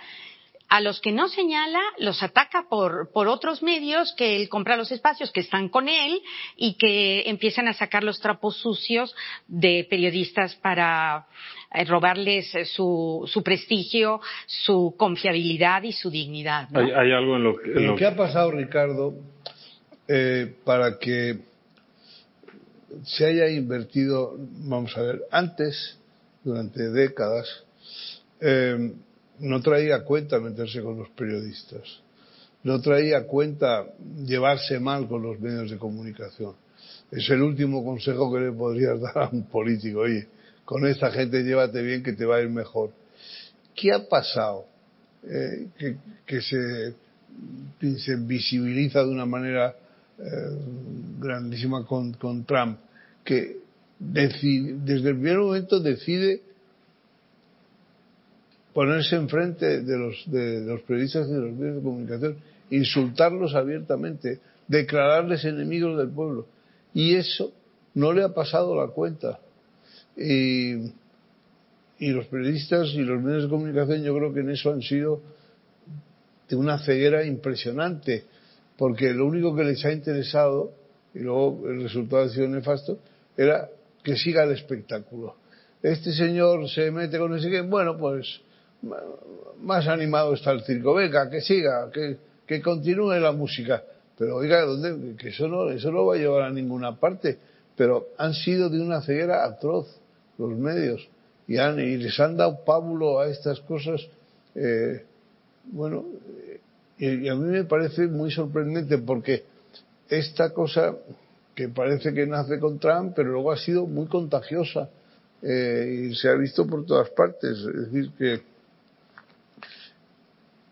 a 0.67 0.81
los 0.81 0.99
que 0.99 1.11
no 1.11 1.27
señala 1.27 1.79
los 1.99 2.23
ataca 2.23 2.65
por, 2.69 3.11
por 3.11 3.27
otros 3.27 3.61
medios 3.61 4.13
que 4.17 4.35
él 4.35 4.49
compra 4.49 4.77
los 4.77 4.91
espacios 4.91 5.31
que 5.31 5.41
están 5.41 5.69
con 5.69 5.87
él 5.87 6.21
y 6.55 6.75
que 6.75 7.29
empiezan 7.29 7.67
a 7.67 7.73
sacar 7.73 8.03
los 8.03 8.19
trapos 8.19 8.57
sucios 8.57 9.15
de 9.47 9.85
periodistas 9.89 10.55
para 10.55 11.27
eh, 11.73 11.85
robarles 11.85 12.53
eh, 12.55 12.65
su, 12.65 13.23
su 13.31 13.43
prestigio, 13.43 14.21
su 14.47 14.95
confiabilidad 14.97 15.83
y 15.83 15.91
su 15.91 16.09
dignidad. 16.09 16.67
Hay, 16.75 17.11
algo 17.11 17.35
en 17.35 17.43
lo 17.43 17.55
que... 17.57 17.69
lo... 17.69 17.95
que 17.95 18.05
ha 18.05 18.15
pasado, 18.15 18.51
Ricardo, 18.51 19.13
eh, 20.07 20.55
para 20.63 20.97
que 20.99 21.39
se 23.03 23.25
haya 23.25 23.49
invertido, 23.49 24.35
vamos 24.37 24.97
a 24.97 25.01
ver, 25.01 25.21
antes, 25.31 25.99
durante 26.43 26.89
décadas, 26.89 27.65
eh, 28.39 28.93
no 29.39 29.61
traía 29.61 30.03
cuenta 30.03 30.39
meterse 30.39 30.81
con 30.81 30.97
los 30.97 31.09
periodistas, 31.09 32.01
no 32.63 32.81
traía 32.81 33.25
cuenta 33.27 33.85
llevarse 34.25 34.79
mal 34.79 35.07
con 35.07 35.21
los 35.21 35.39
medios 35.39 35.69
de 35.69 35.77
comunicación. 35.77 36.53
Es 37.11 37.29
el 37.29 37.41
último 37.41 37.85
consejo 37.85 38.33
que 38.33 38.39
le 38.39 38.51
podrías 38.51 38.99
dar 39.01 39.17
a 39.17 39.29
un 39.29 39.43
político. 39.43 39.99
Oye, 39.99 40.27
con 40.63 40.85
esta 40.87 41.11
gente 41.11 41.43
llévate 41.43 41.81
bien 41.81 42.01
que 42.01 42.13
te 42.13 42.25
va 42.25 42.37
a 42.37 42.41
ir 42.41 42.49
mejor. 42.49 42.91
¿Qué 43.75 43.91
ha 43.91 44.07
pasado? 44.07 44.65
Eh, 45.27 45.67
que, 46.25 46.41
se, 46.41 46.95
visibiliza 48.17 49.03
de 49.03 49.09
una 49.09 49.25
manera 49.25 49.75
eh, 50.17 50.23
grandísima 51.19 51.85
con, 51.85 52.45
Trump, 52.45 52.79
que 53.23 53.57
desde 53.99 55.09
el 55.09 55.15
primer 55.15 55.39
momento 55.39 55.79
decide 55.79 56.41
ponerse 58.75 59.15
enfrente 59.15 59.83
de 59.83 59.97
los, 59.97 60.29
de 60.29 60.59
los 60.59 60.81
periodistas 60.81 61.29
y 61.29 61.31
de 61.31 61.39
los 61.39 61.53
medios 61.53 61.77
de 61.77 61.81
comunicación, 61.81 62.37
insultarlos 62.71 63.55
abiertamente, 63.55 64.41
declararles 64.67 65.45
enemigos 65.45 65.97
del 65.97 66.09
pueblo. 66.09 66.45
Y 66.93 67.15
eso 67.15 67.53
no 67.93 68.11
le 68.11 68.21
ha 68.21 68.33
pasado 68.33 68.75
la 68.75 68.87
cuenta. 68.87 69.39
Y, 70.17 70.91
y 71.99 72.09
los 72.09 72.25
periodistas 72.25 72.89
y 72.89 72.99
los 72.99 73.23
medios 73.23 73.43
de 73.43 73.49
comunicación 73.49 74.03
yo 74.03 74.13
creo 74.13 74.33
que 74.33 74.41
en 74.41 74.49
eso 74.49 74.73
han 74.73 74.81
sido 74.81 75.21
de 76.49 76.57
una 76.57 76.77
ceguera 76.79 77.23
impresionante, 77.23 78.25
porque 78.75 79.13
lo 79.13 79.25
único 79.25 79.55
que 79.55 79.63
les 79.63 79.85
ha 79.85 79.93
interesado, 79.93 80.73
y 81.13 81.19
luego 81.19 81.63
el 81.69 81.81
resultado 81.81 82.23
ha 82.23 82.29
sido 82.29 82.49
nefasto, 82.49 82.99
era 83.37 83.69
que 84.03 84.17
siga 84.17 84.43
el 84.43 84.51
espectáculo. 84.51 85.37
Este 85.81 86.11
señor 86.11 86.69
se 86.69 86.91
mete 86.91 87.17
con 87.17 87.33
ese 87.37 87.49
que, 87.49 87.61
bueno, 87.61 87.97
pues 87.97 88.41
más 89.61 89.87
animado 89.87 90.33
está 90.33 90.51
el 90.51 90.61
circo. 90.61 90.93
Venga, 90.93 91.29
que 91.29 91.41
siga, 91.41 91.89
que, 91.91 92.17
que 92.45 92.61
continúe 92.61 93.19
la 93.19 93.31
música. 93.31 93.83
Pero 94.17 94.37
oiga, 94.37 94.61
¿dónde? 94.61 95.15
que 95.17 95.29
eso 95.29 95.47
no, 95.47 95.69
eso 95.69 95.91
no 95.91 96.05
va 96.05 96.15
a 96.15 96.17
llevar 96.17 96.43
a 96.43 96.49
ninguna 96.49 96.95
parte. 96.99 97.37
Pero 97.75 98.07
han 98.17 98.33
sido 98.33 98.69
de 98.69 98.81
una 98.81 99.01
ceguera 99.01 99.43
atroz 99.45 99.87
los 100.37 100.51
medios 100.51 101.07
y, 101.47 101.57
han, 101.57 101.79
y 101.79 101.97
les 101.97 102.19
han 102.19 102.37
dado 102.37 102.63
pábulo 102.63 103.19
a 103.19 103.27
estas 103.27 103.59
cosas. 103.61 104.01
Eh, 104.55 105.03
bueno, 105.65 106.05
y, 106.97 107.27
a 107.27 107.35
mí 107.35 107.51
me 107.51 107.63
parece 107.65 108.07
muy 108.07 108.31
sorprendente 108.31 108.97
porque 108.97 109.43
esta 110.09 110.51
cosa 110.53 110.95
que 111.53 111.69
parece 111.69 112.13
que 112.13 112.25
nace 112.25 112.59
con 112.59 112.79
Trump, 112.79 113.13
pero 113.15 113.31
luego 113.31 113.51
ha 113.51 113.57
sido 113.57 113.85
muy 113.85 114.07
contagiosa 114.07 114.89
eh, 115.41 116.09
y 116.09 116.15
se 116.15 116.29
ha 116.29 116.35
visto 116.35 116.65
por 116.67 116.85
todas 116.85 117.09
partes. 117.09 117.57
Es 117.59 117.91
decir, 117.91 118.11
que 118.17 118.41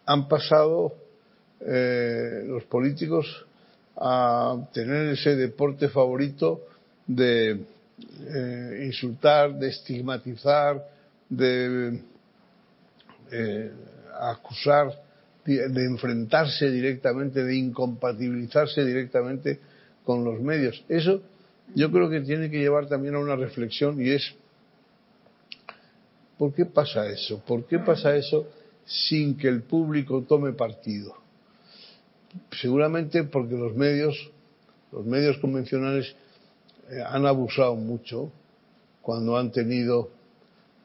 han 0.06 0.28
pasado 0.28 0.96
eh, 1.62 2.44
los 2.46 2.64
políticos 2.66 3.46
a 3.96 4.58
tener 4.74 5.10
ese 5.10 5.36
deporte 5.36 5.88
favorito 5.90 6.62
de 7.08 7.52
eh, 7.52 8.84
insultar, 8.86 9.58
de 9.58 9.70
estigmatizar, 9.70 10.84
de 11.30 12.00
eh, 13.32 13.72
acusar, 14.20 15.00
de 15.46 15.86
enfrentarse 15.86 16.70
directamente, 16.70 17.44
de 17.44 17.56
incompatibilizarse 17.56 18.84
directamente 18.86 19.60
con 20.06 20.24
los 20.24 20.40
medios. 20.40 20.84
Eso 20.88 21.22
yo 21.76 21.92
creo 21.92 22.10
que 22.10 22.22
tiene 22.22 22.50
que 22.50 22.60
llevar 22.60 22.88
también 22.88 23.16
a 23.16 23.20
una 23.20 23.36
reflexión 23.36 24.02
y 24.02 24.12
es, 24.12 24.34
¿por 26.38 26.54
qué 26.54 26.66
pasa 26.66 27.08
eso? 27.08 27.44
¿Por 27.46 27.66
qué 27.66 27.80
pasa 27.80 28.16
eso 28.16 28.48
sin 28.86 29.38
que 29.38 29.48
el 29.48 29.64
público 29.64 30.24
tome 30.24 30.54
partido? 30.54 31.16
Seguramente 32.52 33.24
porque 33.24 33.56
los 33.56 33.76
medios, 33.76 34.32
los 34.92 35.06
medios 35.06 35.38
convencionales 35.38 36.16
eh, 36.90 37.02
han 37.06 37.26
abusado 37.26 37.76
mucho 37.76 38.32
cuando 39.02 39.38
han 39.38 39.52
tenido, 39.52 40.10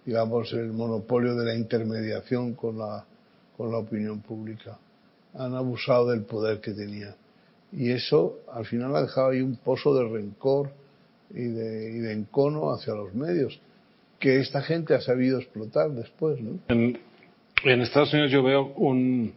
digamos, 0.05 0.53
el 0.53 0.73
monopolio 0.73 1.35
de 1.37 1.47
la 1.47 1.55
intermediación 1.55 2.55
con 2.55 2.79
la, 2.79 3.05
con 3.57 3.71
la 3.71 3.79
opinión 3.79 4.21
pública. 4.21 4.79
Han 5.35 5.55
abusado 5.55 6.11
del 6.11 6.23
poder 6.23 6.61
que 6.61 6.73
tenían. 6.73 7.15
Y 7.73 7.91
eso 7.91 8.41
al 8.53 8.67
final 8.67 8.95
ha 8.97 9.03
dejado 9.03 9.31
ahí 9.31 9.41
un 9.41 9.57
pozo 9.57 9.95
de 9.95 10.09
rencor 10.09 10.71
y 11.31 11.45
de, 11.45 11.93
y 11.93 11.99
de 11.99 12.13
encono 12.13 12.73
hacia 12.73 12.95
los 12.95 13.15
medios, 13.15 13.61
que 14.19 14.41
esta 14.41 14.63
gente 14.63 14.95
ha 14.95 15.01
sabido 15.01 15.39
explotar 15.39 15.91
después. 15.91 16.41
¿no? 16.41 16.59
En 17.65 17.81
Estados 17.81 18.13
Unidos 18.13 18.31
yo 18.31 18.43
veo 18.43 18.73
un, 18.77 19.35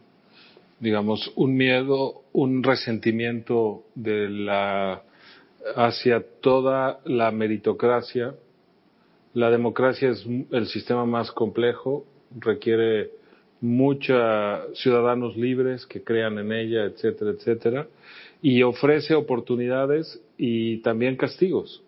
digamos, 0.80 1.32
un 1.36 1.56
miedo, 1.56 2.22
un 2.34 2.64
resentimiento 2.64 3.84
de 3.96 4.30
la 4.30 5.04
hacia 5.76 6.24
toda 6.42 7.00
la 7.06 7.32
meritocracia. 7.32 8.34
La 9.34 9.50
democracia 9.50 10.10
es 10.10 10.26
el 10.52 10.68
sistema 10.68 11.06
más 11.06 11.32
complejo, 11.32 12.06
requiere 12.40 13.12
muchos 13.62 14.18
ciudadanos 14.74 15.38
libres 15.38 15.86
que 15.86 16.04
crean 16.04 16.38
en 16.40 16.52
ella, 16.52 16.86
etcétera, 16.86 17.32
etcétera, 17.32 17.88
y 18.42 18.64
ofrece 18.64 19.14
oportunidades 19.14 20.20
y 20.38 20.78
también 20.78 21.16
castigos. 21.16 21.84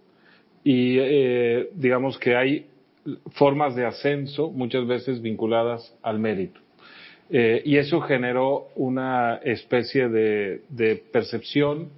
Y 0.63 0.97
eh, 0.99 1.69
digamos 1.73 2.17
que 2.19 2.35
hay 2.35 2.67
formas 3.31 3.75
de 3.75 3.85
ascenso 3.85 4.49
muchas 4.51 4.87
veces 4.87 5.21
vinculadas 5.21 5.95
al 6.01 6.19
mérito. 6.19 6.59
Eh, 7.29 7.61
y 7.65 7.77
eso 7.77 8.01
generó 8.01 8.67
una 8.75 9.37
especie 9.43 10.09
de, 10.09 11.03
percepción 11.11 11.89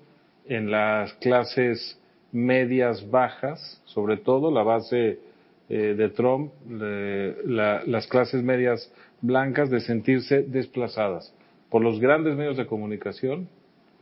en 0.48 0.72
las 0.72 1.14
clases 1.16 2.00
medias 2.32 3.10
bajas, 3.10 3.82
sobre 3.86 4.18
todo 4.18 4.52
la 4.52 4.64
base 4.64 5.20
eh, 5.68 5.96
de 5.98 6.10
Trump, 6.10 6.52
la, 6.70 7.84
las 7.86 8.08
clases 8.08 8.44
medias 8.44 8.92
blancas, 9.22 9.70
de 9.70 9.80
sentirse 9.80 10.44
desplazadas 10.44 11.34
por 11.70 11.82
los 11.82 12.00
grandes 12.00 12.36
medios 12.36 12.58
de 12.58 12.68
comunicación, 12.68 13.50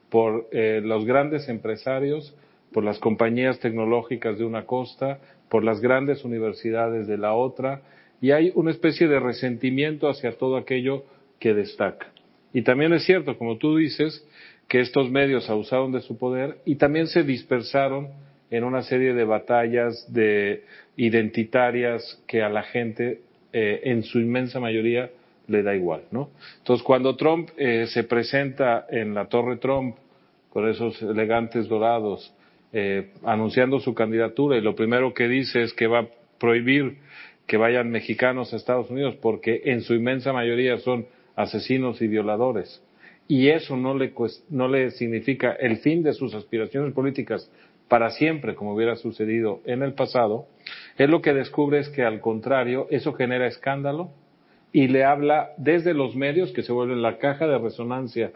por 0.10 0.48
eh, 0.52 0.82
los 0.84 1.06
grandes 1.06 1.50
empresarios, 1.50 2.36
por 2.72 2.84
las 2.84 3.00
compañías 3.00 3.60
tecnológicas 3.60 4.38
de 4.38 4.46
una 4.46 4.66
costa, 4.66 5.20
por 5.54 5.64
las 5.64 5.82
grandes 5.82 6.26
universidades 6.26 7.06
de 7.06 7.16
la 7.16 7.36
otra, 7.36 7.84
y 8.20 8.32
hay 8.32 8.52
una 8.56 8.72
especie 8.72 9.08
de 9.08 9.20
resentimiento 9.20 10.10
hacia 10.10 10.36
todo 10.36 10.58
aquello 10.58 11.04
que 11.38 11.54
destaca. 11.54 12.08
Y 12.54 12.64
también 12.64 12.92
es 12.92 13.06
cierto, 13.06 13.38
como 13.38 13.60
tú 13.60 13.78
dices, 13.78 14.28
que 14.68 14.80
estos 14.80 15.12
medios 15.12 15.52
abusaron 15.52 15.92
de 15.92 16.02
su 16.02 16.18
poder 16.18 16.58
y 16.66 16.78
también 16.78 17.06
se 17.06 17.22
dispersaron 17.22 18.08
en 18.50 18.64
una 18.64 18.82
serie 18.82 19.14
de 19.14 19.26
batallas 19.26 20.12
de 20.12 20.64
identitarias 20.98 22.20
que 22.26 22.42
a 22.42 22.50
la 22.50 22.64
gente 22.64 23.22
eh, 23.52 23.82
en 23.84 24.02
su 24.02 24.20
inmensa 24.20 24.60
mayoría 24.60 25.12
le 25.46 25.62
da 25.62 25.76
igual, 25.76 26.02
¿no? 26.10 26.32
Entonces 26.58 26.84
cuando 26.84 27.16
Trump 27.16 27.52
eh, 27.58 27.86
se 27.90 28.06
presenta 28.06 28.88
en 28.90 29.14
la 29.14 29.26
Torre 29.28 29.58
Trump 29.58 29.98
con 30.50 30.68
esos 30.68 31.00
elegantes 31.04 31.68
dorados 31.68 32.34
eh, 32.74 33.12
anunciando 33.24 33.80
su 33.80 33.94
candidatura 33.94 34.58
y 34.58 34.62
lo 34.62 34.76
primero 34.76 35.14
que 35.14 35.28
dice 35.28 35.62
es 35.62 35.74
que 35.74 35.88
va 35.88 36.00
a 36.00 36.08
prohibir 36.40 36.98
que 37.48 37.58
vayan 37.58 37.92
mexicanos 37.92 38.52
a 38.52 38.58
Estados 38.58 38.90
Unidos 38.90 39.16
porque 39.22 39.62
en 39.66 39.82
su 39.82 39.94
inmensa 39.94 40.34
mayoría 40.34 40.78
son 40.80 41.06
asesinos 41.36 42.02
y 42.02 42.08
violadores. 42.08 42.82
Y 43.28 43.50
eso 43.50 43.78
no 43.78 43.98
le, 43.98 44.14
no 44.50 44.68
le 44.68 44.92
significa 44.92 45.52
el 45.54 45.78
fin 45.78 46.04
de 46.04 46.14
sus 46.14 46.34
aspiraciones 46.34 46.94
políticas 46.94 47.50
para 47.88 48.10
siempre, 48.10 48.56
como 48.56 48.74
hubiera 48.74 48.96
sucedido 48.96 49.62
en 49.66 49.84
el 49.84 49.94
pasado, 49.94 50.48
él 50.98 51.12
lo 51.12 51.22
que 51.22 51.34
descubre 51.34 51.80
es 51.80 51.90
que 51.90 52.04
al 52.04 52.22
contrario, 52.22 52.88
eso 52.90 53.14
genera 53.14 53.46
escándalo 53.46 54.10
y 54.72 54.88
le 54.88 55.04
habla 55.04 55.52
desde 55.58 55.94
los 55.94 56.16
medios, 56.16 56.52
que 56.54 56.64
se 56.64 56.72
vuelven 56.72 57.02
la 57.02 57.20
caja 57.20 57.46
de 57.46 57.60
resonancia 57.60 58.32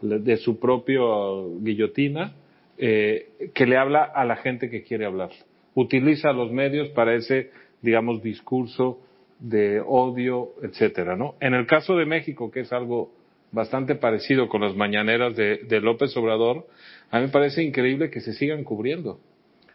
de 0.00 0.36
su 0.36 0.60
propio 0.60 1.58
guillotina, 1.58 2.34
eh, 2.82 3.50
que 3.52 3.66
le 3.66 3.76
habla 3.76 4.04
a 4.04 4.24
la 4.24 4.36
gente 4.36 4.70
que 4.70 4.82
quiere 4.82 5.04
hablar. 5.04 5.28
Utiliza 5.74 6.32
los 6.32 6.50
medios 6.50 6.88
para 6.88 7.14
ese, 7.14 7.50
digamos, 7.82 8.22
discurso 8.22 9.00
de 9.38 9.82
odio, 9.86 10.52
etcétera, 10.62 11.14
¿no? 11.14 11.34
En 11.40 11.52
el 11.52 11.66
caso 11.66 11.94
de 11.94 12.06
México, 12.06 12.50
que 12.50 12.60
es 12.60 12.72
algo 12.72 13.12
bastante 13.52 13.96
parecido 13.96 14.48
con 14.48 14.62
las 14.62 14.74
mañaneras 14.74 15.36
de, 15.36 15.58
de, 15.58 15.80
López 15.82 16.16
Obrador, 16.16 16.66
a 17.10 17.18
mí 17.18 17.26
me 17.26 17.32
parece 17.32 17.62
increíble 17.62 18.08
que 18.08 18.20
se 18.20 18.32
sigan 18.32 18.64
cubriendo 18.64 19.20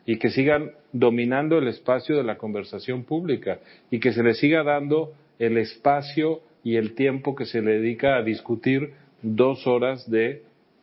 y 0.07 0.17
que 0.17 0.31
sigan 0.31 0.71
dominando 0.91 1.59
el 1.59 1.67
espacio 1.67 2.17
de 2.17 2.23
la 2.23 2.39
conversación 2.39 3.03
pública 3.03 3.59
y 3.91 3.99
que 3.99 4.13
se 4.13 4.23
le 4.23 4.33
siga 4.33 4.63
dando 4.63 5.13
el 5.37 5.59
espacio 5.59 6.41
y 6.63 6.77
el 6.77 6.95
tiempo 6.95 7.35
que 7.35 7.45
se 7.45 7.61
le 7.61 7.73
dedica 7.73 8.15
a 8.15 8.23
discutir 8.23 8.93
dos 9.21 9.67
horas 9.67 10.09
de 10.09 10.41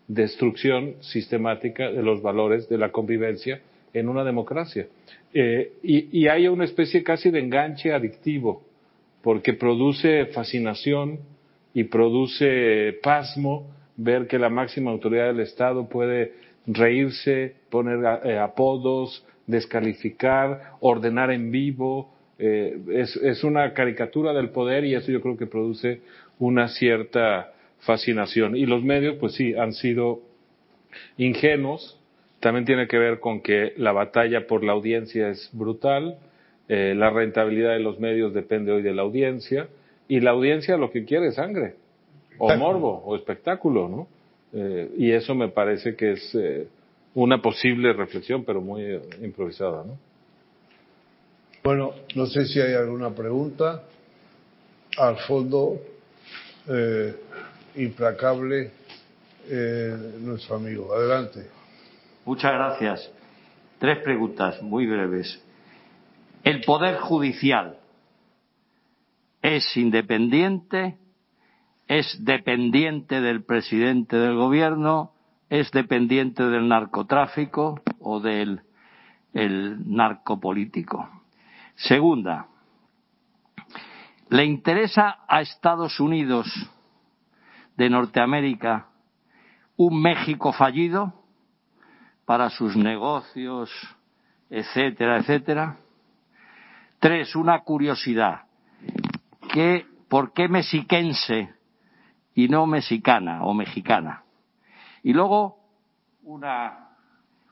destrucción 0.09 0.95
sistemática 1.01 1.91
de 1.91 2.03
los 2.03 2.23
valores 2.23 2.69
de 2.69 2.79
la 2.79 2.91
convivencia 2.91 3.61
en 3.93 4.09
una 4.09 4.25
democracia. 4.25 4.87
Eh, 5.35 5.73
y, 5.83 6.21
y 6.21 6.29
hay 6.29 6.49
una 6.49 6.65
especie 6.65 7.03
casi 7.03 7.31
de 7.31 7.41
enganche 7.41 7.93
adictivo, 7.93 8.63
porque 9.23 9.53
produce 9.53 10.27
fascinación, 10.27 11.21
y 11.75 11.85
produce 11.85 12.99
pasmo 13.03 13.71
ver 13.97 14.27
que 14.27 14.39
la 14.39 14.49
máxima 14.49 14.91
autoridad 14.91 15.27
del 15.27 15.41
Estado 15.41 15.89
puede 15.89 16.33
reírse, 16.67 17.55
poner 17.71 18.01
eh, 18.25 18.39
apodos, 18.39 19.25
descalificar, 19.47 20.75
ordenar 20.81 21.31
en 21.31 21.51
vivo. 21.51 22.13
Eh, 22.39 22.79
es, 22.93 23.17
es, 23.17 23.45
una 23.45 23.73
caricatura 23.73 24.33
del 24.33 24.51
poder 24.51 24.85
y 24.85 24.95
eso 24.95 25.11
yo 25.11 25.21
creo 25.21 25.37
que 25.37 25.47
produce 25.47 26.01
una 26.39 26.69
cierta 26.69 27.53
fascinación. 27.83 28.57
Y 28.57 28.67
los 28.67 28.83
medios, 28.83 29.17
pues 29.21 29.35
sí, 29.35 29.55
han 29.55 29.73
sido 29.73 30.21
ingenuos. 31.17 31.99
También 32.41 32.65
tiene 32.65 32.89
que 32.89 32.99
ver 32.99 33.21
con 33.21 33.41
que 33.41 33.75
la 33.77 33.93
batalla 33.93 34.47
por 34.47 34.65
la 34.65 34.73
audiencia 34.73 35.29
es 35.29 35.49
brutal. 35.53 36.19
Eh, 36.69 36.95
la 36.97 37.11
rentabilidad 37.11 37.73
de 37.73 37.81
los 37.81 38.01
medios 38.01 38.35
depende 38.35 38.73
hoy 38.73 38.83
de 38.83 38.95
la 38.95 39.03
audiencia 39.03 39.69
y 40.09 40.21
la 40.21 40.31
audiencia 40.31 40.77
lo 40.77 40.91
que 40.91 41.05
quiere 41.05 41.29
es 41.29 41.37
sangre, 41.37 41.77
o 42.39 42.55
morbo, 42.57 43.03
o 43.05 43.17
espectáculo, 43.17 43.89
¿no? 43.89 44.09
Eh, 44.53 44.91
y 44.99 45.11
eso 45.13 45.35
me 45.35 45.49
parece 45.49 45.97
que 45.97 46.13
es 46.13 46.35
eh, 46.35 46.67
una 47.15 47.41
posible 47.41 47.93
reflexión, 47.93 48.45
pero 48.45 48.61
muy 48.61 49.01
improvisada, 49.23 49.85
¿no? 49.85 49.99
Bueno, 51.65 51.93
no 52.15 52.27
sé 52.27 52.45
si 52.47 52.61
hay 52.61 52.75
alguna 52.75 53.11
pregunta. 53.15 53.85
Al 54.99 55.17
fondo, 55.19 55.81
eh, 56.69 57.15
implacable, 57.77 58.71
nuestro 60.21 60.57
amigo. 60.57 60.95
Adelante. 60.95 61.49
Muchas 62.25 62.53
gracias. 62.53 63.11
Tres 63.79 63.99
preguntas 63.99 64.63
muy 64.63 64.87
breves. 64.87 65.43
El 66.45 66.61
Poder 66.63 66.99
Judicial 66.99 67.79
es 69.43 69.77
independiente, 69.77 70.99
es 71.89 72.25
dependiente 72.25 73.21
del 73.21 73.45
presidente 73.45 74.17
del 74.17 74.37
gobierno, 74.37 75.13
es 75.51 75.71
dependiente 75.73 76.45
del 76.45 76.69
narcotráfico 76.69 77.81
o 78.01 78.21
del 78.21 78.63
el 79.35 79.95
narcopolítico. 79.95 81.09
Segunda, 81.75 82.47
¿le 84.29 84.45
interesa 84.45 85.25
a 85.27 85.41
Estados 85.41 86.01
Unidos 86.01 86.47
de 87.77 87.91
Norteamérica 87.91 88.89
un 89.77 90.01
México 90.01 90.53
fallido 90.53 91.13
para 92.25 92.51
sus 92.51 92.77
negocios, 92.77 93.71
etcétera, 94.51 95.19
etcétera? 95.19 95.77
Tres, 96.99 97.35
una 97.35 97.61
curiosidad 97.61 98.43
que 99.53 99.87
por 100.09 100.33
qué 100.33 100.49
mexiquense 100.49 101.55
y 102.35 102.49
no 102.49 102.67
mexicana 102.67 103.45
o 103.45 103.55
mexicana. 103.55 104.23
Y 105.03 105.13
luego 105.13 105.59
una, 106.23 106.91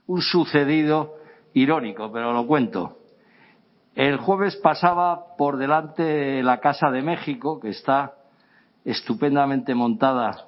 un 0.06 0.22
sucedido 0.22 1.16
irónico, 1.54 2.12
pero 2.12 2.32
lo 2.32 2.46
cuento. 2.46 2.98
El 3.94 4.18
jueves 4.18 4.56
pasaba 4.56 5.36
por 5.36 5.56
delante 5.56 6.42
la 6.42 6.60
Casa 6.60 6.90
de 6.90 7.02
México, 7.02 7.58
que 7.58 7.70
está 7.70 8.14
estupendamente 8.84 9.74
montada 9.74 10.46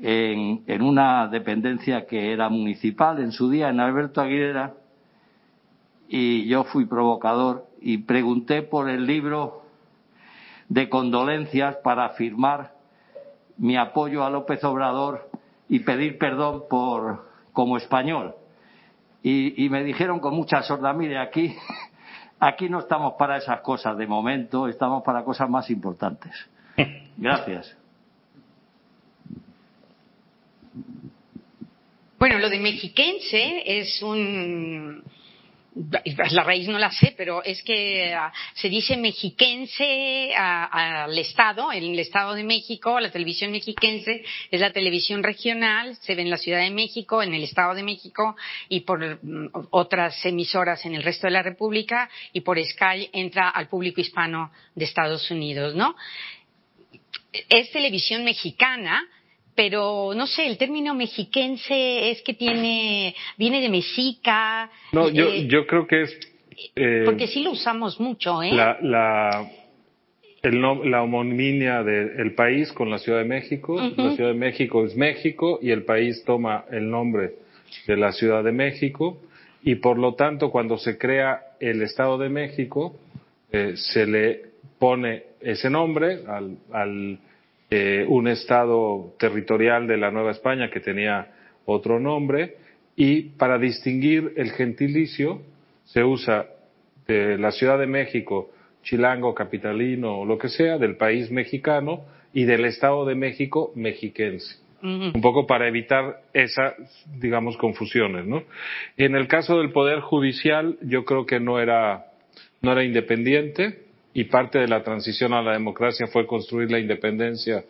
en, 0.00 0.82
una 0.82 1.28
dependencia 1.28 2.06
que 2.06 2.32
era 2.32 2.48
municipal 2.48 3.20
en 3.20 3.32
su 3.32 3.50
día, 3.50 3.68
en 3.68 3.80
Alberto 3.80 4.20
Aguilera, 4.20 4.74
y 6.08 6.46
yo 6.46 6.64
fui 6.64 6.84
provocador 6.86 7.66
y 7.80 7.98
pregunté 7.98 8.62
por 8.62 8.88
el 8.88 9.06
libro 9.06 9.62
de 10.68 10.88
condolencias 10.88 11.76
para 11.76 12.10
firmar 12.10 12.74
mi 13.56 13.76
apoyo 13.76 14.24
a 14.24 14.30
López 14.30 14.62
Obrador 14.64 15.30
y 15.68 15.80
pedir 15.80 16.18
perdón 16.18 16.64
por 16.68 17.28
como 17.52 17.76
español. 17.76 18.34
Y, 19.22 19.64
y 19.64 19.70
me 19.70 19.82
dijeron 19.82 20.20
con 20.20 20.34
mucha 20.34 20.62
sorda, 20.62 20.92
mire, 20.92 21.18
aquí, 21.18 21.56
aquí 22.38 22.68
no 22.68 22.80
estamos 22.80 23.14
para 23.14 23.38
esas 23.38 23.60
cosas 23.60 23.96
de 23.96 24.06
momento, 24.06 24.68
estamos 24.68 25.02
para 25.02 25.24
cosas 25.24 25.48
más 25.48 25.70
importantes. 25.70 26.32
Gracias. 27.16 27.76
Bueno, 32.18 32.38
lo 32.38 32.48
de 32.48 32.58
mexiquense 32.58 33.62
es 33.66 34.02
un 34.02 35.04
la 35.74 36.44
raíz 36.44 36.68
no 36.68 36.78
la 36.78 36.90
sé, 36.90 37.14
pero 37.16 37.42
es 37.42 37.62
que 37.62 38.14
uh, 38.14 38.30
se 38.54 38.68
dice 38.68 38.96
mexiquense 38.96 40.32
al 40.34 41.18
Estado, 41.18 41.72
en 41.72 41.84
el 41.84 41.98
Estado 41.98 42.34
de 42.34 42.44
México, 42.44 43.00
la 43.00 43.10
televisión 43.10 43.50
mexiquense 43.50 44.24
es 44.50 44.60
la 44.60 44.72
televisión 44.72 45.22
regional, 45.22 45.96
se 45.96 46.14
ve 46.14 46.22
en 46.22 46.30
la 46.30 46.36
Ciudad 46.36 46.60
de 46.60 46.70
México, 46.70 47.22
en 47.22 47.34
el 47.34 47.42
Estado 47.42 47.74
de 47.74 47.82
México 47.82 48.36
y 48.68 48.80
por 48.80 49.02
um, 49.02 49.48
otras 49.70 50.24
emisoras 50.24 50.84
en 50.86 50.94
el 50.94 51.02
resto 51.02 51.26
de 51.26 51.32
la 51.32 51.42
República 51.42 52.08
y 52.32 52.42
por 52.42 52.62
Sky 52.64 53.10
entra 53.12 53.48
al 53.48 53.68
público 53.68 54.00
hispano 54.00 54.52
de 54.76 54.84
Estados 54.84 55.28
Unidos, 55.30 55.74
¿no? 55.74 55.96
Es 57.48 57.70
televisión 57.70 58.24
mexicana, 58.24 59.06
pero 59.54 60.12
no 60.14 60.26
sé, 60.26 60.46
el 60.46 60.58
término 60.58 60.94
mexiquense 60.94 62.10
es 62.10 62.22
que 62.22 62.34
tiene, 62.34 63.14
viene 63.36 63.60
de 63.60 63.68
mexica. 63.68 64.70
No, 64.92 65.08
yo, 65.08 65.28
eh, 65.28 65.46
yo 65.46 65.66
creo 65.66 65.86
que 65.86 66.02
es. 66.02 66.18
Eh, 66.76 67.02
porque 67.04 67.26
sí 67.26 67.42
lo 67.42 67.50
usamos 67.52 67.98
mucho, 68.00 68.42
¿eh? 68.42 68.52
La, 68.52 68.78
la, 68.80 69.50
el 70.42 70.60
la 70.90 71.02
homonimia 71.02 71.82
del 71.82 72.34
país 72.34 72.72
con 72.72 72.90
la 72.90 72.98
Ciudad 72.98 73.18
de 73.18 73.24
México. 73.24 73.74
Uh 73.74 73.80
-huh. 73.80 73.96
La 73.96 74.14
Ciudad 74.14 74.30
de 74.30 74.38
México 74.38 74.84
es 74.84 74.94
México 74.96 75.58
y 75.62 75.70
el 75.70 75.84
país 75.84 76.22
toma 76.24 76.64
el 76.70 76.90
nombre 76.90 77.32
de 77.86 77.96
la 77.96 78.12
Ciudad 78.12 78.44
de 78.44 78.52
México 78.52 79.18
y 79.62 79.76
por 79.76 79.98
lo 79.98 80.14
tanto 80.14 80.50
cuando 80.50 80.76
se 80.78 80.98
crea 80.98 81.40
el 81.60 81.82
Estado 81.82 82.18
de 82.18 82.28
México 82.28 82.94
eh, 83.50 83.72
se 83.76 84.06
le 84.06 84.53
pone 84.84 85.22
ese 85.40 85.70
nombre 85.70 86.18
al, 86.28 86.58
al 86.70 87.18
eh, 87.70 88.04
un 88.06 88.28
estado 88.28 89.14
territorial 89.18 89.86
de 89.86 89.96
la 89.96 90.10
Nueva 90.10 90.32
España 90.32 90.68
que 90.68 90.80
tenía 90.80 91.28
otro 91.64 91.98
nombre 91.98 92.56
y 92.94 93.30
para 93.38 93.56
distinguir 93.56 94.34
el 94.36 94.50
gentilicio 94.50 95.40
se 95.84 96.04
usa 96.04 96.48
de 97.06 97.38
la 97.38 97.50
Ciudad 97.50 97.78
de 97.78 97.86
México, 97.86 98.50
chilango, 98.82 99.34
capitalino 99.34 100.18
o 100.20 100.26
lo 100.26 100.36
que 100.36 100.50
sea, 100.50 100.76
del 100.76 100.96
país 100.96 101.30
mexicano 101.30 102.02
y 102.34 102.44
del 102.44 102.66
Estado 102.66 103.06
de 103.06 103.14
México 103.14 103.72
mexiquense. 103.74 104.58
Uh 104.82 104.86
-huh. 104.86 105.14
Un 105.14 105.22
poco 105.22 105.46
para 105.46 105.66
evitar 105.66 106.20
esas, 106.34 106.74
digamos, 107.18 107.56
confusiones, 107.56 108.26
¿no? 108.26 108.42
En 108.98 109.16
el 109.16 109.28
caso 109.28 109.60
del 109.60 109.72
Poder 109.72 110.00
Judicial, 110.00 110.76
yo 110.82 111.06
creo 111.06 111.24
que 111.24 111.40
no 111.40 111.58
era, 111.58 112.04
no 112.60 112.72
era 112.72 112.84
independiente, 112.84 113.83
y 114.14 114.24
parte 114.24 114.60
de 114.60 114.68
la 114.68 114.82
transición 114.82 115.34
a 115.34 115.42
la 115.42 115.52
democracia 115.52 116.06
fue 116.06 116.26
construir 116.26 116.70
la 116.70 116.78
independencia 116.78 117.64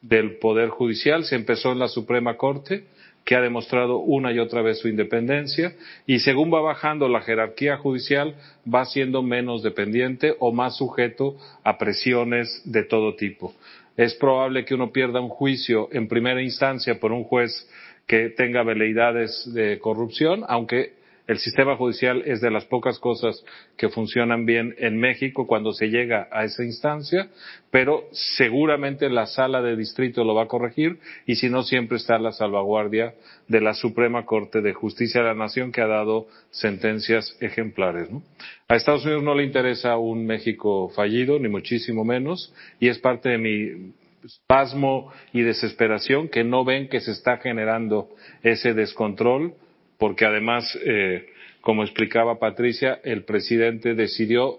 del 0.00 0.38
Poder 0.38 0.70
Judicial. 0.70 1.24
Se 1.24 1.36
empezó 1.36 1.72
en 1.72 1.78
la 1.78 1.88
Suprema 1.88 2.36
Corte, 2.38 2.84
que 3.24 3.36
ha 3.36 3.42
demostrado 3.42 3.98
una 3.98 4.32
y 4.32 4.38
otra 4.38 4.62
vez 4.62 4.78
su 4.78 4.88
independencia, 4.88 5.74
y 6.06 6.20
según 6.20 6.52
va 6.52 6.62
bajando 6.62 7.06
la 7.06 7.20
jerarquía 7.20 7.76
judicial, 7.76 8.34
va 8.66 8.86
siendo 8.86 9.22
menos 9.22 9.62
dependiente 9.62 10.34
o 10.38 10.52
más 10.52 10.78
sujeto 10.78 11.36
a 11.62 11.76
presiones 11.76 12.62
de 12.64 12.82
todo 12.84 13.14
tipo. 13.14 13.52
Es 13.98 14.14
probable 14.14 14.64
que 14.64 14.74
uno 14.74 14.90
pierda 14.90 15.20
un 15.20 15.28
juicio 15.28 15.90
en 15.92 16.08
primera 16.08 16.40
instancia 16.40 16.98
por 16.98 17.12
un 17.12 17.24
juez 17.24 17.68
que 18.06 18.30
tenga 18.30 18.62
veleidades 18.62 19.52
de 19.52 19.78
corrupción, 19.78 20.44
aunque 20.48 20.94
el 21.30 21.38
sistema 21.38 21.76
judicial 21.76 22.24
es 22.26 22.40
de 22.40 22.50
las 22.50 22.64
pocas 22.64 22.98
cosas 22.98 23.44
que 23.76 23.88
funcionan 23.88 24.46
bien 24.46 24.74
en 24.78 24.98
México 24.98 25.46
cuando 25.46 25.72
se 25.72 25.86
llega 25.86 26.26
a 26.32 26.42
esa 26.42 26.64
instancia, 26.64 27.28
pero 27.70 28.08
seguramente 28.10 29.08
la 29.08 29.26
sala 29.26 29.62
de 29.62 29.76
distrito 29.76 30.24
lo 30.24 30.34
va 30.34 30.42
a 30.42 30.48
corregir 30.48 30.98
y 31.26 31.36
si 31.36 31.48
no 31.48 31.62
siempre 31.62 31.98
está 31.98 32.18
la 32.18 32.32
salvaguardia 32.32 33.14
de 33.46 33.60
la 33.60 33.74
Suprema 33.74 34.26
Corte 34.26 34.60
de 34.60 34.74
Justicia 34.74 35.20
de 35.20 35.28
la 35.28 35.34
Nación 35.34 35.70
que 35.70 35.82
ha 35.82 35.86
dado 35.86 36.26
sentencias 36.50 37.36
ejemplares. 37.40 38.08
A 38.66 38.74
Estados 38.74 39.04
Unidos 39.04 39.22
no 39.22 39.36
le 39.36 39.44
interesa 39.44 39.98
un 39.98 40.26
México 40.26 40.88
fallido, 40.96 41.38
ni 41.38 41.48
muchísimo 41.48 42.04
menos, 42.04 42.52
y 42.80 42.88
es 42.88 42.98
parte 42.98 43.28
de 43.28 43.38
mi 43.38 43.92
pasmo 44.48 45.12
y 45.32 45.42
desesperación 45.42 46.28
que 46.28 46.42
no 46.42 46.64
ven 46.64 46.88
que 46.88 47.00
se 47.00 47.12
está 47.12 47.36
generando 47.36 48.08
ese 48.42 48.74
descontrol 48.74 49.54
porque 50.00 50.24
además, 50.24 50.76
eh, 50.84 51.26
como 51.60 51.84
explicaba 51.84 52.40
Patricia, 52.40 52.98
el 53.04 53.24
presidente 53.24 53.94
decidió 53.94 54.58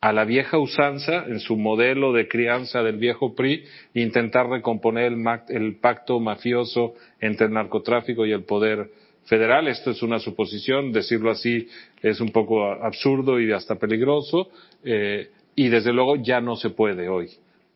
a 0.00 0.12
la 0.12 0.24
vieja 0.24 0.58
usanza, 0.58 1.24
en 1.26 1.38
su 1.40 1.56
modelo 1.56 2.12
de 2.12 2.26
crianza 2.26 2.82
del 2.82 2.96
viejo 2.96 3.34
PRI, 3.34 3.64
intentar 3.94 4.48
recomponer 4.48 5.12
el, 5.12 5.24
el 5.48 5.76
pacto 5.76 6.18
mafioso 6.18 6.94
entre 7.20 7.46
el 7.46 7.52
narcotráfico 7.52 8.26
y 8.26 8.32
el 8.32 8.42
poder 8.42 8.90
federal. 9.26 9.68
Esto 9.68 9.92
es 9.92 10.02
una 10.02 10.18
suposición, 10.18 10.90
decirlo 10.92 11.30
así 11.30 11.68
es 12.02 12.20
un 12.20 12.30
poco 12.30 12.64
absurdo 12.64 13.38
y 13.38 13.52
hasta 13.52 13.76
peligroso, 13.76 14.50
eh, 14.84 15.30
y 15.54 15.68
desde 15.68 15.92
luego 15.92 16.16
ya 16.16 16.40
no 16.40 16.56
se 16.56 16.70
puede 16.70 17.08
hoy 17.08 17.28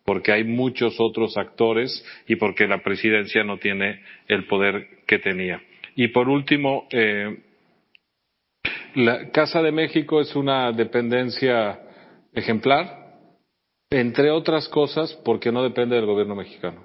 porque 0.04 0.32
hay 0.32 0.44
muchos 0.44 1.00
otros 1.00 1.38
actores 1.38 2.04
y 2.28 2.36
porque 2.36 2.66
la 2.66 2.82
presidencia 2.82 3.42
no 3.42 3.56
tiene 3.56 4.00
el 4.28 4.46
poder 4.46 4.86
que 5.06 5.18
tenía. 5.18 5.62
Y 5.96 6.08
por 6.08 6.28
último, 6.28 6.86
eh, 6.90 7.38
la 8.94 9.30
Casa 9.30 9.62
de 9.62 9.72
México 9.72 10.20
es 10.20 10.34
una 10.36 10.72
dependencia 10.72 11.80
ejemplar, 12.32 13.04
entre 13.90 14.30
otras 14.30 14.68
cosas 14.68 15.12
porque 15.24 15.52
no 15.52 15.62
depende 15.62 15.96
del 15.96 16.06
gobierno 16.06 16.34
mexicano. 16.34 16.82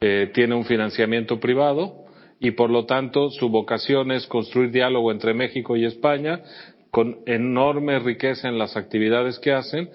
Eh, 0.00 0.30
tiene 0.32 0.54
un 0.54 0.64
financiamiento 0.64 1.38
privado 1.40 2.06
y 2.38 2.52
por 2.52 2.70
lo 2.70 2.86
tanto 2.86 3.30
su 3.30 3.50
vocación 3.50 4.12
es 4.12 4.26
construir 4.26 4.70
diálogo 4.70 5.12
entre 5.12 5.34
México 5.34 5.76
y 5.76 5.84
España 5.84 6.42
con 6.90 7.18
enorme 7.26 7.98
riqueza 7.98 8.48
en 8.48 8.58
las 8.58 8.76
actividades 8.76 9.38
que 9.38 9.52
hacen, 9.52 9.90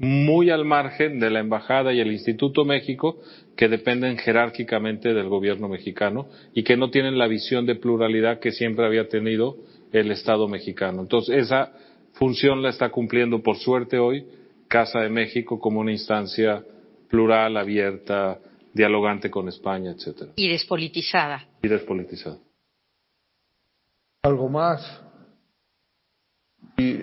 muy 0.00 0.48
al 0.48 0.64
margen 0.64 1.20
de 1.20 1.28
la 1.28 1.40
Embajada 1.40 1.92
y 1.92 2.00
el 2.00 2.10
Instituto 2.10 2.64
México, 2.64 3.18
que 3.54 3.68
dependen 3.68 4.16
jerárquicamente 4.16 5.12
del 5.12 5.28
gobierno 5.28 5.68
mexicano 5.68 6.26
y 6.54 6.62
que 6.62 6.78
no 6.78 6.90
tienen 6.90 7.18
la 7.18 7.28
visión 7.28 7.66
de 7.66 7.74
pluralidad 7.74 8.40
que 8.40 8.50
siempre 8.50 8.86
había 8.86 9.08
tenido 9.08 9.58
el 9.92 10.10
Estado 10.10 10.48
mexicano. 10.48 11.02
Entonces, 11.02 11.36
esa 11.36 11.72
función 12.14 12.62
la 12.62 12.70
está 12.70 12.88
cumpliendo, 12.88 13.42
por 13.42 13.58
suerte, 13.58 13.98
hoy 13.98 14.24
Casa 14.68 15.00
de 15.00 15.10
México 15.10 15.60
como 15.60 15.80
una 15.80 15.92
instancia 15.92 16.64
plural, 17.10 17.58
abierta, 17.58 18.38
dialogante 18.72 19.30
con 19.30 19.48
España, 19.48 19.90
etcétera. 19.90 20.32
Y 20.36 20.48
despolitizada. 20.48 21.46
Y 21.62 21.68
despolitizada. 21.68 22.38
¿Algo 24.22 24.48
más? 24.48 25.02
Y 26.78 27.00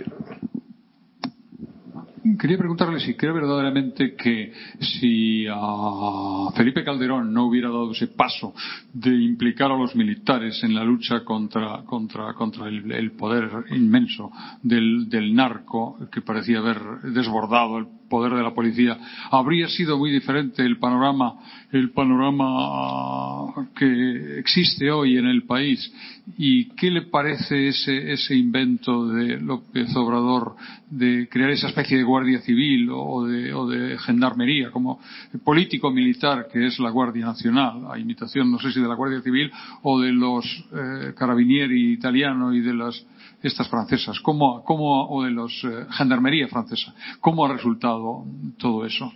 Quería 2.36 2.57
preguntarle 2.57 2.99
si 2.99 3.15
cree 3.15 3.32
verdaderamente 3.32 4.15
que 4.15 4.51
si 4.80 5.45
a 5.47 6.49
Felipe 6.55 6.84
Calderón 6.84 7.32
no 7.32 7.45
hubiera 7.45 7.69
dado 7.69 7.91
ese 7.91 8.07
paso 8.07 8.53
de 8.91 9.15
implicar 9.15 9.71
a 9.71 9.78
los 9.78 9.95
militares 9.95 10.61
en 10.63 10.73
la 10.73 10.84
lucha 10.84 11.23
contra, 11.23 11.84
contra, 11.86 12.34
contra 12.34 12.67
el, 12.67 13.11
poder 13.11 13.65
inmenso 13.71 14.32
del, 14.61 15.07
del 15.09 15.34
narco 15.34 15.97
que 16.11 16.21
parecía 16.21 16.59
haber 16.59 16.80
desbordado 17.03 17.78
el 17.78 17.88
poder 18.10 18.34
de 18.34 18.43
la 18.43 18.53
policía, 18.53 18.97
habría 19.32 19.68
sido 19.68 19.97
muy 19.97 20.12
diferente 20.12 20.64
el 20.64 20.78
panorama, 20.78 21.36
el 21.72 21.91
panorama 21.91 23.68
que 23.76 24.39
existe 24.39 24.89
hoy 24.91 25.18
en 25.18 25.26
el 25.26 25.43
país. 25.43 25.91
¿Y 26.38 26.66
qué 26.76 26.91
le 26.91 27.03
parece 27.03 27.70
ese, 27.70 28.12
ese 28.12 28.36
invento 28.36 29.08
de 29.08 29.39
López 29.39 29.95
Obrador 29.95 30.55
de 30.89 31.28
crear 31.30 31.49
esa 31.51 31.68
especie 31.68 31.97
de 31.97 32.03
guardia 32.03 32.39
civil 32.41 32.89
o 32.91 33.26
de, 33.26 33.53
o 33.53 33.68
de 33.68 33.97
gendarmería 33.99 34.72
como 34.72 34.99
político 35.43 35.91
militar 35.91 36.47
que 36.51 36.68
es 36.68 36.80
la 36.80 36.89
Guardia 36.89 37.26
Nacional, 37.26 37.86
a 37.89 37.97
imitación 37.97 38.51
no 38.51 38.60
sé 38.60 38.72
si 38.72 38.82
de 38.82 38.88
la 38.88 38.95
Guardia 38.95 39.22
Civil 39.22 39.51
o 39.84 39.99
de 39.99 40.12
los 40.12 40.45
eh, 40.74 41.14
carabinieri 41.18 41.93
italianos 41.93 42.55
y 42.55 42.62
de 42.62 42.74
las 42.74 43.05
estas 43.41 43.69
francesas, 43.69 44.19
¿cómo, 44.19 44.63
cómo, 44.63 45.09
o 45.09 45.23
de 45.23 45.31
los 45.31 45.63
eh, 45.63 45.85
gendarmería 45.91 46.47
francesa, 46.47 46.93
¿cómo 47.19 47.45
ha 47.45 47.53
resultado 47.53 48.25
todo 48.57 48.85
eso? 48.85 49.11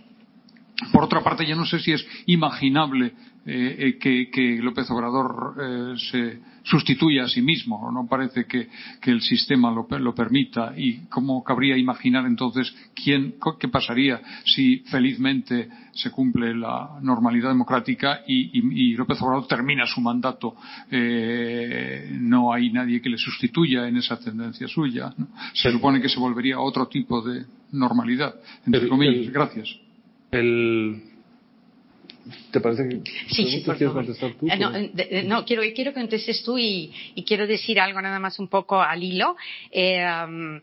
Por 0.92 1.04
otra 1.04 1.22
parte, 1.22 1.46
yo 1.46 1.56
no 1.56 1.66
sé 1.66 1.78
si 1.78 1.92
es 1.92 2.06
imaginable 2.26 3.14
eh, 3.46 3.98
que, 4.00 4.30
que, 4.30 4.58
López 4.62 4.90
Obrador 4.90 5.54
eh, 5.60 5.94
se 6.10 6.51
sustituya 6.64 7.24
a 7.24 7.28
sí 7.28 7.42
mismo. 7.42 7.90
No 7.90 8.06
parece 8.08 8.44
que, 8.46 8.68
que 9.00 9.10
el 9.10 9.20
sistema 9.20 9.70
lo, 9.70 9.86
lo, 9.98 10.14
permita. 10.14 10.72
¿Y 10.76 11.06
cómo 11.08 11.42
cabría 11.42 11.76
imaginar 11.76 12.26
entonces 12.26 12.74
quién, 12.94 13.34
qué 13.58 13.68
pasaría 13.68 14.20
si 14.44 14.78
felizmente 14.90 15.68
se 15.92 16.10
cumple 16.10 16.54
la 16.54 16.98
normalidad 17.02 17.48
democrática 17.50 18.20
y, 18.26 18.58
y, 18.58 18.90
y 18.92 18.96
López 18.96 19.20
Obrador 19.22 19.46
termina 19.48 19.86
su 19.86 20.00
mandato? 20.00 20.54
Eh, 20.90 22.16
no 22.20 22.52
hay 22.52 22.70
nadie 22.72 23.00
que 23.00 23.08
le 23.10 23.18
sustituya 23.18 23.88
en 23.88 23.96
esa 23.96 24.18
tendencia 24.18 24.68
suya. 24.68 25.12
¿no? 25.16 25.28
Se 25.54 25.70
supone 25.72 26.00
que 26.00 26.08
se 26.08 26.18
volvería 26.20 26.56
a 26.56 26.60
otro 26.60 26.86
tipo 26.88 27.20
de 27.22 27.44
normalidad. 27.72 28.34
Entre 28.66 28.82
El- 28.82 28.88
comillas. 28.88 29.26
el- 29.26 29.32
Gracias. 29.32 29.68
El, 30.30 31.02
¿Te 32.52 32.60
parece 32.60 32.88
que 32.88 33.00
Sí, 33.30 33.50
sí, 33.50 33.58
por 33.64 33.76
quieres 33.76 33.92
favor. 33.92 34.04
contestar 34.04 34.32
tú? 34.34 34.46
Eh, 34.48 34.56
no, 34.58 34.70
de- 34.70 35.24
no, 35.26 35.44
quiero, 35.44 35.62
quiero 35.74 35.92
que 35.92 36.00
contestes 36.00 36.42
tú 36.44 36.56
y, 36.58 36.92
y 37.14 37.24
quiero 37.24 37.46
decir 37.46 37.80
algo 37.80 38.00
nada 38.00 38.18
más 38.18 38.38
un 38.38 38.48
poco 38.48 38.80
al 38.80 39.02
hilo. 39.02 39.36
Eh, 39.70 40.04
um, 40.26 40.60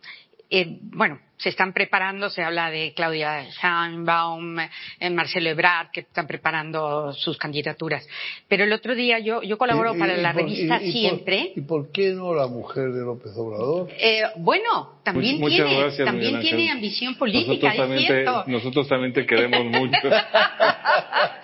eh, 0.50 0.78
bueno, 0.82 1.20
se 1.38 1.50
están 1.50 1.72
preparando, 1.72 2.30
se 2.30 2.44
habla 2.44 2.70
de 2.70 2.92
Claudia 2.94 3.46
Sheinbaum, 3.50 4.60
eh, 4.60 5.10
Marcelo 5.10 5.50
Ebrard, 5.50 5.90
que 5.92 6.02
están 6.02 6.28
preparando 6.28 7.14
sus 7.14 7.38
candidaturas. 7.38 8.06
Pero 8.50 8.66
el 8.66 8.74
otro 8.74 8.94
día 8.94 9.20
yo, 9.20 9.42
yo 9.42 9.58
colaboro 9.58 9.94
Y- 9.94 9.96
y- 9.96 10.00
para 10.00 10.18
y 10.18 10.22
la 10.22 10.34
por- 10.34 10.42
revista 10.44 10.82
y- 10.82 10.90
y 10.90 10.92
por- 10.92 10.92
Siempre. 10.92 11.54
¿Y 11.56 11.62
por 11.62 11.92
qué 11.94 12.10
no 12.12 12.34
la 12.34 12.48
mujer 12.48 12.92
de 12.92 13.02
López 13.06 13.32
Obrador? 13.38 13.88
Eh, 13.98 14.24
bueno, 14.38 15.00
también 15.04 15.36
Much- 15.38 15.40
muchas 15.52 15.66
tiene, 15.68 15.80
gracias, 15.82 16.06
también 16.06 16.40
tiene 16.42 16.72
ambición 16.72 17.16
política, 17.16 17.70
nosotros 17.70 17.72
es 17.74 17.78
también, 17.78 18.02
te, 18.08 18.14
cierto. 18.14 18.44
nosotros 18.48 18.88
también 18.90 19.14
te 19.14 19.26
queremos 19.26 19.64
mucho. 19.66 19.98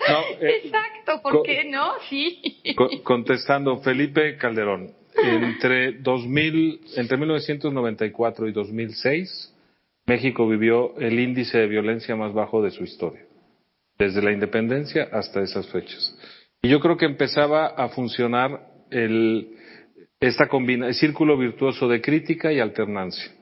No, 0.08 0.20
eh, 0.40 0.60
Exacto, 0.64 1.20
¿por 1.22 1.32
co- 1.32 1.42
qué 1.42 1.64
no? 1.64 1.94
Sí. 2.08 2.74
Co- 2.76 2.88
contestando, 3.02 3.78
Felipe 3.78 4.36
Calderón, 4.36 4.92
entre 5.22 5.92
2000, 5.92 6.80
entre 6.96 7.16
1994 7.16 8.48
y 8.48 8.52
2006, 8.52 9.54
México 10.06 10.48
vivió 10.48 10.96
el 10.98 11.18
índice 11.18 11.58
de 11.58 11.66
violencia 11.66 12.14
más 12.16 12.32
bajo 12.32 12.62
de 12.62 12.70
su 12.70 12.84
historia, 12.84 13.22
desde 13.98 14.22
la 14.22 14.32
independencia 14.32 15.08
hasta 15.12 15.42
esas 15.42 15.66
fechas. 15.68 16.16
Y 16.62 16.68
yo 16.68 16.80
creo 16.80 16.96
que 16.96 17.06
empezaba 17.06 17.66
a 17.66 17.88
funcionar 17.88 18.60
el, 18.90 19.56
esta 20.20 20.48
combina, 20.48 20.88
el 20.88 20.94
círculo 20.94 21.36
virtuoso 21.36 21.88
de 21.88 22.00
crítica 22.00 22.52
y 22.52 22.60
alternancia. 22.60 23.32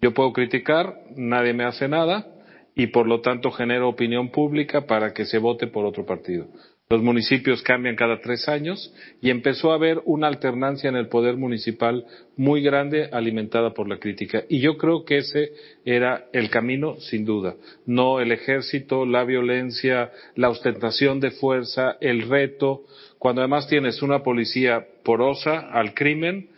Yo 0.00 0.12
puedo 0.14 0.32
criticar, 0.32 0.94
nadie 1.16 1.52
me 1.52 1.64
hace 1.64 1.88
nada 1.88 2.26
y 2.74 2.88
por 2.88 3.06
lo 3.06 3.20
tanto 3.20 3.50
genero 3.50 3.88
opinión 3.88 4.30
pública 4.30 4.86
para 4.86 5.12
que 5.12 5.24
se 5.24 5.38
vote 5.38 5.66
por 5.66 5.84
otro 5.84 6.06
partido. 6.06 6.48
Los 6.92 7.04
municipios 7.04 7.62
cambian 7.62 7.94
cada 7.94 8.20
tres 8.20 8.48
años 8.48 8.92
y 9.22 9.30
empezó 9.30 9.70
a 9.70 9.76
haber 9.76 10.02
una 10.06 10.26
alternancia 10.26 10.88
en 10.88 10.96
el 10.96 11.06
poder 11.06 11.36
municipal 11.36 12.04
muy 12.36 12.62
grande 12.62 13.08
alimentada 13.12 13.74
por 13.74 13.88
la 13.88 13.98
crítica. 13.98 14.42
Y 14.48 14.58
yo 14.58 14.76
creo 14.76 15.04
que 15.04 15.18
ese 15.18 15.52
era 15.84 16.24
el 16.32 16.50
camino, 16.50 16.96
sin 16.98 17.24
duda. 17.24 17.54
No 17.86 18.18
el 18.18 18.32
ejército, 18.32 19.06
la 19.06 19.22
violencia, 19.22 20.10
la 20.34 20.48
ostentación 20.48 21.20
de 21.20 21.30
fuerza, 21.30 21.96
el 22.00 22.28
reto, 22.28 22.82
cuando 23.20 23.42
además 23.42 23.68
tienes 23.68 24.02
una 24.02 24.24
policía 24.24 24.84
porosa 25.04 25.70
al 25.70 25.94
crimen, 25.94 26.48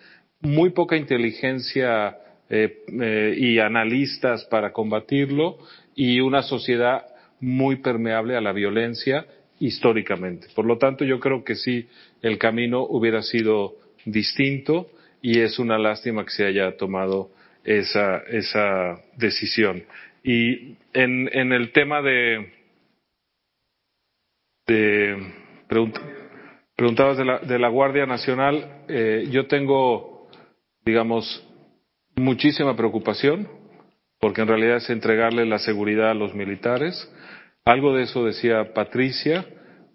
muy 0.40 0.70
poca 0.70 0.96
inteligencia 0.96 2.16
eh, 2.48 2.78
eh, 3.02 3.34
y 3.36 3.58
analistas 3.58 4.46
para 4.46 4.72
combatirlo 4.72 5.58
y 5.94 6.20
una 6.20 6.42
sociedad 6.42 7.04
muy 7.38 7.76
permeable 7.76 8.34
a 8.34 8.40
la 8.40 8.52
violencia 8.52 9.26
históricamente. 9.66 10.48
Por 10.54 10.66
lo 10.66 10.76
tanto, 10.76 11.04
yo 11.04 11.20
creo 11.20 11.44
que 11.44 11.54
sí, 11.54 11.88
el 12.20 12.36
camino 12.38 12.82
hubiera 12.82 13.22
sido 13.22 13.74
distinto 14.04 14.90
y 15.20 15.38
es 15.40 15.58
una 15.58 15.78
lástima 15.78 16.24
que 16.24 16.30
se 16.30 16.44
haya 16.44 16.76
tomado 16.76 17.30
esa, 17.64 18.18
esa 18.28 19.00
decisión. 19.16 19.84
Y 20.24 20.76
en, 20.92 21.30
en 21.32 21.52
el 21.52 21.70
tema 21.72 22.02
de, 22.02 22.52
de 24.66 25.16
pregunt- 25.68 26.00
preguntabas 26.74 27.18
de 27.18 27.24
la, 27.24 27.38
de 27.38 27.58
la 27.58 27.68
Guardia 27.68 28.06
Nacional, 28.06 28.84
eh, 28.88 29.28
yo 29.30 29.46
tengo, 29.46 30.28
digamos, 30.84 31.46
muchísima 32.16 32.76
preocupación, 32.76 33.48
porque 34.18 34.42
en 34.42 34.48
realidad 34.48 34.76
es 34.78 34.90
entregarle 34.90 35.46
la 35.46 35.58
seguridad 35.58 36.10
a 36.10 36.14
los 36.14 36.34
militares. 36.34 36.94
Algo 37.64 37.94
de 37.94 38.04
eso 38.04 38.24
decía 38.24 38.74
Patricia 38.74 39.46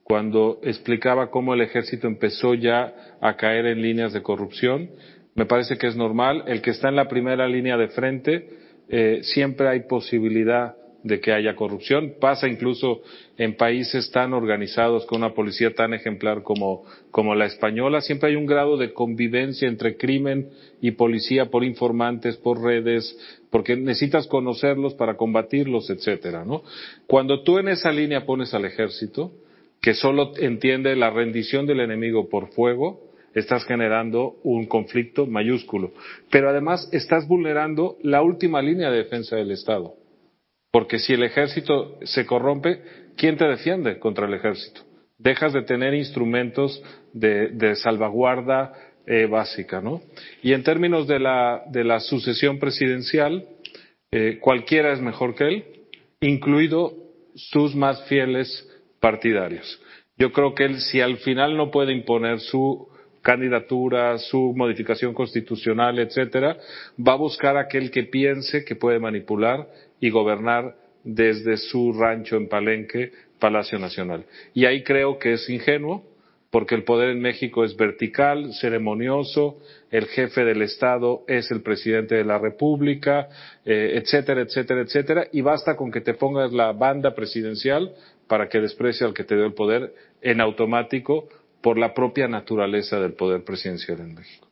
cuando 0.03 0.59
explicaba 0.63 1.29
cómo 1.29 1.53
el 1.53 1.59
ejército 1.59 2.07
empezó 2.07 2.53
ya 2.53 2.93
a 3.19 3.35
caer 3.35 3.65
en 3.65 3.81
líneas 3.81 4.13
de 4.13 4.23
corrupción. 4.23 4.89
Me 5.35 5.45
parece 5.45 5.77
que 5.77 5.87
es 5.87 5.97
normal. 5.97 6.45
El 6.47 6.61
que 6.61 6.69
está 6.69 6.87
en 6.87 6.95
la 6.95 7.09
primera 7.09 7.45
línea 7.45 7.75
de 7.75 7.89
frente, 7.89 8.47
eh, 8.87 9.19
siempre 9.23 9.67
hay 9.67 9.81
posibilidad 9.81 10.77
de 11.03 11.19
que 11.19 11.31
haya 11.31 11.55
corrupción. 11.55 12.13
Pasa 12.19 12.47
incluso 12.47 13.01
en 13.37 13.55
países 13.55 14.11
tan 14.11 14.33
organizados 14.33 15.05
con 15.05 15.23
una 15.23 15.33
policía 15.33 15.73
tan 15.73 15.93
ejemplar 15.93 16.43
como, 16.43 16.83
como 17.11 17.35
la 17.35 17.45
española. 17.45 18.01
Siempre 18.01 18.29
hay 18.29 18.35
un 18.35 18.45
grado 18.45 18.77
de 18.77 18.93
convivencia 18.93 19.67
entre 19.67 19.97
crimen 19.97 20.49
y 20.81 20.91
policía 20.91 21.45
por 21.45 21.63
informantes, 21.63 22.37
por 22.37 22.61
redes, 22.61 23.17
porque 23.49 23.75
necesitas 23.75 24.27
conocerlos 24.27 24.93
para 24.95 25.15
combatirlos, 25.15 25.89
etcétera, 25.89 26.45
¿no? 26.45 26.63
Cuando 27.05 27.43
tú 27.43 27.59
en 27.59 27.69
esa 27.69 27.91
línea 27.91 28.25
pones 28.25 28.53
al 28.53 28.65
ejército, 28.65 29.31
que 29.81 29.93
solo 29.93 30.31
entiende 30.37 30.95
la 30.95 31.09
rendición 31.09 31.65
del 31.65 31.79
enemigo 31.79 32.29
por 32.29 32.49
fuego, 32.49 33.07
estás 33.33 33.65
generando 33.65 34.37
un 34.43 34.65
conflicto 34.65 35.27
mayúsculo. 35.27 35.91
Pero 36.31 36.49
además 36.49 36.89
estás 36.91 37.27
vulnerando 37.27 37.97
la 38.01 38.21
última 38.21 38.61
línea 38.61 38.89
de 38.89 38.97
defensa 38.97 39.35
del 39.35 39.51
Estado. 39.51 39.93
Porque 40.71 40.99
si 40.99 41.13
el 41.13 41.23
ejército 41.23 41.97
se 42.03 42.25
corrompe, 42.25 42.81
¿quién 43.15 43.37
te 43.37 43.45
defiende 43.45 43.99
contra 43.99 44.27
el 44.27 44.33
ejército? 44.33 44.81
Dejas 45.17 45.53
de 45.53 45.63
tener 45.63 45.93
instrumentos 45.93 46.83
de, 47.13 47.75
salvaguarda 47.75 48.73
eh, 49.05 49.25
básica, 49.25 49.81
¿no? 49.81 50.01
Y 50.43 50.53
en 50.53 50.63
términos 50.63 51.07
de 51.07 51.19
la, 51.19 51.63
de 51.71 51.83
la 51.83 51.99
sucesión 51.99 52.59
presidencial, 52.59 53.47
eh, 54.11 54.37
cualquiera 54.39 54.93
es 54.93 55.01
mejor 55.01 55.35
que 55.35 55.47
él, 55.47 55.65
incluido 56.21 56.93
sus 57.35 57.75
más 57.75 58.03
fieles 58.07 58.67
partidarios. 58.99 59.81
Yo 60.17 60.31
creo 60.31 60.55
que 60.55 60.65
él, 60.65 60.81
si 60.81 61.01
al 61.01 61.17
final 61.17 61.55
no 61.55 61.71
puede 61.71 61.93
imponer 61.93 62.39
su 62.39 62.87
candidatura, 63.21 64.17
su 64.17 64.53
modificación 64.55 65.13
constitucional, 65.13 65.99
etcétera, 65.99 66.57
va 66.97 67.13
a 67.13 67.17
buscar 67.17 67.57
aquel 67.57 67.91
que 67.91 68.03
piense 68.03 68.63
que 68.63 68.75
puede 68.75 68.99
manipular 68.99 69.67
y 69.99 70.09
gobernar 70.09 70.75
desde 71.03 71.57
su 71.57 71.93
rancho 71.93 72.35
en 72.35 72.49
Palenque, 72.49 73.11
Palacio 73.39 73.79
Nacional. 73.79 74.25
Y 74.53 74.65
ahí 74.65 74.83
creo 74.83 75.19
que 75.19 75.33
es 75.33 75.49
ingenuo, 75.49 76.03
porque 76.49 76.75
el 76.75 76.83
poder 76.83 77.09
en 77.09 77.21
México 77.21 77.63
es 77.63 77.75
vertical, 77.75 78.53
ceremonioso, 78.53 79.59
el 79.91 80.07
jefe 80.07 80.45
del 80.45 80.61
Estado 80.61 81.23
es 81.27 81.51
el 81.51 81.61
presidente 81.61 82.15
de 82.15 82.23
la 82.23 82.39
República, 82.39 83.27
eh, 83.65 83.99
etcétera, 84.01 84.41
etcétera, 84.41 84.81
etcétera, 84.81 85.27
y 85.31 85.41
basta 85.41 85.75
con 85.75 85.91
que 85.91 86.01
te 86.01 86.13
pongas 86.13 86.53
la 86.53 86.71
banda 86.71 87.13
presidencial 87.13 87.93
para 88.27 88.47
que 88.47 88.61
desprecie 88.61 89.05
al 89.05 89.13
que 89.13 89.23
te 89.23 89.35
dio 89.35 89.45
el 89.45 89.53
poder 89.53 89.93
en 90.21 90.41
automático 90.41 91.27
por 91.61 91.77
la 91.77 91.93
propia 91.93 92.27
naturaleza 92.27 92.99
del 92.99 93.13
poder 93.13 93.43
presidencial 93.43 93.99
en 93.99 94.15
México. 94.15 94.46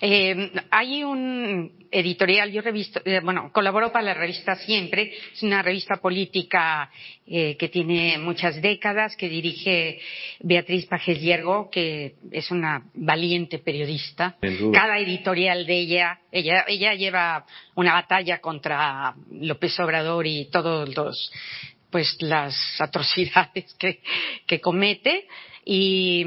Eh, 0.00 0.50
hay 0.70 1.04
un 1.04 1.86
editorial, 1.90 2.50
yo 2.50 2.62
revisto, 2.62 3.00
eh, 3.04 3.20
bueno, 3.22 3.50
colaboro 3.52 3.92
para 3.92 4.06
la 4.06 4.14
revista 4.14 4.56
Siempre, 4.56 5.12
es 5.32 5.42
una 5.42 5.62
revista 5.62 5.96
política 5.96 6.90
eh, 7.26 7.56
que 7.56 7.68
tiene 7.68 8.18
muchas 8.18 8.60
décadas, 8.62 9.14
que 9.14 9.28
dirige 9.28 10.00
Beatriz 10.40 10.86
Pajes 10.86 11.20
Yergo, 11.20 11.70
que 11.70 12.14
es 12.30 12.50
una 12.50 12.82
valiente 12.94 13.58
periodista. 13.58 14.36
Cada 14.72 14.98
editorial 14.98 15.66
de 15.66 15.78
ella, 15.78 16.20
ella, 16.32 16.64
ella 16.66 16.94
lleva 16.94 17.46
una 17.74 17.92
batalla 17.92 18.40
contra 18.40 19.14
López 19.30 19.78
Obrador 19.78 20.26
y 20.26 20.46
todos 20.46 20.94
los, 20.96 21.32
pues 21.90 22.16
las 22.20 22.56
atrocidades 22.80 23.74
que, 23.78 24.00
que 24.46 24.60
comete 24.60 25.28
y 25.64 26.24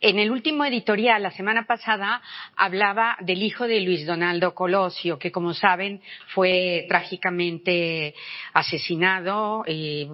en 0.00 0.18
el 0.18 0.30
último 0.30 0.64
editorial, 0.64 1.22
la 1.22 1.30
semana 1.30 1.66
pasada, 1.66 2.22
hablaba 2.56 3.16
del 3.20 3.42
hijo 3.42 3.66
de 3.68 3.80
Luis 3.80 4.06
Donaldo 4.06 4.54
Colosio, 4.54 5.18
que 5.18 5.30
como 5.30 5.52
saben 5.52 6.00
fue 6.28 6.86
trágicamente 6.88 8.14
asesinado, 8.54 9.62
y 9.66 10.08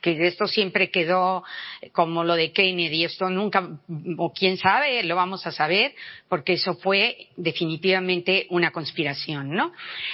que 0.00 0.26
esto 0.26 0.46
siempre 0.46 0.90
quedó 0.90 1.44
como 1.92 2.24
lo 2.24 2.34
de 2.34 2.52
Kennedy, 2.52 3.04
esto 3.04 3.30
nunca, 3.30 3.78
o 4.16 4.32
quién 4.32 4.56
sabe, 4.56 5.04
lo 5.04 5.14
vamos 5.14 5.46
a 5.46 5.52
saber, 5.52 5.94
porque 6.28 6.54
eso 6.54 6.74
fue 6.74 7.28
definitivamente 7.36 8.46
una 8.50 8.72
conspiración, 8.72 9.50
¿no? 9.50 9.72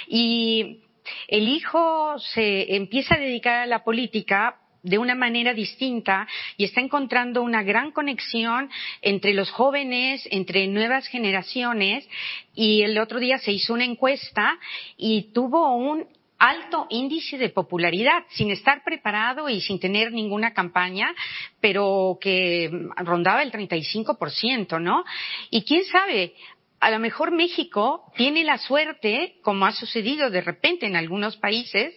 Y 0.08 0.80
el 1.28 1.48
hijo 1.48 2.18
se 2.18 2.74
empieza 2.76 3.14
a 3.14 3.20
dedicar 3.20 3.60
a 3.60 3.66
la 3.66 3.82
política 3.82 4.56
de 4.86 4.98
una 4.98 5.16
manera 5.16 5.52
distinta 5.52 6.28
y 6.56 6.64
está 6.64 6.80
encontrando 6.80 7.42
una 7.42 7.64
gran 7.64 7.90
conexión 7.90 8.70
entre 9.02 9.34
los 9.34 9.50
jóvenes, 9.50 10.26
entre 10.30 10.68
nuevas 10.68 11.08
generaciones 11.08 12.08
y 12.54 12.82
el 12.82 12.96
otro 12.98 13.18
día 13.18 13.38
se 13.38 13.50
hizo 13.50 13.74
una 13.74 13.84
encuesta 13.84 14.58
y 14.96 15.32
tuvo 15.32 15.74
un 15.74 16.06
alto 16.38 16.86
índice 16.90 17.36
de 17.38 17.48
popularidad, 17.48 18.24
sin 18.28 18.50
estar 18.50 18.84
preparado 18.84 19.48
y 19.48 19.60
sin 19.60 19.80
tener 19.80 20.12
ninguna 20.12 20.52
campaña, 20.52 21.14
pero 21.60 22.18
que 22.20 22.70
rondaba 22.96 23.42
el 23.42 23.50
35%, 23.50 24.80
¿no? 24.80 25.02
Y 25.50 25.64
quién 25.64 25.84
sabe, 25.86 26.34
a 26.78 26.90
lo 26.90 26.98
mejor 26.98 27.32
México 27.32 28.12
tiene 28.16 28.44
la 28.44 28.58
suerte, 28.58 29.36
como 29.42 29.66
ha 29.66 29.72
sucedido 29.72 30.30
de 30.30 30.42
repente 30.42 30.86
en 30.86 30.94
algunos 30.94 31.36
países, 31.38 31.94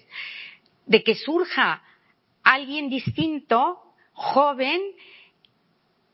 de 0.86 1.04
que 1.04 1.16
surja 1.16 1.84
alguien 2.50 2.90
distinto, 2.90 3.78
joven, 4.14 4.82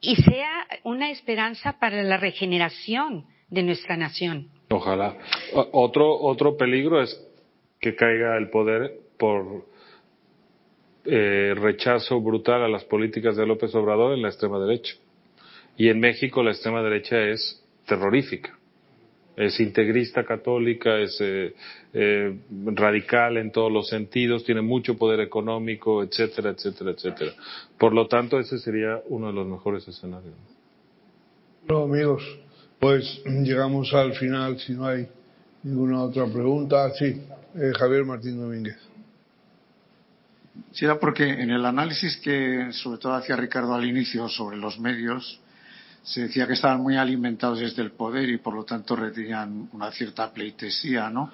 y 0.02 0.16
sea 0.18 0.68
una 0.84 1.10
esperanza 1.10 1.80
para 1.80 2.04
la 2.04 2.18
regeneración 2.18 3.26
de 3.50 3.64
nuestra 3.64 3.96
nación. 3.96 4.50
Ojalá. 4.70 5.18
Otro, 5.72 6.20
otro 6.20 6.58
peligro 6.58 7.02
es 7.02 7.18
que 7.80 7.96
caiga 7.96 8.38
el 8.38 8.50
poder 8.50 8.92
por 9.18 9.66
eh, 11.06 11.54
rechazo 11.56 12.20
brutal 12.20 12.64
a 12.64 12.68
las 12.68 12.84
políticas 12.84 13.38
de 13.38 13.46
López 13.46 13.74
Obrador 13.74 14.14
en 14.14 14.22
la 14.22 14.30
extrema 14.30 14.60
derecha. 14.60 14.94
Y 15.78 15.88
en 15.88 16.00
México 16.00 16.44
la 16.44 16.52
extrema 16.52 16.82
derecha 16.82 17.18
es 17.22 17.64
terrorífica 17.86 18.58
es 19.36 19.60
integrista 19.60 20.24
católica, 20.24 20.98
es 20.98 21.18
eh, 21.20 21.54
eh, 21.94 22.38
radical 22.74 23.38
en 23.38 23.52
todos 23.52 23.72
los 23.72 23.90
sentidos, 23.90 24.44
tiene 24.44 24.62
mucho 24.62 24.98
poder 24.98 25.20
económico, 25.20 26.04
etcétera, 26.04 26.52
etcétera, 26.52 26.92
etcétera. 26.92 27.32
Por 27.78 27.94
lo 27.94 28.08
tanto, 28.08 28.40
ese 28.40 28.58
sería 28.60 29.02
uno 29.08 29.28
de 29.28 29.34
los 29.34 29.48
mejores 29.48 29.88
escenarios. 29.88 30.34
No, 31.68 31.84
amigos, 31.84 32.24
pues 32.80 33.22
llegamos 33.26 33.94
al 33.94 34.14
final, 34.14 34.60
si 34.60 34.74
no 34.74 34.88
hay 34.88 35.08
ninguna 35.64 36.04
otra 36.04 36.26
pregunta. 36.28 36.92
Sí, 36.92 37.22
eh, 37.56 37.72
Javier 37.78 38.06
Martín 38.06 38.38
Domínguez. 38.38 38.78
Sí, 40.72 40.86
era 40.86 41.00
porque 41.00 41.28
en 41.28 41.50
el 41.50 41.66
análisis 41.66 42.18
que 42.18 42.70
sobre 42.72 43.00
todo 43.00 43.14
hacía 43.14 43.36
Ricardo 43.36 43.74
al 43.74 43.86
inicio 43.86 44.30
sobre 44.30 44.58
los 44.58 44.80
medios, 44.80 45.42
se 46.06 46.22
decía 46.22 46.46
que 46.46 46.54
estaban 46.54 46.82
muy 46.82 46.98
alimentados 46.98 47.60
desde 47.60 47.82
el 47.82 47.92
poder 47.92 48.30
y 48.30 48.38
por 48.38 48.54
lo 48.54 48.64
tanto 48.64 48.96
retenían 48.96 49.70
una 49.74 49.92
cierta 49.92 50.32
pleitesía, 50.32 51.10
¿no? 51.10 51.32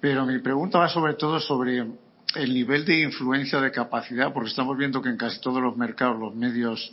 Pero 0.00 0.24
mi 0.24 0.38
pregunta 0.38 0.78
va 0.78 0.88
sobre 0.88 1.14
todo 1.14 1.40
sobre 1.40 1.84
el 2.36 2.54
nivel 2.54 2.84
de 2.84 3.02
influencia 3.02 3.60
de 3.60 3.72
capacidad, 3.72 4.32
porque 4.32 4.50
estamos 4.50 4.78
viendo 4.78 5.02
que 5.02 5.08
en 5.08 5.16
casi 5.16 5.40
todos 5.40 5.60
los 5.60 5.76
mercados 5.76 6.20
los 6.20 6.34
medios, 6.36 6.92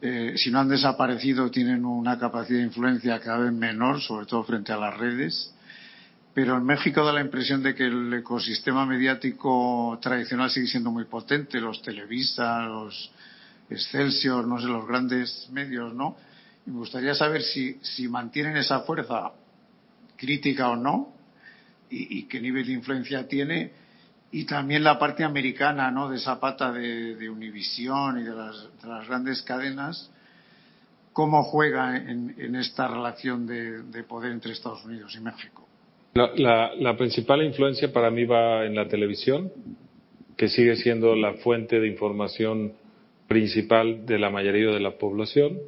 eh, 0.00 0.34
si 0.36 0.52
no 0.52 0.60
han 0.60 0.68
desaparecido, 0.68 1.50
tienen 1.50 1.84
una 1.84 2.16
capacidad 2.16 2.60
de 2.60 2.66
influencia 2.66 3.18
cada 3.18 3.38
vez 3.38 3.52
menor, 3.52 4.00
sobre 4.00 4.26
todo 4.26 4.44
frente 4.44 4.72
a 4.72 4.76
las 4.76 4.96
redes. 4.96 5.52
Pero 6.34 6.56
en 6.56 6.64
México 6.64 7.04
da 7.04 7.12
la 7.12 7.20
impresión 7.20 7.64
de 7.64 7.74
que 7.74 7.86
el 7.86 8.14
ecosistema 8.14 8.86
mediático 8.86 9.98
tradicional 10.00 10.50
sigue 10.50 10.68
siendo 10.68 10.92
muy 10.92 11.04
potente, 11.04 11.60
los 11.60 11.82
televisas, 11.82 12.68
los 12.68 13.12
Excelsior, 13.70 14.46
no 14.46 14.60
sé, 14.60 14.66
los 14.66 14.86
grandes 14.86 15.48
medios, 15.50 15.94
¿no? 15.94 16.16
Me 16.66 16.74
gustaría 16.74 17.14
saber 17.14 17.42
si, 17.42 17.78
si 17.82 18.08
mantienen 18.08 18.56
esa 18.56 18.80
fuerza 18.80 19.32
crítica 20.16 20.70
o 20.70 20.76
no, 20.76 21.12
y, 21.90 22.22
qué 22.24 22.40
nivel 22.40 22.66
de 22.66 22.72
influencia 22.72 23.28
tiene, 23.28 23.72
y 24.30 24.44
también 24.44 24.82
la 24.82 24.98
parte 24.98 25.24
americana, 25.24 25.90
¿no? 25.90 26.08
De 26.08 26.16
esa 26.16 26.40
pata 26.40 26.72
de, 26.72 27.16
de 27.16 27.28
Univisión 27.28 28.18
y 28.18 28.22
de 28.22 28.34
las, 28.34 29.06
grandes 29.06 29.42
cadenas, 29.42 30.10
cómo 31.12 31.42
juega 31.42 31.96
en, 31.96 32.54
esta 32.56 32.88
relación 32.88 33.46
de, 33.46 34.02
poder 34.04 34.32
entre 34.32 34.52
Estados 34.52 34.84
Unidos 34.84 35.14
y 35.16 35.20
México. 35.20 35.68
La, 36.14 36.96
principal 36.96 37.42
influencia 37.42 37.92
para 37.92 38.10
mí 38.10 38.24
va 38.24 38.64
en 38.64 38.74
la 38.74 38.88
televisión, 38.88 39.52
que 40.36 40.48
sigue 40.48 40.76
siendo 40.76 41.14
la 41.14 41.34
fuente 41.34 41.78
de 41.78 41.88
información 41.88 42.72
principal 43.28 44.06
de 44.06 44.18
la 44.18 44.30
mayoría 44.30 44.70
de 44.70 44.80
la 44.80 44.98
población 44.98 45.58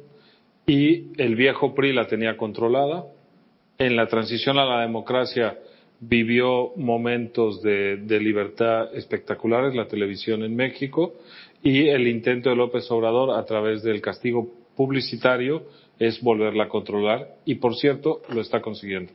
y 0.67 1.21
el 1.21 1.35
viejo 1.35 1.75
PRI 1.75 1.93
la 1.93 2.07
tenía 2.07 2.37
controlada. 2.37 3.05
En 3.77 3.95
la 3.95 4.07
transición 4.07 4.57
a 4.57 4.65
la 4.65 4.81
democracia 4.81 5.57
vivió 5.99 6.71
momentos 6.75 7.61
de, 7.61 7.97
libertad 8.19 8.95
espectaculares 8.95 9.75
la 9.75 9.87
televisión 9.87 10.43
en 10.43 10.55
México 10.55 11.13
y 11.63 11.87
el 11.87 12.07
intento 12.07 12.49
de 12.49 12.55
López 12.55 12.89
Obrador 12.91 13.37
a 13.37 13.45
través 13.45 13.83
del 13.83 14.01
castigo 14.01 14.51
publicitario 14.75 15.63
es 15.99 16.21
volverla 16.21 16.65
a 16.65 16.69
controlar 16.69 17.35
y 17.45 17.55
por 17.55 17.75
cierto 17.75 18.21
lo 18.29 18.41
está 18.41 18.61
consiguiendo. 18.61 19.13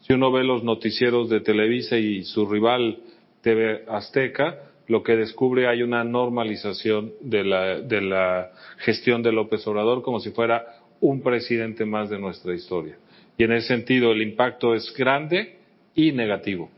Si 0.00 0.12
uno 0.12 0.32
ve 0.32 0.42
los 0.42 0.64
noticieros 0.64 1.28
de 1.28 1.40
Televisa 1.40 1.96
y 1.96 2.24
su 2.24 2.46
rival 2.46 2.98
TV 3.42 3.84
Azteca, 3.88 4.71
lo 4.88 5.02
que 5.02 5.16
descubre 5.16 5.68
hay 5.68 5.82
una 5.82 6.04
normalización 6.04 7.12
de 7.20 7.44
la, 7.44 7.80
de 7.80 8.00
la 8.00 8.50
gestión 8.78 9.22
de 9.22 9.32
López 9.32 9.66
Obrador 9.66 10.02
como 10.02 10.20
si 10.20 10.30
fuera 10.30 10.64
un 11.00 11.22
presidente 11.22 11.84
más 11.84 12.10
de 12.10 12.18
nuestra 12.18 12.54
historia. 12.54 12.96
Y 13.36 13.44
en 13.44 13.52
ese 13.52 13.68
sentido 13.68 14.12
el 14.12 14.22
impacto 14.22 14.74
es 14.74 14.92
grande 14.96 15.56
y 15.94 16.12
negativo, 16.12 16.70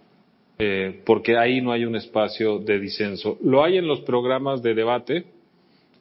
eh, 0.59 1.01
porque 1.05 1.37
ahí 1.37 1.61
no 1.61 1.73
hay 1.73 1.85
un 1.85 1.97
espacio 1.97 2.59
de 2.59 2.79
disenso. 2.79 3.39
Lo 3.43 3.65
hay 3.65 3.77
en 3.77 3.87
los 3.87 4.01
programas 4.01 4.63
de 4.63 4.75
debate, 4.75 5.25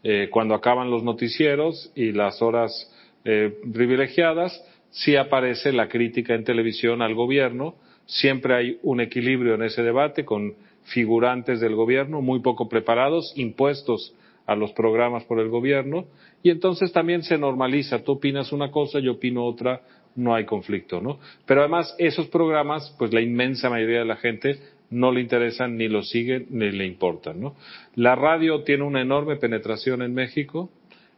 eh, 0.04 0.28
cuando 0.30 0.54
acaban 0.54 0.90
los 0.90 1.04
noticieros 1.04 1.92
y 1.96 2.12
las 2.12 2.42
horas 2.42 2.92
eh, 3.26 3.54
privilegiadas, 3.74 4.64
sí 4.92 5.16
aparece 5.16 5.72
la 5.72 5.88
crítica 5.88 6.36
en 6.36 6.44
televisión 6.44 7.02
al 7.02 7.16
gobierno, 7.16 7.76
siempre 8.06 8.56
hay 8.56 8.80
un 8.84 9.02
equilibrio 9.02 9.56
en 9.56 9.64
ese 9.64 9.82
debate 9.82 10.26
con 10.26 10.56
figurantes 10.84 11.60
del 11.60 11.76
gobierno, 11.76 12.22
muy 12.22 12.40
poco 12.40 12.70
preparados, 12.70 13.34
impuestos 13.36 14.14
a 14.46 14.56
los 14.56 14.72
programas 14.74 15.24
por 15.24 15.40
el 15.40 15.50
gobierno, 15.50 16.06
y 16.42 16.50
entonces 16.50 16.92
también 16.92 17.24
se 17.24 17.38
normaliza, 17.38 18.04
tú 18.04 18.14
opinas 18.14 18.52
una 18.52 18.72
cosa, 18.72 19.00
yo 19.00 19.14
opino 19.14 19.46
otra, 19.46 19.82
no 20.16 20.36
hay 20.36 20.46
conflicto, 20.46 21.02
¿no? 21.02 21.20
Pero 21.46 21.62
además 21.62 21.96
esos 21.98 22.28
programas, 22.28 22.94
pues 23.00 23.14
la 23.14 23.22
inmensa 23.22 23.70
mayoría 23.70 24.00
de 24.00 24.06
la 24.06 24.18
gente 24.18 24.60
no 24.90 25.12
le 25.12 25.22
interesan, 25.22 25.78
ni 25.78 25.88
lo 25.88 26.04
siguen, 26.04 26.48
ni 26.50 26.72
le 26.72 26.86
importan, 26.86 27.40
¿no? 27.40 27.56
La 27.96 28.16
radio 28.16 28.64
tiene 28.64 28.84
una 28.84 29.02
enorme 29.02 29.38
penetración 29.38 30.02
en 30.02 30.14
México, 30.14 30.70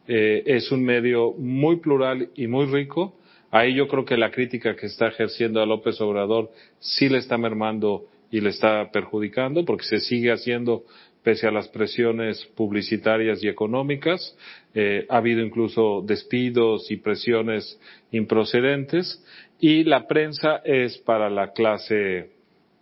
eh, 0.08 0.44
es 0.46 0.70
un 0.70 0.84
medio 0.84 1.32
muy 1.32 1.76
plural 1.76 2.30
y 2.36 2.46
muy 2.46 2.66
rico, 2.66 3.16
ahí 3.50 3.74
yo 3.74 3.88
creo 3.88 4.04
que 4.04 4.16
la 4.16 4.30
crítica 4.30 4.76
que 4.76 4.86
está 4.86 5.08
ejerciendo 5.08 5.60
a 5.60 5.66
López 5.66 6.00
Obrador 6.00 6.50
sí 6.78 7.08
le 7.08 7.18
está 7.18 7.36
mermando 7.36 8.04
y 8.30 8.40
le 8.40 8.50
está 8.50 8.90
perjudicando 8.90 9.64
porque 9.64 9.84
se 9.84 10.00
sigue 10.00 10.32
haciendo 10.32 10.84
pese 11.22 11.48
a 11.48 11.50
las 11.50 11.66
presiones 11.68 12.44
publicitarias 12.54 13.42
y 13.42 13.48
económicas. 13.48 14.36
Eh, 14.74 15.06
ha 15.08 15.16
habido 15.16 15.44
incluso 15.44 16.02
despidos 16.06 16.88
y 16.90 16.98
presiones 16.98 17.80
improcedentes 18.12 19.24
y 19.58 19.82
la 19.84 20.06
prensa 20.06 20.60
es 20.64 20.98
para 20.98 21.28
la 21.28 21.52
clase 21.52 22.30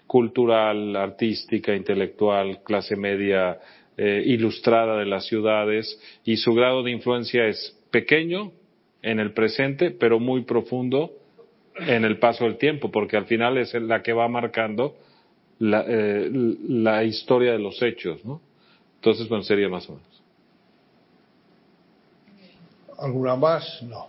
cultural, 0.06 0.94
artística, 0.94 1.74
intelectual, 1.74 2.62
clase 2.62 2.96
media 2.96 3.58
eh, 3.96 4.22
ilustrada 4.26 4.98
de 4.98 5.06
las 5.06 5.26
ciudades 5.26 5.98
y 6.24 6.36
su 6.36 6.52
grado 6.52 6.82
de 6.82 6.90
influencia 6.90 7.46
es 7.46 7.78
pequeño 7.90 8.52
en 9.02 9.20
el 9.20 9.32
presente, 9.32 9.90
pero 9.90 10.18
muy 10.18 10.42
profundo 10.42 11.12
en 11.76 12.04
el 12.04 12.18
paso 12.18 12.44
del 12.44 12.58
tiempo, 12.58 12.90
porque 12.90 13.16
al 13.16 13.26
final 13.26 13.56
es 13.56 13.72
la 13.74 14.02
que 14.02 14.12
va 14.12 14.28
marcando 14.28 14.96
la, 15.58 15.84
eh, 15.86 16.30
la 16.68 17.04
historia 17.04 17.52
de 17.52 17.58
los 17.58 17.80
hechos, 17.82 18.24
¿no? 18.24 18.40
Entonces, 18.96 19.28
bueno, 19.28 19.44
sería 19.44 19.68
más 19.68 19.88
o 19.88 19.92
menos. 19.92 20.22
¿Alguna 22.98 23.36
más? 23.36 23.82
No. 23.82 24.08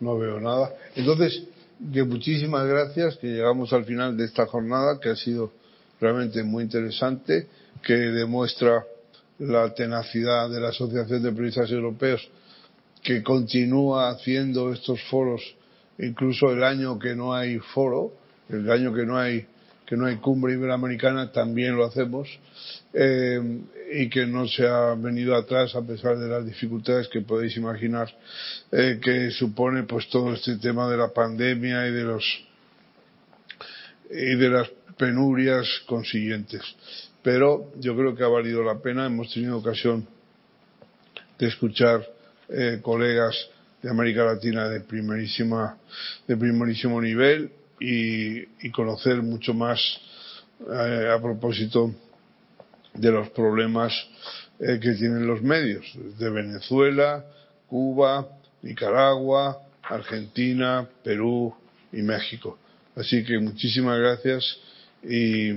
No 0.00 0.18
veo 0.18 0.40
nada. 0.40 0.72
Entonces, 0.94 1.44
que 1.92 2.04
muchísimas 2.04 2.66
gracias, 2.66 3.16
que 3.16 3.28
llegamos 3.28 3.72
al 3.72 3.84
final 3.84 4.16
de 4.16 4.24
esta 4.24 4.46
jornada, 4.46 5.00
que 5.00 5.10
ha 5.10 5.16
sido 5.16 5.52
realmente 6.00 6.42
muy 6.42 6.64
interesante, 6.64 7.48
que 7.82 7.94
demuestra 7.94 8.84
la 9.38 9.72
tenacidad 9.74 10.50
de 10.50 10.60
la 10.60 10.68
Asociación 10.68 11.22
de 11.22 11.30
Periodistas 11.32 11.70
Europeos, 11.70 12.28
que 13.02 13.22
continúa 13.22 14.10
haciendo 14.10 14.72
estos 14.72 15.00
foros, 15.04 15.42
incluso 15.98 16.50
el 16.50 16.62
año 16.64 16.98
que 16.98 17.14
no 17.14 17.34
hay 17.34 17.58
foro, 17.58 18.12
el 18.48 18.70
año 18.70 18.92
que 18.92 19.06
no 19.06 19.16
hay 19.16 19.46
que 19.88 19.96
no 19.96 20.04
hay 20.04 20.16
cumbre 20.16 20.52
iberoamericana, 20.52 21.32
también 21.32 21.74
lo 21.74 21.86
hacemos, 21.86 22.28
eh, 22.92 23.40
y 23.90 24.10
que 24.10 24.26
no 24.26 24.46
se 24.46 24.66
ha 24.66 24.94
venido 24.94 25.34
atrás 25.34 25.74
a 25.74 25.80
pesar 25.80 26.18
de 26.18 26.28
las 26.28 26.44
dificultades 26.44 27.08
que 27.08 27.22
podéis 27.22 27.56
imaginar 27.56 28.14
eh, 28.70 29.00
que 29.02 29.30
supone 29.30 29.84
pues 29.84 30.06
todo 30.10 30.34
este 30.34 30.58
tema 30.58 30.90
de 30.90 30.98
la 30.98 31.08
pandemia 31.08 31.88
y 31.88 31.92
de 31.92 32.02
los 32.02 32.24
y 34.10 34.36
de 34.36 34.48
las 34.50 34.68
penurias 34.98 35.66
consiguientes. 35.86 36.60
Pero 37.22 37.72
yo 37.80 37.96
creo 37.96 38.14
que 38.14 38.24
ha 38.24 38.28
valido 38.28 38.62
la 38.62 38.78
pena, 38.80 39.06
hemos 39.06 39.32
tenido 39.32 39.56
ocasión 39.56 40.06
de 41.38 41.46
escuchar 41.46 42.06
eh, 42.50 42.80
colegas 42.82 43.34
de 43.82 43.88
América 43.88 44.24
Latina 44.24 44.68
de 44.68 44.80
primerísima 44.80 45.78
de 46.26 46.36
primerísimo 46.36 47.00
nivel 47.00 47.52
y, 47.80 48.70
conocer 48.70 49.22
mucho 49.22 49.54
más 49.54 49.80
eh, 50.68 51.10
a 51.12 51.20
propósito 51.20 51.94
de 52.94 53.10
los 53.10 53.30
problemas 53.30 53.92
eh, 54.58 54.78
que 54.80 54.92
tienen 54.94 55.26
los 55.26 55.42
medios 55.42 55.86
de 56.18 56.30
Venezuela, 56.30 57.24
Cuba, 57.68 58.28
Nicaragua, 58.62 59.62
Argentina, 59.82 60.88
Perú 61.02 61.54
y 61.92 62.02
México. 62.02 62.58
Así 62.96 63.24
que 63.24 63.38
muchísimas 63.38 63.98
gracias 63.98 64.58
y, 65.02 65.52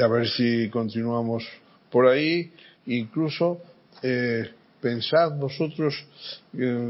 a 0.00 0.06
ver 0.08 0.28
si 0.28 0.70
continuamos 0.70 1.46
por 1.90 2.06
ahí. 2.06 2.52
Incluso 2.86 3.60
eh, 4.02 4.50
pensad 4.80 5.32
vosotros, 5.32 5.94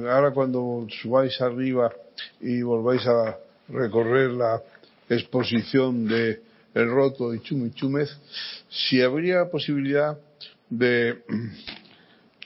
ahora 0.09 0.31
cuando 0.33 0.87
subáis 1.03 1.41
arriba 1.41 1.93
y 2.41 2.62
volváis 2.62 3.05
a 3.07 3.39
recorrer 3.69 4.31
la 4.31 4.62
exposición 5.09 6.07
de 6.07 6.43
El 6.75 6.91
Roto 6.91 7.35
y 7.35 7.41
Chumichúmez, 7.41 8.11
si 8.69 9.01
habría 9.01 9.51
posibilidad 9.51 10.19
de, 10.69 11.23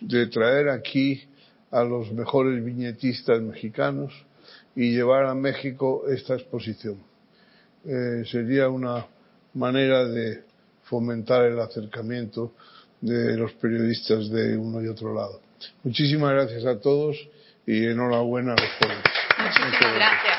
de 0.01 0.27
traer 0.27 0.69
aquí 0.69 1.23
a 1.71 1.83
los 1.83 2.13
mejores 2.13 2.65
viñetistas 2.65 3.41
mexicanos 3.41 4.13
y 4.77 4.93
llevar 4.93 5.27
a 5.27 5.35
México 5.35 6.05
esta 6.09 6.35
exposición. 6.35 6.99
Eh, 7.85 8.25
sería 8.31 8.69
una 8.69 9.07
manera 9.55 10.05
de 10.05 10.45
fomentar 10.85 11.45
el 11.47 11.59
acercamiento 11.59 12.53
de 13.01 13.37
los 13.37 13.53
periodistas 13.55 14.31
de 14.31 14.57
uno 14.57 14.83
y 14.83 14.89
otro 14.89 15.15
lado. 15.15 15.41
Muchísimas 15.83 16.33
gracias 16.33 16.65
a 16.65 16.79
todos 16.79 17.17
y 17.67 17.87
enhorabuena 17.87 18.53
a 18.53 18.61
los 18.61 18.71
jóvenes. 18.79 19.05
Muchísimas 19.39 19.95
gracias. 19.95 20.32